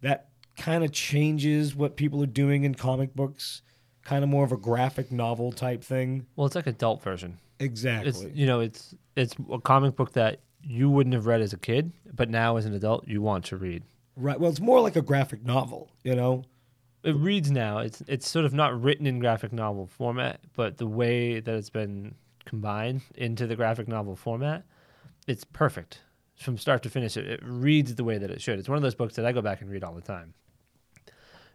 [0.02, 3.62] that kind of changes what people are doing in comic books,
[4.04, 6.26] kind of more of a graphic novel type thing.
[6.36, 7.40] Well, it's like adult version.
[7.58, 8.08] Exactly.
[8.08, 11.58] It's you know, it's it's a comic book that you wouldn't have read as a
[11.58, 13.82] kid, but now as an adult you want to read.
[14.16, 14.38] right.
[14.38, 16.44] Well, it's more like a graphic novel, you know.
[17.02, 17.78] It reads now.
[17.78, 21.70] It's it's sort of not written in graphic novel format, but the way that it's
[21.70, 22.14] been
[22.44, 24.64] combined into the graphic novel format,
[25.26, 26.00] it's perfect
[26.36, 27.16] from start to finish.
[27.16, 28.58] It, it reads the way that it should.
[28.58, 30.34] It's one of those books that I go back and read all the time.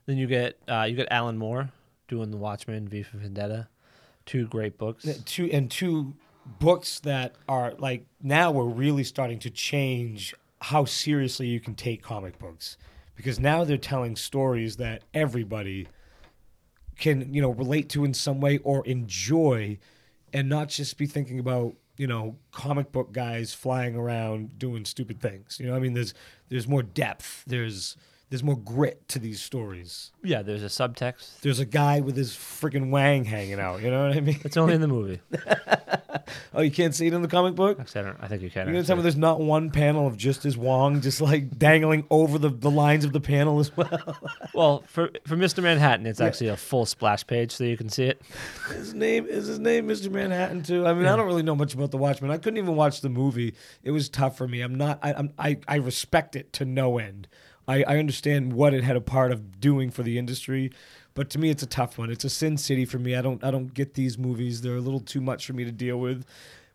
[0.05, 1.69] Then you get uh, you get Alan Moore
[2.07, 3.67] doing The Watchmen, V for Vendetta,
[4.25, 5.05] two great books.
[5.05, 6.13] Yeah, two and two
[6.59, 12.01] books that are like now we're really starting to change how seriously you can take
[12.01, 12.77] comic books.
[13.15, 15.87] Because now they're telling stories that everybody
[16.97, 19.77] can you know relate to in some way or enjoy
[20.33, 25.19] and not just be thinking about you know comic book guys flying around doing stupid
[25.19, 25.59] things.
[25.59, 25.93] You know i mean?
[25.93, 26.13] There's
[26.49, 27.43] there's more depth.
[27.45, 27.97] There's
[28.29, 31.39] there's more grit to these stories Yeah, there's a subtext.
[31.41, 34.57] there's a guy with his freaking wang hanging out you know what i mean It's
[34.57, 35.21] only in the movie.
[36.53, 38.49] oh you can't see it in the comic book Actually, I, don't, I think you
[38.49, 38.67] can.
[38.67, 42.05] You're gonna tell me there's not one panel of just his wang just like dangling
[42.09, 44.17] over the, the lines of the panel as well.
[44.53, 45.61] Well, for for Mr.
[45.61, 48.21] Manhattan, it's actually a full splash page, so you can see it.
[48.69, 50.09] his name is his name Mr.
[50.09, 50.85] Manhattan too.
[50.87, 52.31] I mean, I don't really know much about the Watchmen.
[52.31, 53.53] I couldn't even watch the movie.
[53.83, 54.61] It was tough for me.
[54.61, 54.99] I'm not.
[55.03, 57.27] I I'm, I, I respect it to no end.
[57.67, 60.71] I, I understand what it had a part of doing for the industry,
[61.13, 62.09] but to me, it's a tough one.
[62.09, 63.15] It's a sin city for me.
[63.15, 64.61] I don't I don't get these movies.
[64.61, 66.25] They're a little too much for me to deal with.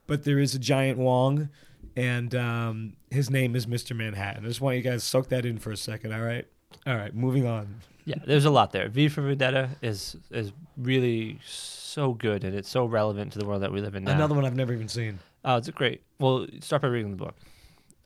[0.07, 1.49] But there is a giant Wong,
[1.97, 3.97] and um, his name is Mr.
[3.97, 4.45] Manhattan.
[4.45, 6.13] I just want you guys to soak that in for a second.
[6.13, 6.47] All right.
[6.87, 7.15] All right.
[7.15, 7.77] Moving on.
[8.05, 8.89] Yeah, there's a lot there.
[8.89, 13.63] V for Vendetta is is really so good, and it's so relevant to the world
[13.63, 14.13] that we live in now.
[14.13, 15.21] Another one I've never even seen.
[15.45, 16.03] Oh, it's great.
[16.19, 17.37] Well, start by reading the book.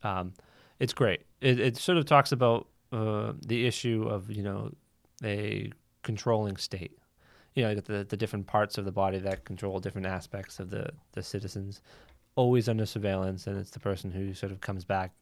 [0.03, 0.35] Um,
[0.79, 1.23] it's great.
[1.41, 4.73] It, it sort of talks about uh, the issue of you know
[5.25, 5.71] a
[6.03, 6.99] controlling state.
[7.55, 10.91] You know, the the different parts of the body that control different aspects of the
[11.13, 11.81] the citizens,
[12.35, 15.13] always under surveillance, and it's the person who sort of comes back.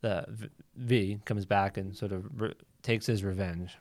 [0.00, 3.76] The v, v comes back and sort of re- takes his revenge.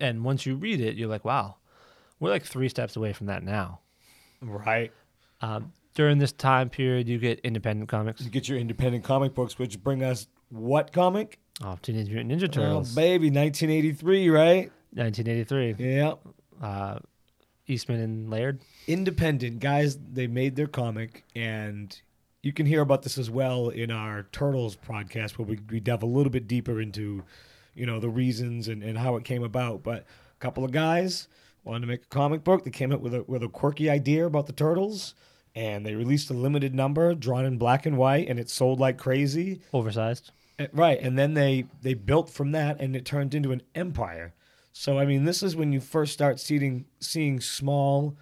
[0.00, 1.56] And once you read it, you're like, wow,
[2.20, 3.80] we're like three steps away from that now.
[4.42, 4.92] Right.
[5.40, 8.20] Um, during this time period, you get independent comics.
[8.20, 11.38] You get your independent comic books, which bring us what comic?
[11.62, 14.70] Oh, Teenage Mutant Ninja Oh, Turtles, baby, 1983, right?
[14.94, 15.74] 1983.
[15.78, 16.14] Yeah.
[16.62, 16.98] Uh,
[17.66, 18.60] Eastman and Laird.
[18.86, 22.00] Independent guys, they made their comic, and
[22.42, 26.02] you can hear about this as well in our Turtles podcast, where we, we delve
[26.02, 27.24] a little bit deeper into,
[27.74, 29.82] you know, the reasons and, and how it came about.
[29.82, 31.28] But a couple of guys
[31.64, 32.64] wanted to make a comic book.
[32.64, 35.14] They came up with a with a quirky idea about the turtles,
[35.54, 38.96] and they released a limited number drawn in black and white, and it sold like
[38.96, 39.60] crazy.
[39.74, 40.30] Oversized.
[40.72, 44.34] Right, and then they they built from that, and it turned into an empire.
[44.72, 48.16] So I mean, this is when you first start seeing seeing small,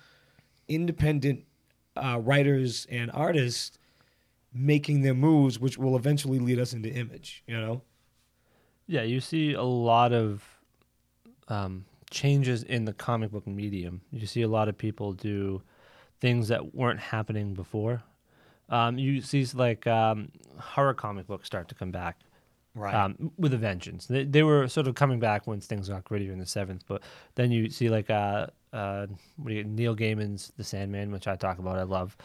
[0.69, 1.45] independent
[1.97, 3.79] uh, writers and artists
[4.53, 7.43] making their moves, which will eventually lead us into Image.
[7.47, 7.83] You know,
[8.87, 10.45] Yeah, you see a lot of
[11.49, 14.01] um, changes in the comic book medium.
[14.13, 15.63] You see a lot of people do
[16.21, 18.03] things that weren't happening before.
[18.69, 22.19] Um, you see like um, horror comic books start to come back.
[22.77, 22.95] Right?
[22.95, 24.07] um, with a vengeance.
[24.07, 27.03] They, they were sort of coming back once things got grittier in the seventh, but
[27.35, 31.35] then you see like uh, uh, what do you, Neil Gaiman's The Sandman, which I
[31.35, 31.79] talk about.
[31.79, 32.17] I love.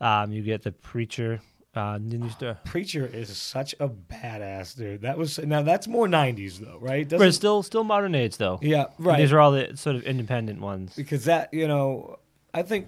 [0.00, 1.40] Um, you get the Preacher.
[1.76, 1.98] Uh,
[2.30, 2.56] Star.
[2.64, 5.00] Preacher is such a badass dude.
[5.02, 7.02] That was now that's more '90s though, right?
[7.04, 8.60] But Doesn't- it's still still modern age though.
[8.62, 9.18] yeah, right.
[9.18, 10.94] These are all the sort of independent ones.
[10.94, 12.20] because that you know
[12.54, 12.86] i think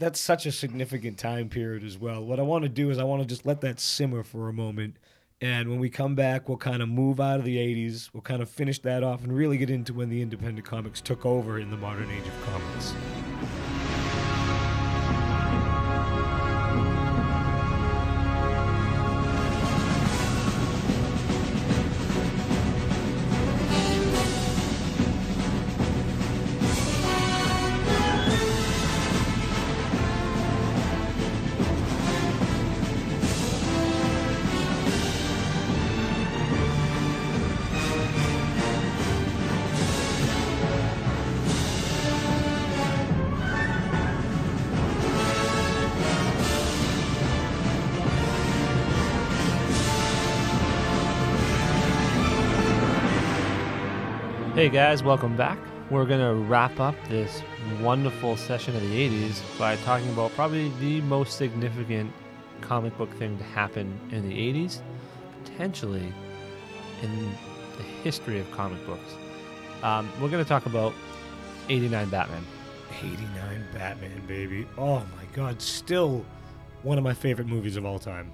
[0.00, 3.04] that's such a significant time period as well what i want to do is i
[3.04, 4.96] want to just let that simmer for a moment
[5.44, 8.40] and when we come back we'll kind of move out of the 80s we'll kind
[8.40, 11.70] of finish that off and really get into when the independent comics took over in
[11.70, 12.94] the modern age of comics
[54.64, 55.58] Hey guys, welcome back.
[55.90, 57.42] We're going to wrap up this
[57.82, 62.10] wonderful session of the 80s by talking about probably the most significant
[62.62, 64.80] comic book thing to happen in the 80s,
[65.44, 66.10] potentially
[67.02, 67.36] in
[67.76, 69.12] the history of comic books.
[69.82, 70.94] Um, we're going to talk about
[71.68, 72.46] 89 Batman.
[73.02, 74.66] 89 Batman, baby.
[74.78, 76.24] Oh my god, still
[76.82, 78.32] one of my favorite movies of all time.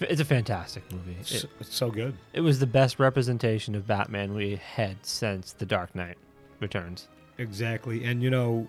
[0.00, 1.16] It's a fantastic movie.
[1.20, 2.16] It's, It, it's so good.
[2.32, 6.16] it was the best representation of Batman we had since The Dark Knight
[6.60, 7.08] Returns.
[7.38, 8.04] Exactly.
[8.04, 8.68] And you know,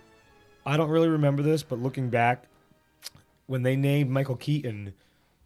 [0.66, 2.44] I don't really remember this, but looking back,
[3.48, 4.94] when they named Michael Keaton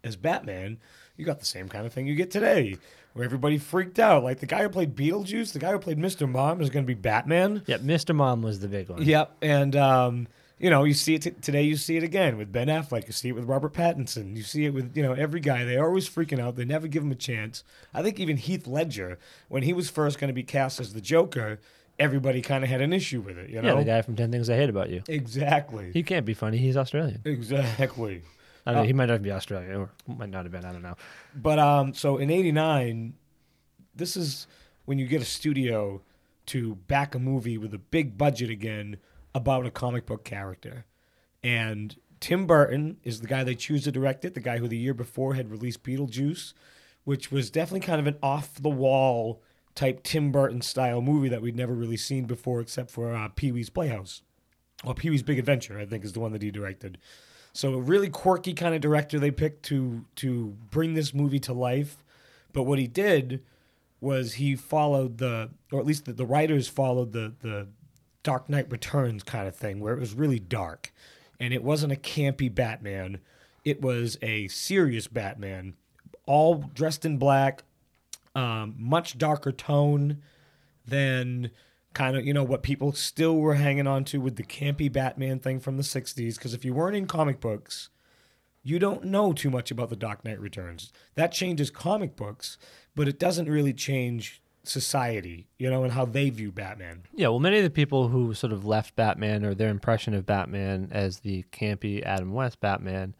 [0.04, 0.78] as Batman,
[1.16, 2.76] you got the same kind of thing you get today,
[3.14, 4.22] where everybody freaked out.
[4.22, 6.28] Like the guy who played Beetlejuice, the guy who played Mr.
[6.30, 7.62] Mom is going to be Batman.
[7.66, 8.14] Yep, Mr.
[8.14, 9.02] Mom was the big one.
[9.02, 9.36] Yep.
[9.42, 11.62] And, um, you know, you see it t- today.
[11.62, 13.06] You see it again with Ben Affleck.
[13.06, 14.36] You see it with Robert Pattinson.
[14.36, 15.64] You see it with you know every guy.
[15.64, 16.56] They're always freaking out.
[16.56, 17.62] They never give him a chance.
[17.92, 19.18] I think even Heath Ledger,
[19.48, 21.60] when he was first going to be cast as the Joker,
[21.98, 23.50] everybody kind of had an issue with it.
[23.50, 25.02] You know, Yeah, the guy from 10 Things I Hate About You.
[25.08, 26.56] exactly, He can't be funny.
[26.58, 27.20] He's Australian.
[27.24, 28.22] exactly.
[28.66, 28.82] I don't.
[28.82, 30.64] Uh, He might not be Australian or might not have been.
[30.64, 30.96] I don't know.
[31.34, 33.14] But um, so in '89,
[33.94, 34.46] this is
[34.86, 36.00] when you get a studio
[36.46, 38.96] to back a movie with a big budget again
[39.36, 40.86] about a comic book character,
[41.42, 44.32] and Tim Burton is the guy they choose to direct it.
[44.32, 46.54] The guy who the year before had released Beetlejuice,
[47.04, 49.42] which was definitely kind of an off the wall
[49.74, 53.52] type Tim Burton style movie that we'd never really seen before, except for uh, Pee
[53.52, 54.22] Wee's Playhouse
[54.84, 55.78] or Pee Wee's Big Adventure.
[55.78, 56.96] I think is the one that he directed.
[57.52, 61.52] So a really quirky kind of director they picked to to bring this movie to
[61.52, 62.02] life.
[62.54, 63.42] But what he did
[64.00, 67.68] was he followed the, or at least the, the writers followed the the
[68.26, 70.92] Dark Knight Returns kind of thing, where it was really dark,
[71.38, 73.20] and it wasn't a campy Batman.
[73.64, 75.74] It was a serious Batman,
[76.26, 77.62] all dressed in black,
[78.34, 80.22] um, much darker tone
[80.84, 81.52] than
[81.94, 85.38] kind of you know what people still were hanging on to with the campy Batman
[85.38, 86.34] thing from the '60s.
[86.34, 87.90] Because if you weren't in comic books,
[88.64, 90.92] you don't know too much about the Dark Knight Returns.
[91.14, 92.58] That changes comic books,
[92.96, 97.04] but it doesn't really change society, you know, and how they view Batman.
[97.14, 100.26] Yeah, well, many of the people who sort of left Batman or their impression of
[100.26, 103.14] Batman as the campy Adam West Batman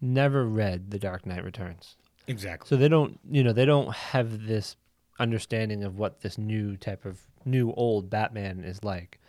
[0.00, 1.96] never read The Dark Knight Returns.
[2.26, 2.68] Exactly.
[2.68, 4.76] So they don't, you know, they don't have this
[5.18, 9.20] understanding of what this new type of new old Batman is like.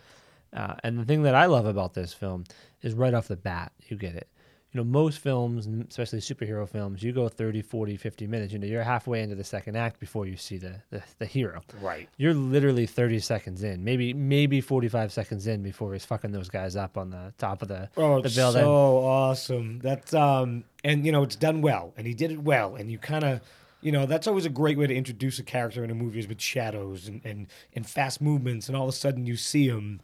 [0.54, 2.44] Uh, and the thing that I love about this film
[2.82, 4.28] is right off the bat, you get it.
[4.72, 8.52] You know, most films, and especially superhero films, you go 30, 40, 50 minutes.
[8.54, 11.60] You know, you're halfway into the second act before you see the, the, the hero.
[11.82, 12.08] Right.
[12.16, 16.74] You're literally 30 seconds in, maybe maybe 45 seconds in before he's fucking those guys
[16.74, 18.62] up on the top of the, Oh, the building.
[18.62, 19.78] so awesome.
[19.80, 22.96] That's um, and you know it's done well, and he did it well, and you
[22.96, 23.40] kind of,
[23.82, 26.26] you know, that's always a great way to introduce a character in a movie is
[26.28, 30.00] with shadows and and and fast movements, and all of a sudden you see him,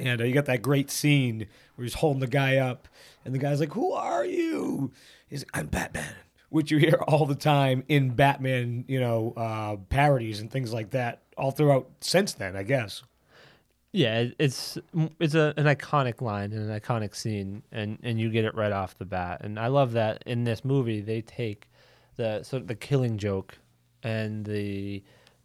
[0.00, 1.46] and uh, you got that great scene
[1.76, 2.88] where he's holding the guy up,
[3.24, 4.92] and the guy's like, "Who are you?"
[5.28, 6.14] He's like, "I'm Batman."
[6.48, 10.90] Which you hear all the time in Batman, you know, uh, parodies and things like
[10.90, 13.02] that, all throughout since then, I guess.
[13.92, 14.78] Yeah, it's
[15.18, 18.72] it's a, an iconic line and an iconic scene, and, and you get it right
[18.72, 19.40] off the bat.
[19.42, 21.68] And I love that in this movie they take
[22.16, 23.58] the sort of the killing joke
[24.02, 25.02] and the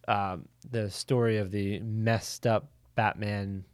[0.07, 3.65] um, the story of the messed up Batman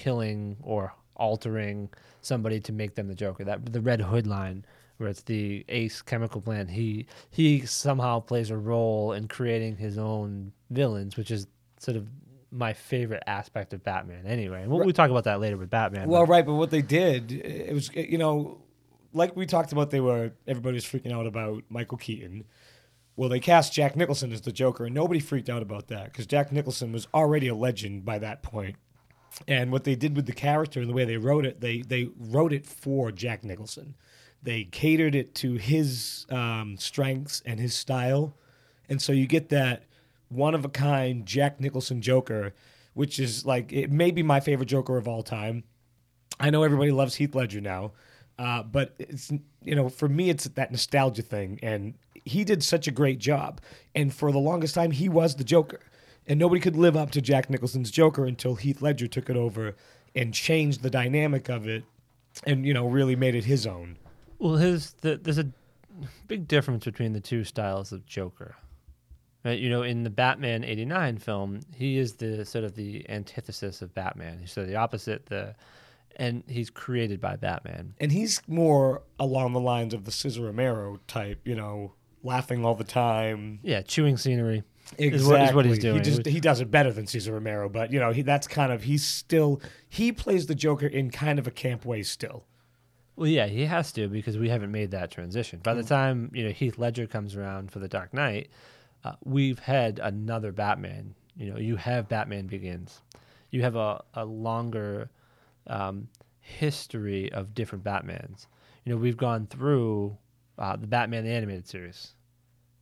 [0.00, 1.90] killing or altering
[2.22, 3.44] somebody to make them the Joker.
[3.44, 4.64] That the Red Hood line
[4.96, 6.70] where it's the Ace chemical plant.
[6.70, 11.46] He he somehow plays a role in creating his own villains, which is
[11.78, 12.06] sort of
[12.52, 14.26] my favorite aspect of Batman.
[14.26, 16.08] Anyway, we'll, we'll talk about that later with Batman.
[16.08, 18.60] Well, but- right, but what they did, it was you know,
[19.12, 22.44] like we talked about, they were everybody was freaking out about Michael Keaton.
[23.16, 26.26] Well, they cast Jack Nicholson as the Joker, and nobody freaked out about that because
[26.26, 28.76] Jack Nicholson was already a legend by that point.
[29.46, 32.10] And what they did with the character and the way they wrote it, they they
[32.18, 33.94] wrote it for Jack Nicholson.
[34.42, 38.34] They catered it to his um, strengths and his style,
[38.88, 39.84] and so you get that
[40.28, 42.54] one of a kind Jack Nicholson Joker,
[42.94, 45.64] which is like it may be my favorite Joker of all time.
[46.38, 47.92] I know everybody loves Heath Ledger now,
[48.38, 49.30] uh, but it's
[49.62, 51.94] you know for me it's that nostalgia thing, and
[52.24, 53.60] he did such a great job.
[53.94, 55.80] And for the longest time, he was the Joker,
[56.30, 59.74] and nobody could live up to Jack Nicholson's Joker until Heath Ledger took it over
[60.14, 61.82] and changed the dynamic of it,
[62.46, 63.98] and you know really made it his own.
[64.38, 65.48] Well, his the, there's a
[66.28, 68.54] big difference between the two styles of Joker.
[69.44, 69.58] Right?
[69.58, 73.92] You know, in the Batman '89 film, he is the sort of the antithesis of
[73.92, 74.38] Batman.
[74.38, 75.26] He's sort of the opposite.
[75.26, 75.56] The
[76.14, 77.94] and he's created by Batman.
[77.98, 82.76] And he's more along the lines of the Cesar Romero type, you know, laughing all
[82.76, 83.58] the time.
[83.62, 84.62] Yeah, chewing scenery.
[84.98, 86.00] Is what- is what he's Exactly.
[86.00, 86.04] doing.
[86.04, 88.72] He just he does it better than Cesar Romero, but you know he that's kind
[88.72, 92.44] of he's still he plays the Joker in kind of a camp way still.
[93.16, 95.60] Well, yeah, he has to because we haven't made that transition.
[95.62, 98.48] By the time you know Heath Ledger comes around for the Dark Knight,
[99.04, 101.14] uh, we've had another Batman.
[101.36, 103.00] You know, you have Batman Begins.
[103.50, 105.10] You have a a longer
[105.66, 106.08] um,
[106.40, 108.46] history of different Batmans.
[108.84, 110.16] You know, we've gone through
[110.58, 112.14] uh, the Batman the animated series.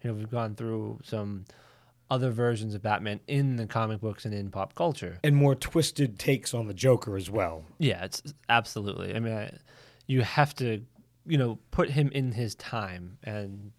[0.02, 1.44] You know, we've gone through some
[2.10, 5.18] other versions of Batman in the comic books and in pop culture.
[5.22, 7.64] And more twisted takes on the Joker as well.
[7.78, 9.14] Yeah, it's absolutely.
[9.14, 9.52] I mean, I,
[10.06, 10.82] you have to,
[11.26, 13.72] you know, put him in his time, and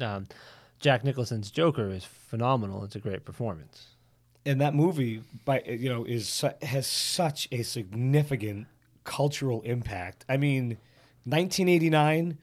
[0.00, 0.26] um,
[0.78, 2.84] Jack Nicholson's Joker is phenomenal.
[2.84, 3.86] It's a great performance.
[4.44, 8.68] and that movie by you know is has such a significant
[9.02, 10.24] cultural impact.
[10.28, 10.78] I mean,
[11.24, 12.38] 1989,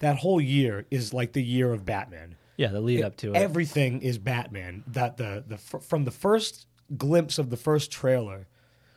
[0.00, 2.36] that whole year is like the year of Batman.
[2.60, 3.36] Yeah, the lead up to it.
[3.36, 4.84] Everything is Batman.
[4.86, 8.48] That the the fr- from the first glimpse of the first trailer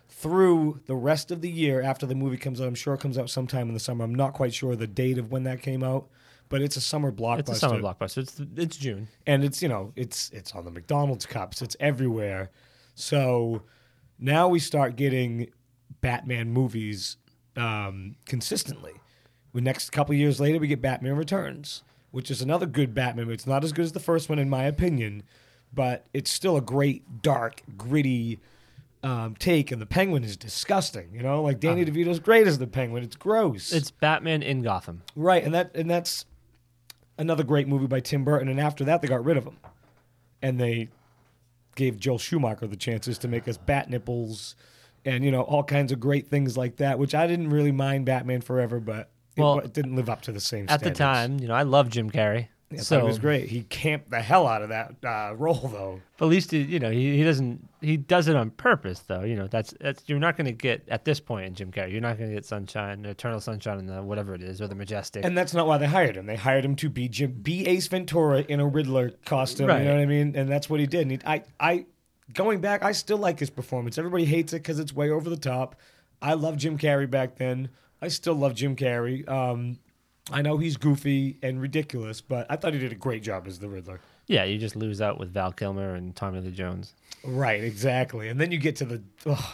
[0.09, 2.67] through the rest of the year after the movie comes out.
[2.67, 4.03] I'm sure it comes out sometime in the summer.
[4.03, 6.09] I'm not quite sure the date of when that came out,
[6.49, 8.17] but it's a summer blockbuster it's a summer blockbuster.
[8.17, 9.07] It's it's June.
[9.25, 11.61] and it's you know it's it's on the McDonald's cups.
[11.61, 12.51] It's everywhere.
[12.95, 13.63] So
[14.19, 15.51] now we start getting
[16.01, 17.15] Batman movies
[17.55, 18.91] um, consistently.
[19.53, 21.83] The next couple years later, we get Batman Returns,
[22.13, 23.25] which is another good Batman.
[23.25, 23.33] movie.
[23.33, 25.23] It's not as good as the first one, in my opinion,
[25.73, 28.39] but it's still a great, dark, gritty
[29.01, 29.71] um, take.
[29.71, 31.09] And the Penguin is disgusting.
[31.11, 33.03] You know, like Danny DeVito's great as the Penguin.
[33.03, 33.73] It's gross.
[33.73, 35.01] It's Batman in Gotham.
[35.15, 36.25] Right, and that and that's
[37.17, 38.47] another great movie by Tim Burton.
[38.47, 39.57] And after that, they got rid of him,
[40.39, 40.89] and they
[41.75, 44.55] gave Joel Schumacher the chances to make us bat nipples,
[45.03, 46.99] and you know all kinds of great things like that.
[46.99, 50.39] Which I didn't really mind Batman Forever, but Well, it didn't live up to the
[50.39, 50.67] same.
[50.69, 52.47] At the time, you know, I love Jim Carrey.
[52.77, 53.49] Thought so it was great.
[53.49, 56.01] He camped the hell out of that uh, role, though.
[56.17, 59.21] But at least he, you know he, he doesn't he does it on purpose though.
[59.21, 61.91] You know that's that's you're not going to get at this point in Jim Carrey.
[61.91, 64.75] You're not going to get Sunshine, Eternal Sunshine, and the whatever it is, or the
[64.75, 65.25] Majestic.
[65.25, 66.25] And that's not why they hired him.
[66.25, 69.67] They hired him to be Jim, be Ace Ventura in a Riddler costume.
[69.67, 69.79] Right.
[69.79, 70.35] You know what I mean?
[70.35, 71.01] And that's what he did.
[71.01, 71.85] And he, I, I,
[72.33, 73.97] going back, I still like his performance.
[73.97, 75.75] Everybody hates it because it's way over the top.
[76.21, 77.69] I love Jim Carrey back then.
[78.03, 79.27] I still love Jim Carrey.
[79.29, 79.79] Um,
[80.31, 83.59] I know he's goofy and ridiculous, but I thought he did a great job as
[83.59, 83.99] the Riddler.
[84.27, 86.93] yeah, you just lose out with Val Kilmer and Tommy Lee Jones.
[87.23, 88.29] Right, exactly.
[88.29, 89.01] And then you get to the.
[89.25, 89.45] Ugh,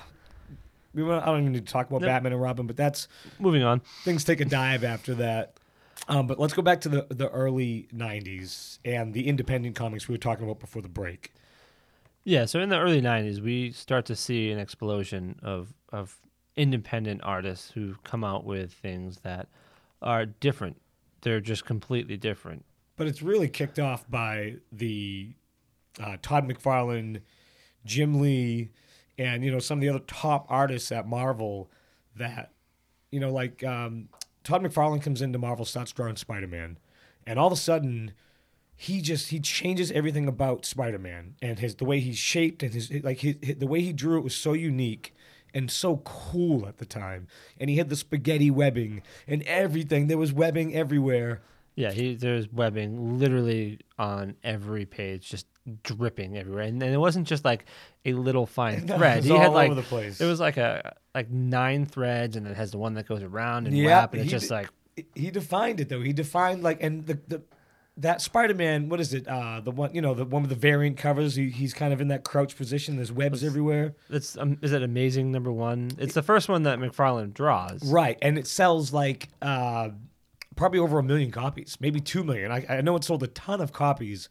[0.93, 2.01] we won't- I don't even need to talk about.
[2.01, 3.07] Batman and Robin, but that's
[3.39, 3.81] Moving on.
[4.03, 5.53] things take a dive after that.
[6.07, 10.13] Um, but let's go back to the, the early 90s and the independent comics we
[10.13, 11.34] were talking about before the break.
[12.23, 16.15] Yeah, so in the early '90s, we start to see an explosion of of
[16.60, 19.48] independent artists who come out with things that
[20.02, 20.76] are different.
[21.22, 22.65] They're just completely different.
[22.98, 25.31] But it's really kicked off by the
[26.03, 27.22] uh, Todd McFarlane,
[27.86, 28.72] Jim Lee,
[29.18, 31.72] and you know some of the other top artists at Marvel.
[32.18, 32.52] That
[33.10, 34.10] you know, like um,
[34.44, 36.77] Todd McFarlane comes into Marvel, starts drawing Spider Man,
[37.26, 38.11] and all of a sudden
[38.76, 42.90] he just he changes everything about Spider-Man and his the way he's shaped and his
[43.03, 45.14] like his, the way he drew it was so unique
[45.53, 47.27] and so cool at the time.
[47.59, 50.07] And he had the spaghetti webbing and everything.
[50.07, 51.41] There was webbing everywhere.
[51.76, 55.45] Yeah, he there's webbing literally on every page, just
[55.84, 57.65] dripping everywhere, and, and it wasn't just like
[58.05, 59.17] a little fine No, thread.
[59.17, 60.19] was he had all like over the place.
[60.19, 63.67] It was like a like nine threads, and it has the one that goes around
[63.67, 64.67] and Yeah, wrap, and it's just like
[65.15, 66.01] He defined it though.
[66.01, 67.41] He defined like and the the
[67.99, 69.27] that Spider-Man, what is it?
[69.27, 71.35] Uh, the one you know, the one with the variant covers.
[71.35, 72.95] He, he's kind of in that crouch position.
[72.95, 73.95] There's webs everywhere.
[74.09, 75.91] it's um, is it amazing number one?
[75.97, 77.84] It's the first one that McFarlane draws.
[77.91, 79.89] Right, and it sells like uh,
[80.55, 82.51] probably over a million copies, maybe two million.
[82.51, 84.30] I, I know it sold a ton of copies.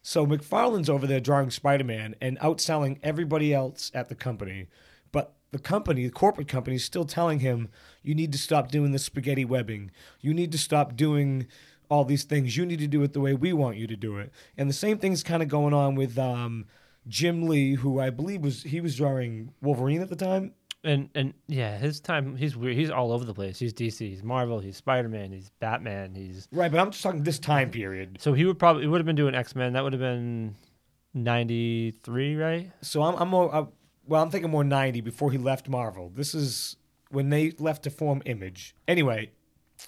[0.00, 4.68] So McFarlane's over there drawing Spider-Man and outselling everybody else at the company,
[5.12, 7.68] but the company, the corporate company, is still telling him,
[8.02, 9.90] "You need to stop doing the spaghetti webbing.
[10.20, 11.48] You need to stop doing."
[11.88, 14.18] All these things you need to do it the way we want you to do
[14.18, 16.66] it, and the same thing's kind of going on with um,
[17.06, 20.52] Jim Lee, who I believe was he was drawing Wolverine at the time.
[20.84, 22.76] And and yeah, his time he's weird.
[22.76, 23.58] He's all over the place.
[23.58, 27.24] He's DC, he's Marvel, he's Spider Man, he's Batman, he's Right, but I'm just talking
[27.24, 28.18] this time period.
[28.20, 29.72] so he would probably he would have been doing X Men.
[29.72, 30.54] That would have been
[31.14, 32.70] ninety three, right?
[32.80, 33.64] So I'm, I'm more, uh,
[34.06, 36.10] well, I'm thinking more 90 before he left Marvel.
[36.14, 36.76] This is
[37.10, 38.74] when they left to form Image.
[38.86, 39.32] Anyway,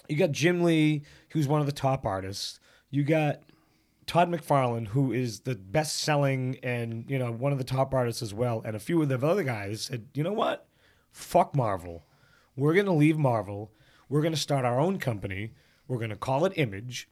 [0.07, 2.59] you got Jim Lee, who's one of the top artists.
[2.89, 3.41] You got
[4.07, 8.21] Todd McFarlane, who is the best selling and, you know, one of the top artists
[8.21, 8.61] as well.
[8.65, 10.67] And a few of the other guys said, you know what?
[11.11, 12.03] Fuck Marvel.
[12.57, 13.71] We're going to leave Marvel.
[14.09, 15.53] We're going to start our own company.
[15.87, 17.07] We're going to call it Image.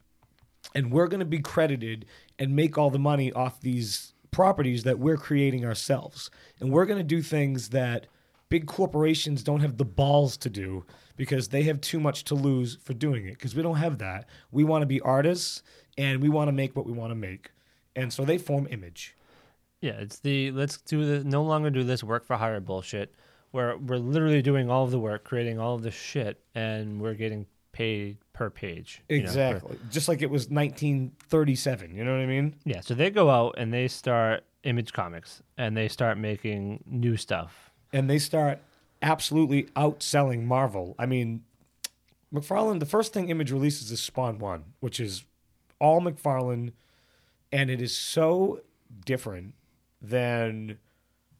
[0.75, 2.05] and we're going to be credited
[2.37, 6.29] and make all the money off these properties that we're creating ourselves.
[6.59, 8.07] And we're going to do things that
[8.49, 10.85] big corporations don't have the balls to do
[11.15, 14.27] because they have too much to lose for doing it because we don't have that.
[14.51, 15.63] We want to be artists
[15.97, 17.51] and we want to make what we want to make.
[17.95, 19.15] And so they form image.
[19.81, 23.13] Yeah, it's the let's do the no longer do this work for hire bullshit.
[23.51, 27.15] Where we're literally doing all of the work, creating all of the shit, and we're
[27.15, 29.01] getting paid per page.
[29.09, 29.79] you know, Exactly.
[29.89, 31.95] Just like it was 1937.
[31.95, 32.55] You know what I mean?
[32.63, 37.15] yeah, so they go out and they start Image Comics, and they start making new
[37.17, 37.68] stuff.
[37.91, 38.59] And they start
[39.01, 40.95] absolutely outselling Marvel.
[40.99, 41.43] I mean,
[42.33, 45.23] McFarlane, the first thing Image releases is Spawn 1, which is
[45.79, 46.73] all McFarlane,
[47.51, 48.61] and it is so
[49.05, 49.55] different
[50.01, 50.77] than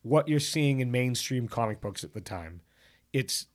[0.01, 2.61] what you're seeing in mainstream comic books at the time.
[3.13, 3.47] It's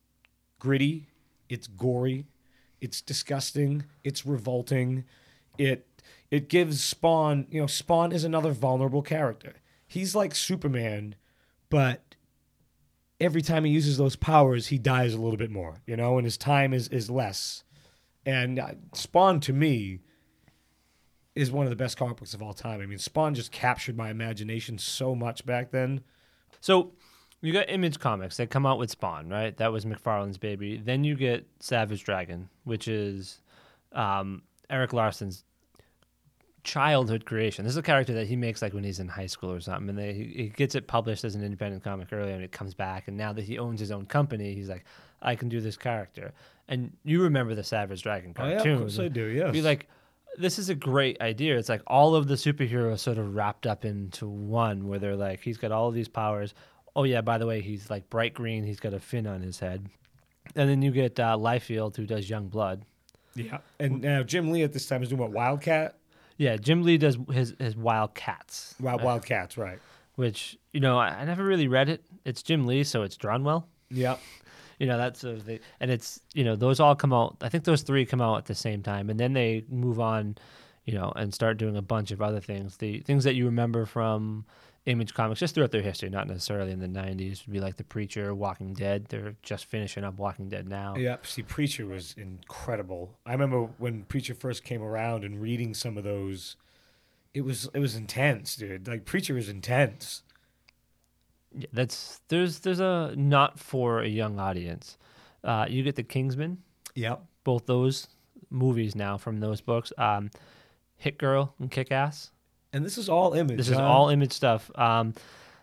[0.59, 1.09] gritty,
[1.49, 2.27] it's gory,
[2.81, 5.05] it's disgusting, it's revolting.
[5.59, 5.87] It
[6.31, 9.55] it gives Spawn, you know, Spawn is another vulnerable character.
[9.87, 11.15] He's like Superman,
[11.71, 12.14] but
[13.21, 16.25] every time he uses those powers, he dies a little bit more, you know, and
[16.25, 17.65] his time is is less.
[18.27, 20.01] And uh, Spawn to me
[21.35, 22.81] is one of the best comic books of all time.
[22.81, 26.03] I mean, Spawn just captured my imagination so much back then.
[26.61, 26.93] So
[27.41, 28.37] you got Image Comics.
[28.37, 29.55] They come out with Spawn, right?
[29.57, 30.79] That was McFarlane's baby.
[30.79, 33.41] Then you get Savage Dragon, which is
[33.93, 35.45] um, Erik Larsen's
[36.65, 37.65] childhood creation.
[37.65, 39.91] This is a character that he makes like when he's in high school or something,
[39.91, 43.07] and they, he, gets it published as an independent comic earlier, and it comes back.
[43.07, 44.85] And now that he owns his own company, he's like,
[45.23, 46.33] I can do this character.
[46.67, 49.53] And you remember the Savage Dragon Oh, yeah, of course I do, yes.
[49.53, 49.89] Be like,
[50.39, 51.57] this is a great idea.
[51.59, 55.41] It's like all of the superheroes sort of wrapped up into one, where they're like,
[55.41, 56.55] he's got all of these powers.
[56.97, 58.65] Oh yeah, by the way, he's like bright green.
[58.65, 59.89] He's got a fin on his head.
[60.57, 62.85] And then you get uh, Liefeld, who does Young Blood.
[63.35, 63.59] Yeah.
[63.79, 65.97] And now Jim Lee at this time is doing what Wildcat,
[66.37, 69.79] Yeah, Jim Lee does his his Wildcats, Wild Wildcats, uh, right?
[70.17, 72.05] which you know I, I never really read it.
[72.25, 73.69] It's Jim Lee, so it's drawn well.
[73.91, 74.17] Yeah.
[74.79, 77.37] You know that's sort of the and it's you know those all come out.
[77.41, 80.37] I think those three come out at the same time, and then they move on,
[80.85, 82.77] you know, and start doing a bunch of other things.
[82.79, 84.45] The things that you remember from
[84.87, 87.85] Image Comics just throughout their history, not necessarily in the '90s, would be like The
[87.85, 89.07] Preacher, Walking Dead.
[89.09, 90.95] They're just finishing up Walking Dead now.
[90.97, 93.17] Yeah, see, Preacher was incredible.
[93.25, 96.57] I remember when Preacher first came around and reading some of those.
[97.33, 98.87] It was it was intense, dude.
[98.87, 100.23] Like Preacher was intense.
[101.57, 104.99] Yeah, that's there's there's a not for a young audience.
[105.43, 106.59] Uh, you get the Kingsman,
[106.95, 107.23] Yep.
[107.45, 108.09] both those
[108.51, 109.93] movies now from those books.
[109.99, 110.31] Um,
[110.97, 112.31] Hit Girl and Kick Ass.
[112.75, 113.57] And this is all image.
[113.57, 113.87] This is huh?
[113.87, 114.69] all image stuff.
[114.75, 115.15] Um,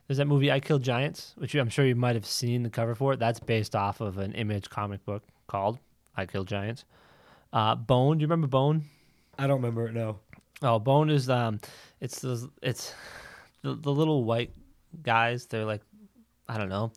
[0.08, 2.96] there's that movie I Killed Giants, which I'm sure you might have seen the cover
[2.96, 3.20] for it.
[3.20, 5.78] That's based off of an image comic book called
[6.16, 6.86] I Killed Giants.
[7.52, 8.86] Uh, Bone, do you remember Bone?
[9.38, 9.94] I don't remember it.
[9.94, 10.20] No.
[10.62, 11.60] Oh, Bone is um,
[12.00, 12.94] it's the it's
[13.62, 14.54] the, the little white
[15.04, 15.48] guys.
[15.48, 15.82] They're like,
[16.48, 16.94] I don't know,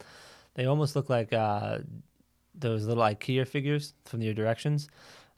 [0.54, 1.78] they almost look like uh,
[2.54, 4.88] those little IKEA figures from your directions,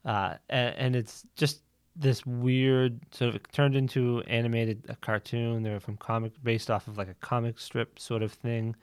[0.05, 1.61] uh, and, and it's just
[1.99, 5.63] this weird sort of turned into animated a cartoon.
[5.63, 8.77] They're from comic based off of like a comic strip sort of thing.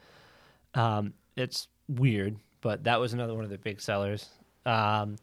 [0.73, 4.30] Um, it's weird, but that was another one of the big sellers.
[4.65, 5.18] Um,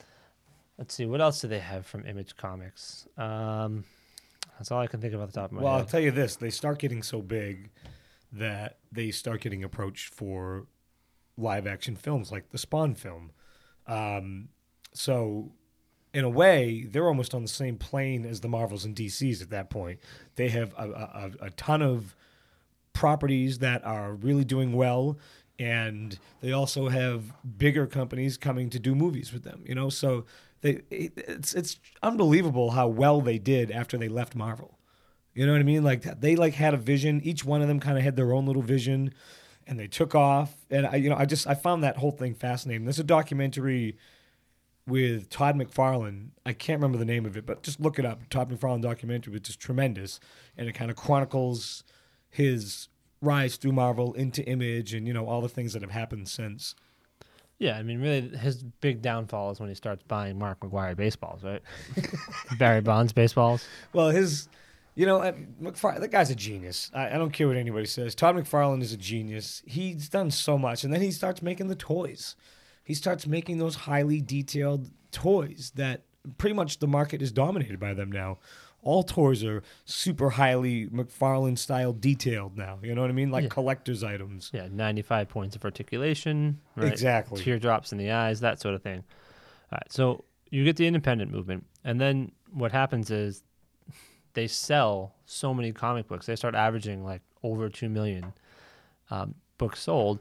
[0.78, 3.08] let's see, what else do they have from Image Comics?
[3.16, 3.84] Um,
[4.58, 6.10] that's all I can think of off the top of my Well, I'll tell you
[6.10, 7.70] this: they start getting so big
[8.32, 10.66] that they start getting approached for
[11.36, 13.32] live action films, like the Spawn film.
[13.86, 14.48] Um,
[14.92, 15.52] so,
[16.12, 19.50] in a way, they're almost on the same plane as the Marvels and DCs at
[19.50, 20.00] that point.
[20.36, 20.88] They have a,
[21.40, 22.14] a, a- ton of
[22.92, 25.16] properties that are really doing well
[25.58, 29.88] and they also have bigger companies coming to do movies with them you know?
[29.88, 30.24] So
[30.60, 34.78] they it, it's it's unbelievable how well they did after they left Marvel.
[35.34, 35.84] You know what I mean?
[35.84, 37.20] Like they like had a vision.
[37.22, 39.14] Each one of them kind of had their own little vision
[39.66, 40.54] and they took off.
[40.70, 42.84] And I you know I just I found that whole thing fascinating.
[42.84, 43.96] There's a documentary
[44.90, 46.28] with Todd McFarlane.
[46.44, 48.28] I can't remember the name of it, but just look it up.
[48.28, 50.20] Todd McFarlane documentary, which is tremendous,
[50.56, 51.84] and it kind of chronicles
[52.28, 52.88] his
[53.22, 56.74] rise through Marvel into Image, and you know all the things that have happened since.
[57.58, 61.44] yeah, I mean, really, his big downfall is when he starts buying Mark McGwire baseballs,
[61.44, 61.62] right?
[62.58, 63.64] Barry Bonds baseballs.
[63.92, 64.48] Well, his,
[64.94, 66.90] you know, uh, McFarlane, that guy's a genius.
[66.94, 68.14] I, I don't care what anybody says.
[68.14, 69.62] Todd McFarlane is a genius.
[69.66, 72.34] He's done so much, and then he starts making the toys.
[72.90, 76.02] He starts making those highly detailed toys that
[76.38, 78.38] pretty much the market is dominated by them now.
[78.82, 82.80] All toys are super highly McFarlane style detailed now.
[82.82, 83.30] You know what I mean?
[83.30, 83.48] Like Yeah.
[83.50, 84.50] collector's items.
[84.52, 86.58] Yeah, 95 points of articulation.
[86.74, 86.90] Right?
[86.90, 87.40] Exactly.
[87.40, 89.04] Teardrops in the eyes, that sort of thing.
[89.70, 93.44] All right, so you get the independent movement, and then what happens is
[94.34, 96.26] they sell so many comic books.
[96.26, 98.32] They start averaging like over two million
[99.10, 100.18] um, books sold,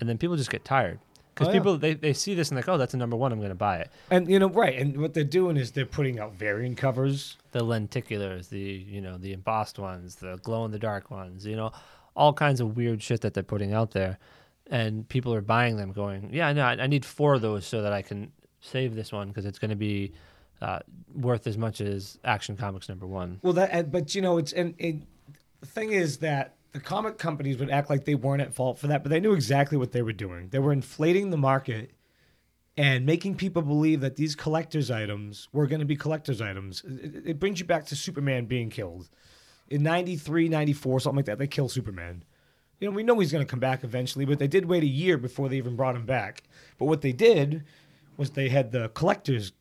[0.00, 0.98] and then people just get tired
[1.34, 1.58] because Oh, yeah.
[1.58, 3.32] people they, they see this and like, oh, that's a number one.
[3.32, 3.90] I'm going to buy it.
[4.10, 4.78] And you know, right?
[4.78, 7.36] And what they're doing is they're putting out variant covers.
[7.52, 11.56] The lenticulars, the you know the embossed ones, the glow in the dark ones, you
[11.56, 11.72] know,
[12.14, 14.18] all kinds of weird shit that they're putting out there,
[14.68, 17.82] and people are buying them, going, yeah, no, I, I need four of those so
[17.82, 20.12] that I can save this one because it's going to be
[20.60, 20.80] uh,
[21.14, 23.38] worth as much as Action Comics number one.
[23.42, 25.06] Well, that, but you know, it's and, and
[25.60, 28.86] the thing is that the comic companies would act like they weren't at fault for
[28.86, 30.48] that, but they knew exactly what they were doing.
[30.48, 31.92] They were inflating the market
[32.76, 36.82] and making people believe that these collectors' items were going to be collectors' items.
[36.84, 39.08] It, it brings you back to Superman being killed
[39.68, 41.38] in 93, 94, something like that.
[41.38, 42.24] They kill Superman.
[42.78, 44.88] You know, we know he's going to come back eventually, but they did wait a
[44.88, 46.44] year before they even brought him back.
[46.78, 47.64] But what they did
[48.16, 49.52] was they had the collectors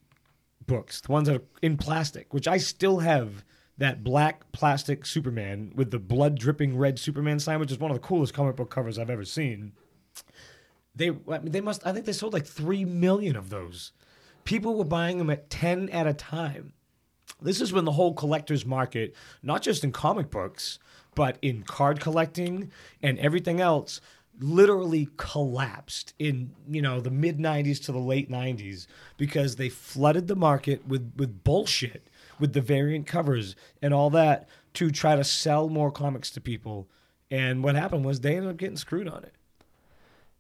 [0.65, 3.44] books, the ones that are in plastic, which I still have
[3.80, 7.96] that black plastic Superman with the blood dripping red Superman sign, which is one of
[7.96, 9.72] the coolest comic book covers I've ever seen.
[10.96, 11.12] They,
[11.44, 11.88] they must.
[11.88, 13.94] I think they sold like three million of those.
[14.44, 16.74] People were buying them at ten at a time.
[17.42, 20.78] This is when the whole collector's market, not just in comic books,
[21.16, 24.02] but in card collecting and everything else,
[24.42, 30.28] literally collapsed in you know the mid 90s to the late 90s because they flooded
[30.28, 32.08] the market with with bullshit
[32.40, 36.88] with the variant covers and all that to try to sell more comics to people
[37.32, 39.34] and what happened was they ended up getting screwed on it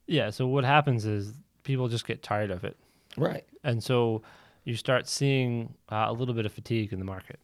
[0.07, 0.29] Yeah.
[0.31, 2.77] So what happens is people just get tired of it,
[3.17, 4.21] right and so
[4.63, 7.39] you start seeing uh, a little bit of fatigue in the market.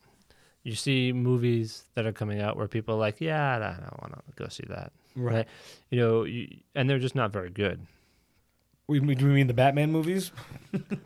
[0.63, 4.13] You see movies that are coming out where people are like, "Yeah, I don't want
[4.13, 5.47] to go see that." Right.
[5.91, 7.85] You know, you, and they're just not very good.
[8.87, 10.31] we, we, do we mean the batman movies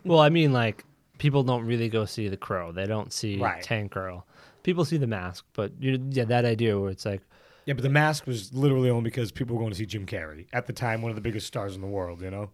[0.04, 0.84] well, I mean, like
[1.20, 2.72] people don't really go see The Crow.
[2.72, 3.62] They don't see Right.
[3.62, 4.26] Tank Girl.
[4.62, 7.22] People see The Mask, but you, yeah, that idea where it's like,
[7.66, 10.46] yeah but the mask was literally only because people were going to see jim carrey
[10.52, 12.50] at the time one of the biggest stars in the world you know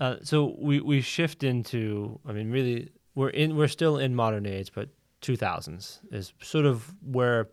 [0.00, 4.46] Uh, so we we shift into I mean really we're in we're still in modern
[4.46, 4.88] age but
[5.22, 7.48] 2000s is sort of where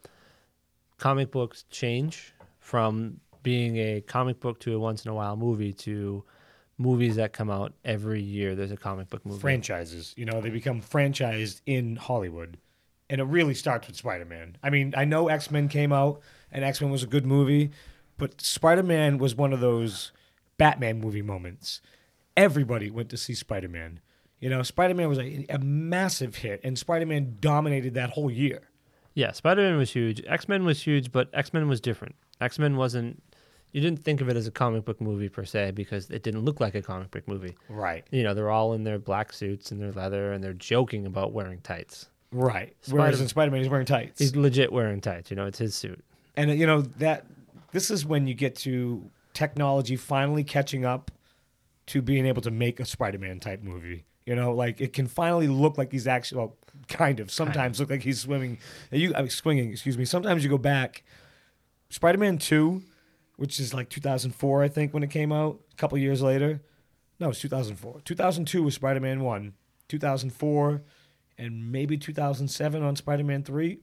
[0.97, 5.73] comic books change from being a comic book to a once in a while movie
[5.73, 6.23] to
[6.77, 10.13] movies that come out every year there's a comic book movie franchises.
[10.17, 12.57] You know, they become franchised in Hollywood.
[13.09, 14.57] And it really starts with Spider Man.
[14.63, 16.21] I mean, I know X Men came out
[16.51, 17.71] and X Men was a good movie,
[18.17, 20.11] but Spider Man was one of those
[20.57, 21.81] Batman movie moments.
[22.35, 23.99] Everybody went to see Spider Man.
[24.39, 28.31] You know, Spider Man was a, a massive hit, and Spider Man dominated that whole
[28.31, 28.61] year.
[29.13, 33.21] yeah Spider-Man was huge X-Men was huge but X-Men was different X-Men wasn't
[33.73, 36.41] you didn't think of it as a comic book movie per se because it didn't
[36.45, 38.05] look like a comic book movie Right.
[38.11, 41.33] you know they're all in their black suits and their leather and they're joking about
[41.33, 42.75] wearing tights Right.
[42.89, 44.17] Whereas Spider- in Spider Man, he's wearing tights.
[44.19, 45.29] He's legit wearing tights.
[45.29, 46.03] You know, it's his suit.
[46.35, 47.27] and you know that
[47.73, 51.11] this is when you get to technology finally catching up
[51.87, 55.47] to being able to make a spider-man type movie you know like it can finally
[55.47, 56.55] look like he's actually well
[56.87, 58.57] kind of sometimes look like he's swimming
[58.91, 61.03] you I mean, swinging excuse me sometimes you go back
[61.89, 62.81] spider-man 2
[63.37, 66.61] which is like 2004 i think when it came out a couple years later
[67.19, 69.53] no it's 2004 2002 was spider-man 1
[69.87, 70.81] 2004
[71.37, 73.79] and maybe 2007 on spider-man 3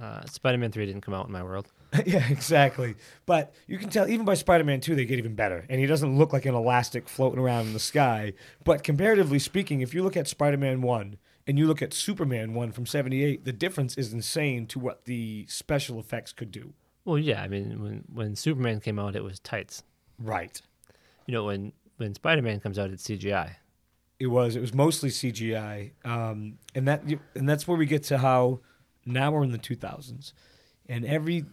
[0.00, 1.70] Uh, Spider-Man Three didn't come out in my world.
[2.06, 2.94] yeah, exactly.
[3.26, 5.66] But you can tell even by Spider-Man 2 they get even better.
[5.68, 8.32] And he doesn't look like an elastic floating around in the sky.
[8.64, 12.72] But comparatively speaking, if you look at Spider-Man 1 and you look at Superman 1
[12.72, 16.72] from 78, the difference is insane to what the special effects could do.
[17.06, 17.42] Well, yeah.
[17.42, 19.82] I mean, when when Superman came out, it was tights.
[20.18, 20.60] Right.
[21.24, 23.54] You know, when when Spider-Man comes out, it's CGI.
[24.18, 25.92] It was it was mostly CGI.
[26.04, 27.02] Um, and that
[27.34, 28.60] and that's where we get to how
[29.06, 30.32] now we're in the 2000s
[30.88, 31.44] and every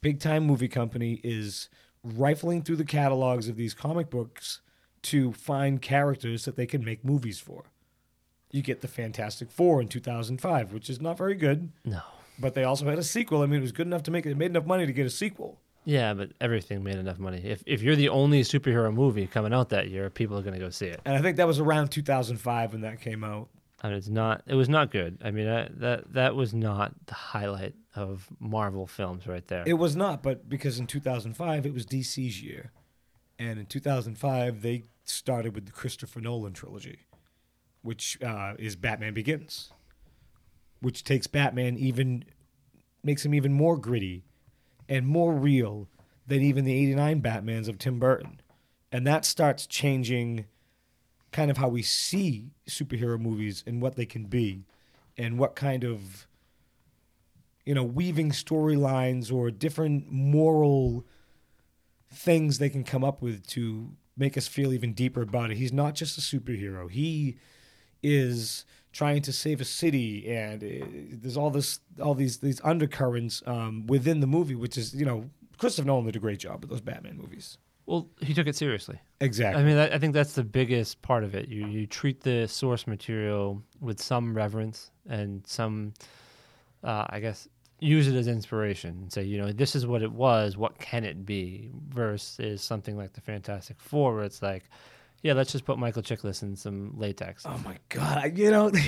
[0.00, 1.68] big time movie company is
[2.04, 4.60] rifling through the catalogs of these comic books
[5.02, 7.64] to find characters that they can make movies for.
[8.52, 12.02] You get the Fantastic Four in 2005, which is not very good, No.
[12.42, 13.40] But they also had a sequel.
[13.40, 15.10] I mean, it was good enough to make it, made enough money to get a
[15.10, 15.58] sequel.
[15.84, 17.40] Yeah, but everything made enough money.
[17.42, 20.68] If if you're the only superhero movie coming out that year, people are gonna go
[20.68, 21.00] see it.
[21.04, 23.48] And I think that was around 2005 when that came out.
[23.82, 24.42] And it's not.
[24.46, 25.18] It was not good.
[25.24, 29.64] I mean, I, that that was not the highlight of Marvel films right there.
[29.66, 32.70] It was not, but because in 2005 it was DC's year,
[33.38, 37.00] and in 2005 they started with the Christopher Nolan trilogy,
[37.82, 39.72] which uh, is Batman Begins,
[40.82, 42.24] which takes Batman even
[43.02, 44.24] makes him even more gritty
[44.88, 45.88] and more real
[46.26, 48.40] than even the 89 Batmans of Tim Burton.
[48.92, 50.44] And that starts changing
[51.30, 54.64] kind of how we see superhero movies and what they can be
[55.16, 56.26] and what kind of
[57.64, 61.06] you know, weaving storylines or different moral
[62.12, 65.56] things they can come up with to make us feel even deeper about it.
[65.56, 66.90] He's not just a superhero.
[66.90, 67.36] He
[68.02, 73.42] is trying to save a city, and uh, there's all this, all these these undercurrents
[73.46, 76.70] um, within the movie, which is you know, Christopher Nolan did a great job with
[76.70, 77.58] those Batman movies.
[77.86, 79.00] Well, he took it seriously.
[79.20, 79.60] Exactly.
[79.60, 81.48] I mean, I I think that's the biggest part of it.
[81.48, 85.94] You you treat the source material with some reverence and some,
[86.84, 87.48] uh, I guess,
[87.80, 90.56] use it as inspiration and say, you know, this is what it was.
[90.56, 91.70] What can it be?
[91.88, 94.70] Versus something like the Fantastic Four, where it's like,
[95.22, 97.44] yeah, let's just put Michael Chiklis in some latex.
[97.46, 98.18] oh my god!
[98.18, 98.70] I- You know,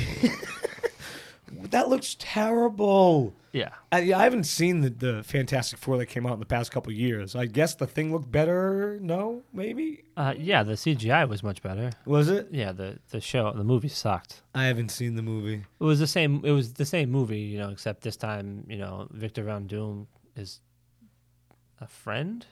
[1.70, 3.34] that looks terrible.
[3.52, 6.72] Yeah, I, I haven't seen the, the Fantastic Four that came out in the past
[6.72, 7.36] couple of years.
[7.36, 8.98] I guess the thing looked better.
[9.00, 10.64] No, maybe uh, yeah.
[10.64, 11.92] The CGI was much better.
[12.04, 12.48] was it?
[12.50, 14.42] Yeah, the the show, the movie sucked.
[14.54, 15.64] I haven't seen the movie.
[15.80, 16.40] It was the same.
[16.44, 20.08] It was the same movie, you know, except this time, you know, Victor Von Doom
[20.34, 20.60] is
[21.80, 22.44] a friend.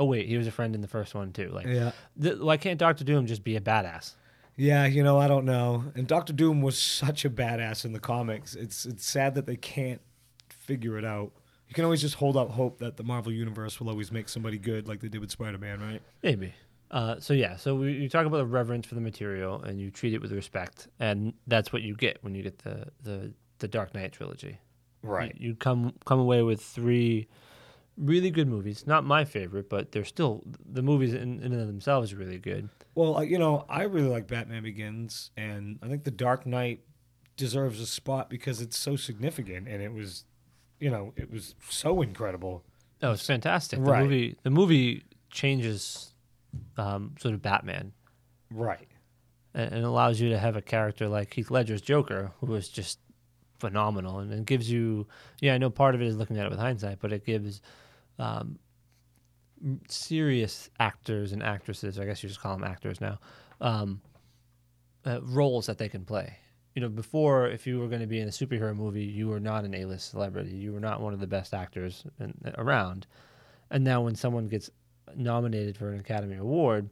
[0.00, 1.50] Oh wait, he was a friend in the first one too.
[1.50, 4.14] Like, Yeah, th- why can't Doctor Doom just be a badass?
[4.56, 4.86] yeah.
[4.86, 5.84] You know, I don't know.
[5.94, 8.54] And Doctor Doom was such a badass in the comics.
[8.54, 10.00] It's it's sad that they can't
[10.48, 11.32] figure it out.
[11.68, 14.58] You can always just hold out hope that the Marvel universe will always make somebody
[14.58, 16.02] good, like they did with Spider Man, right?
[16.22, 16.52] Maybe.
[16.90, 19.92] Uh, so yeah, so we, you talk about the reverence for the material, and you
[19.92, 23.68] treat it with respect, and that's what you get when you get the the, the
[23.68, 24.58] Dark Knight trilogy.
[25.38, 27.28] You, you come come away with three
[28.00, 28.86] really good movies.
[28.86, 32.38] Not my favorite, but they're still the movies in, in and of themselves are really
[32.38, 32.68] good.
[32.94, 36.80] Well, you know, I really like Batman Begins, and I think The Dark Knight
[37.36, 40.24] deserves a spot because it's so significant, and it was,
[40.78, 42.64] you know, it was so incredible.
[43.02, 43.78] Oh, it's fantastic.
[43.82, 44.02] The Right.
[44.02, 46.12] movie the movie changes
[46.76, 47.92] um, sort of Batman
[48.50, 48.88] Right.
[49.54, 52.98] and, and allows you to have a character like Heath Ledger's Joker, who is just
[53.58, 55.06] phenomenal, and it gives you.
[55.40, 57.60] Yeah, I know part of it is looking at it with hindsight, but it gives
[58.20, 58.58] um,
[59.88, 61.98] serious actors and actresses.
[61.98, 63.18] I guess you just call them actors now.
[63.60, 64.00] Um,
[65.04, 66.36] uh, roles that they can play.
[66.74, 69.40] You know, before, if you were going to be in a superhero movie, you were
[69.40, 70.50] not an A-list celebrity.
[70.52, 73.06] You were not one of the best actors in, around.
[73.70, 74.70] And now, when someone gets
[75.16, 76.88] nominated for an Academy Award,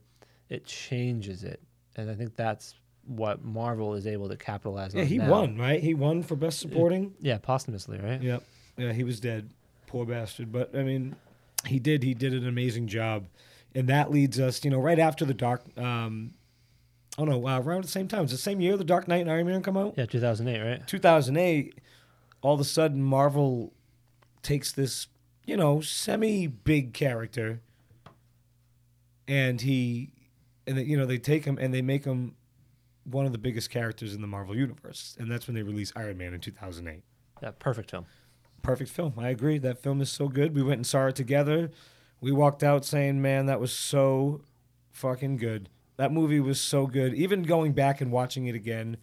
[0.49, 1.61] it changes it.
[1.97, 2.75] And I think that's
[3.07, 5.07] what Marvel is able to capitalize Yeah, on.
[5.07, 5.31] Yeah, he now.
[5.31, 5.81] won, right?
[5.81, 7.15] He won for Best Supporting.
[7.21, 8.21] Yeah, posthumously, right?
[8.21, 8.43] Yep.
[8.77, 9.49] Yeah, he was dead.
[9.89, 10.53] Poor bastard.
[10.53, 11.17] But I mean,
[11.67, 12.03] he did.
[12.03, 13.27] He did an amazing job,
[13.75, 15.63] and that leads us, you know, right after the Dark.
[15.77, 16.35] Um,
[17.19, 18.23] oh no, uh, around the same time.
[18.23, 19.95] It's the same year the Dark Knight and Iron Man come out.
[19.97, 20.87] Yeah, 2008, right?
[20.87, 21.81] 2008,
[22.43, 23.73] all of a sudden Marvel
[24.43, 25.09] takes this,
[25.45, 27.61] you know, semi big character
[29.29, 30.11] and he
[30.67, 32.35] and they, you know, they take him and they make him
[33.05, 35.17] one of the biggest characters in the Marvel universe.
[35.19, 37.03] And that's when they release Iron Man in 2008.
[37.43, 38.07] Yeah, perfect film.
[38.63, 39.15] Perfect film.
[39.17, 39.59] I agree.
[39.59, 40.55] That film is so good.
[40.55, 41.71] We went and saw it together.
[42.21, 44.43] We walked out saying, "Man, that was so
[44.91, 47.15] fucking good." That movie was so good.
[47.15, 48.99] Even going back and watching it again,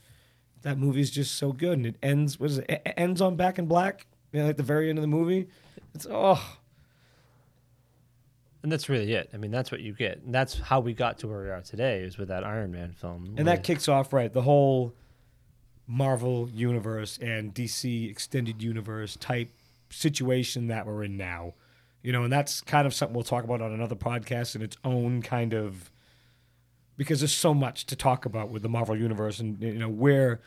[0.62, 1.78] that movie is just so good.
[1.78, 2.40] And it ends.
[2.40, 2.66] What is it?
[2.70, 4.06] It it ends on Back in Black.
[4.32, 5.48] You know, like the very end of the movie.
[5.94, 6.58] It's oh,
[8.64, 9.30] And that's really it.
[9.34, 10.22] I mean, that's what you get.
[10.24, 12.92] And that's how we got to where we are today is with that Iron Man
[12.92, 13.36] film.
[13.38, 14.94] and that kicks off right the whole
[15.88, 19.50] Marvel universe and DC extended universe type
[19.90, 21.54] situation that we're in now.
[22.02, 24.78] You know, and that's kind of something we'll talk about on another podcast in its
[24.84, 25.92] own kind of
[26.98, 30.40] because there's so much to talk about with the Marvel universe and you know where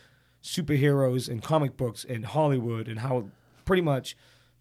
[0.42, 3.26] superheroes and comic books and Hollywood and how
[3.64, 4.16] pretty much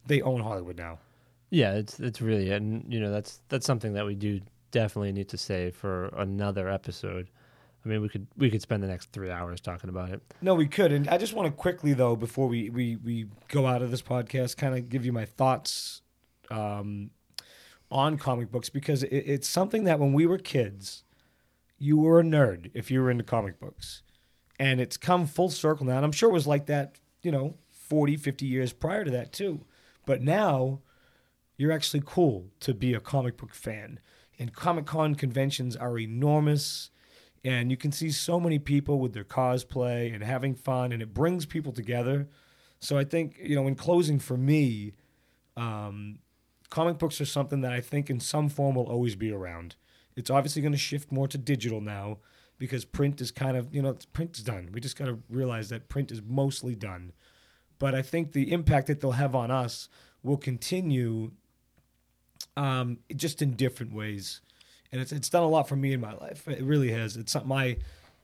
[0.07, 0.99] they own Hollywood now.
[1.49, 4.41] Yeah, it's it's really and you know that's that's something that we do
[4.71, 7.29] definitely need to say for another episode.
[7.87, 10.21] I mean, we could we could spend the next three hours talking about it.
[10.41, 10.91] No, we could.
[10.91, 14.01] And I just want to quickly, though, before we, we, we go out of this
[14.01, 16.01] podcast, kind of give you my thoughts
[16.51, 17.11] um,
[17.89, 21.05] on comic books because it, it's something that when we were kids,
[21.77, 24.01] you were a nerd if you were into comic books.
[24.59, 25.95] And it's come full circle now.
[25.95, 29.31] And I'm sure it was like that, you know, 40, 50 years prior to that,
[29.31, 29.63] too.
[30.05, 30.81] But now
[31.55, 34.01] you're actually cool to be a comic book fan.
[34.37, 36.89] And Comic Con conventions are enormous
[37.47, 41.13] and you can see so many people with their cosplay and having fun and it
[41.13, 42.27] brings people together.
[42.79, 44.93] So i think you know in closing for me
[45.55, 46.19] um,
[46.69, 49.75] comic books are something that i think in some form will always be around.
[50.15, 52.17] It's obviously going to shift more to digital now
[52.57, 54.69] because print is kind of you know print is done.
[54.73, 57.13] We just got to realize that print is mostly done.
[57.79, 59.87] But i think the impact that they'll have on us
[60.21, 61.31] will continue
[62.57, 64.41] um, just in different ways
[64.91, 66.47] and it's it's done a lot for me in my life.
[66.47, 67.17] It really has.
[67.17, 67.77] It's something I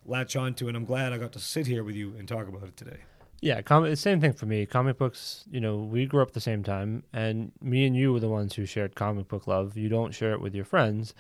[0.06, 2.64] latch onto, and I'm glad I got to sit here with you and talk about
[2.64, 2.98] it today.
[3.42, 4.66] Yeah, com- same thing for me.
[4.66, 8.14] Comic books, you know, we grew up at the same time, and me and you
[8.14, 9.76] were the ones who shared comic book love.
[9.76, 11.14] You don't share it with your friends.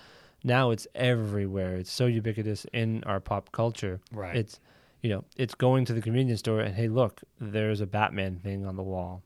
[0.43, 1.77] Now it's everywhere.
[1.77, 4.01] It's so ubiquitous in our pop culture.
[4.11, 4.35] Right.
[4.35, 4.59] It's,
[5.01, 8.65] you know, it's going to the convenience store and hey, look, there's a Batman thing
[8.65, 9.21] on the wall.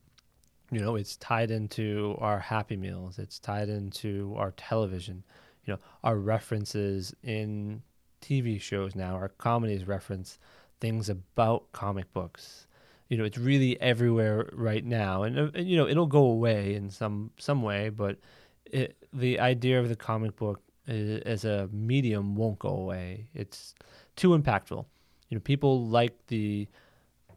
[0.71, 3.17] You know, it's tied into our Happy Meals.
[3.17, 5.23] It's tied into our television.
[5.67, 7.83] You know, our references in
[8.21, 10.39] TV shows now, our comedies reference
[10.79, 12.67] things about comic books.
[13.09, 16.75] You know, it's really everywhere right now, and, uh, and you know, it'll go away
[16.75, 17.89] in some some way.
[17.89, 18.17] But
[18.65, 23.27] it, the idea of the comic book i- as a medium won't go away.
[23.33, 23.75] It's
[24.15, 24.85] too impactful.
[25.29, 26.67] You know, people like the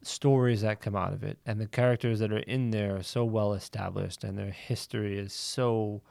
[0.02, 3.24] stories that come out of it, and the characters that are in there are so
[3.24, 6.02] well established, and their history is so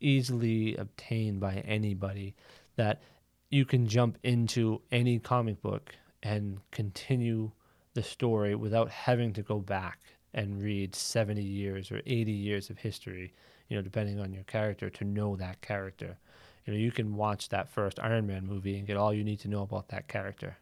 [0.00, 2.34] easily obtained by anybody
[2.76, 3.02] that
[3.50, 7.50] you can jump into any comic book and continue
[7.94, 9.98] the story without having to go back
[10.34, 13.32] and read 70 years or 80 years of history,
[13.68, 16.18] you know, depending on your character to know that character.
[16.64, 19.40] You know, you can watch that first Iron Man movie and get all you need
[19.40, 20.58] to know about that character.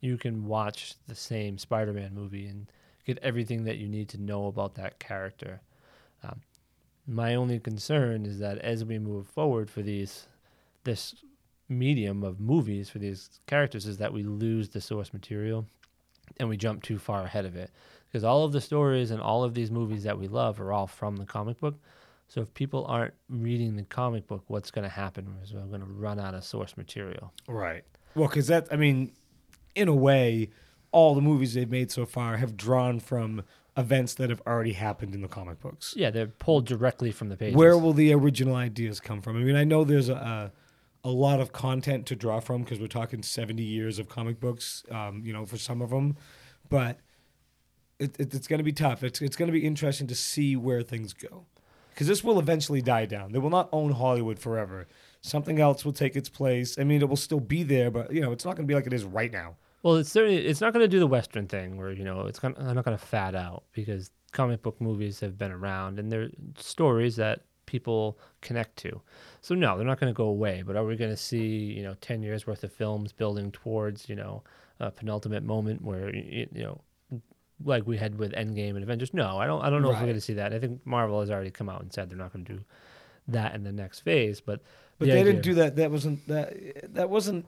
[0.00, 2.70] You can watch the same Spider Man movie and
[3.04, 5.60] get everything that you need to know about that character.
[6.22, 6.40] Um,
[7.06, 10.26] my only concern is that as we move forward for these,
[10.84, 11.14] this
[11.68, 15.66] medium of movies for these characters is that we lose the source material
[16.38, 17.70] and we jump too far ahead of it.
[18.06, 20.86] Because all of the stories and all of these movies that we love are all
[20.86, 21.78] from the comic book.
[22.28, 25.80] So if people aren't reading the comic book what's going to happen is we're going
[25.80, 27.32] to run out of source material.
[27.46, 27.84] Right.
[28.14, 29.12] Well, because that, I mean,
[29.74, 30.50] in a way,
[30.90, 33.42] all the movies they've made so far have drawn from
[33.76, 35.94] events that have already happened in the comic books.
[35.96, 39.36] yeah they're pulled directly from the pages Where will the original ideas come from?
[39.36, 40.52] I mean, I know there's a
[41.04, 44.40] a, a lot of content to draw from because we're talking 70 years of comic
[44.40, 46.16] books, um, you know, for some of them,
[46.68, 46.98] but
[47.98, 49.02] it, it, it's going to be tough.
[49.02, 51.46] It's it's going to be interesting to see where things go
[51.90, 53.32] because this will eventually die down.
[53.32, 54.86] They will not own Hollywood forever.
[55.22, 56.78] Something else will take its place.
[56.78, 58.74] I mean, it will still be there, but you know, it's not going to be
[58.74, 59.56] like it is right now.
[59.86, 62.40] Well, it's certainly it's not going to do the Western thing where you know it's
[62.40, 66.10] gonna, they're not going to fat out because comic book movies have been around and
[66.10, 69.00] they're stories that people connect to.
[69.42, 70.64] So no, they're not going to go away.
[70.66, 74.08] But are we going to see you know ten years worth of films building towards
[74.08, 74.42] you know
[74.80, 76.80] a penultimate moment where y- you know
[77.64, 79.14] like we had with Endgame and Avengers?
[79.14, 79.62] No, I don't.
[79.62, 80.52] I don't know if we're going to see that.
[80.52, 82.64] I think Marvel has already come out and said they're not going to do
[83.28, 84.40] that in the next phase.
[84.40, 84.62] But
[84.98, 85.76] But the they idea- didn't do that.
[85.76, 86.92] That wasn't that.
[86.94, 87.46] That wasn't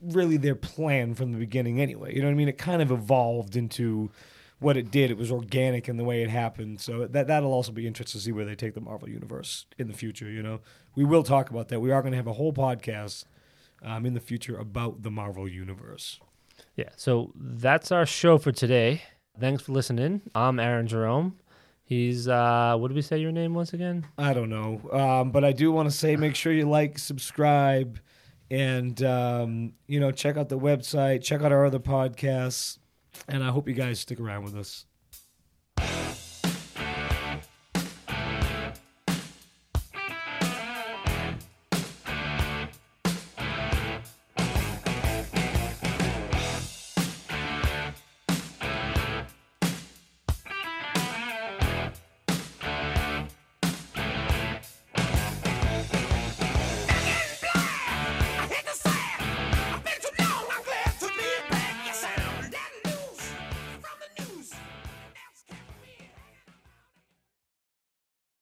[0.00, 2.14] really their plan from the beginning, anyway.
[2.14, 2.48] You know what I mean?
[2.48, 4.10] It kind of evolved into
[4.58, 5.10] what it did.
[5.10, 6.80] It was organic in the way it happened.
[6.80, 9.88] So that that'll also be interesting to see where they take the Marvel universe in
[9.88, 10.30] the future.
[10.30, 10.60] You know,
[10.94, 11.80] we will talk about that.
[11.80, 13.24] We are going to have a whole podcast
[13.82, 16.20] um, in the future about the Marvel universe.
[16.74, 19.02] Yeah, so that's our show for today.
[19.38, 20.22] Thanks for listening.
[20.34, 21.36] I'm Aaron Jerome.
[21.84, 24.06] He's uh what did we say your name once again?
[24.18, 28.00] I don't know, um, but I do want to say make sure you like, subscribe,
[28.50, 32.78] and um, you know check out the website, check out our other podcasts,
[33.28, 34.85] and I hope you guys stick around with us.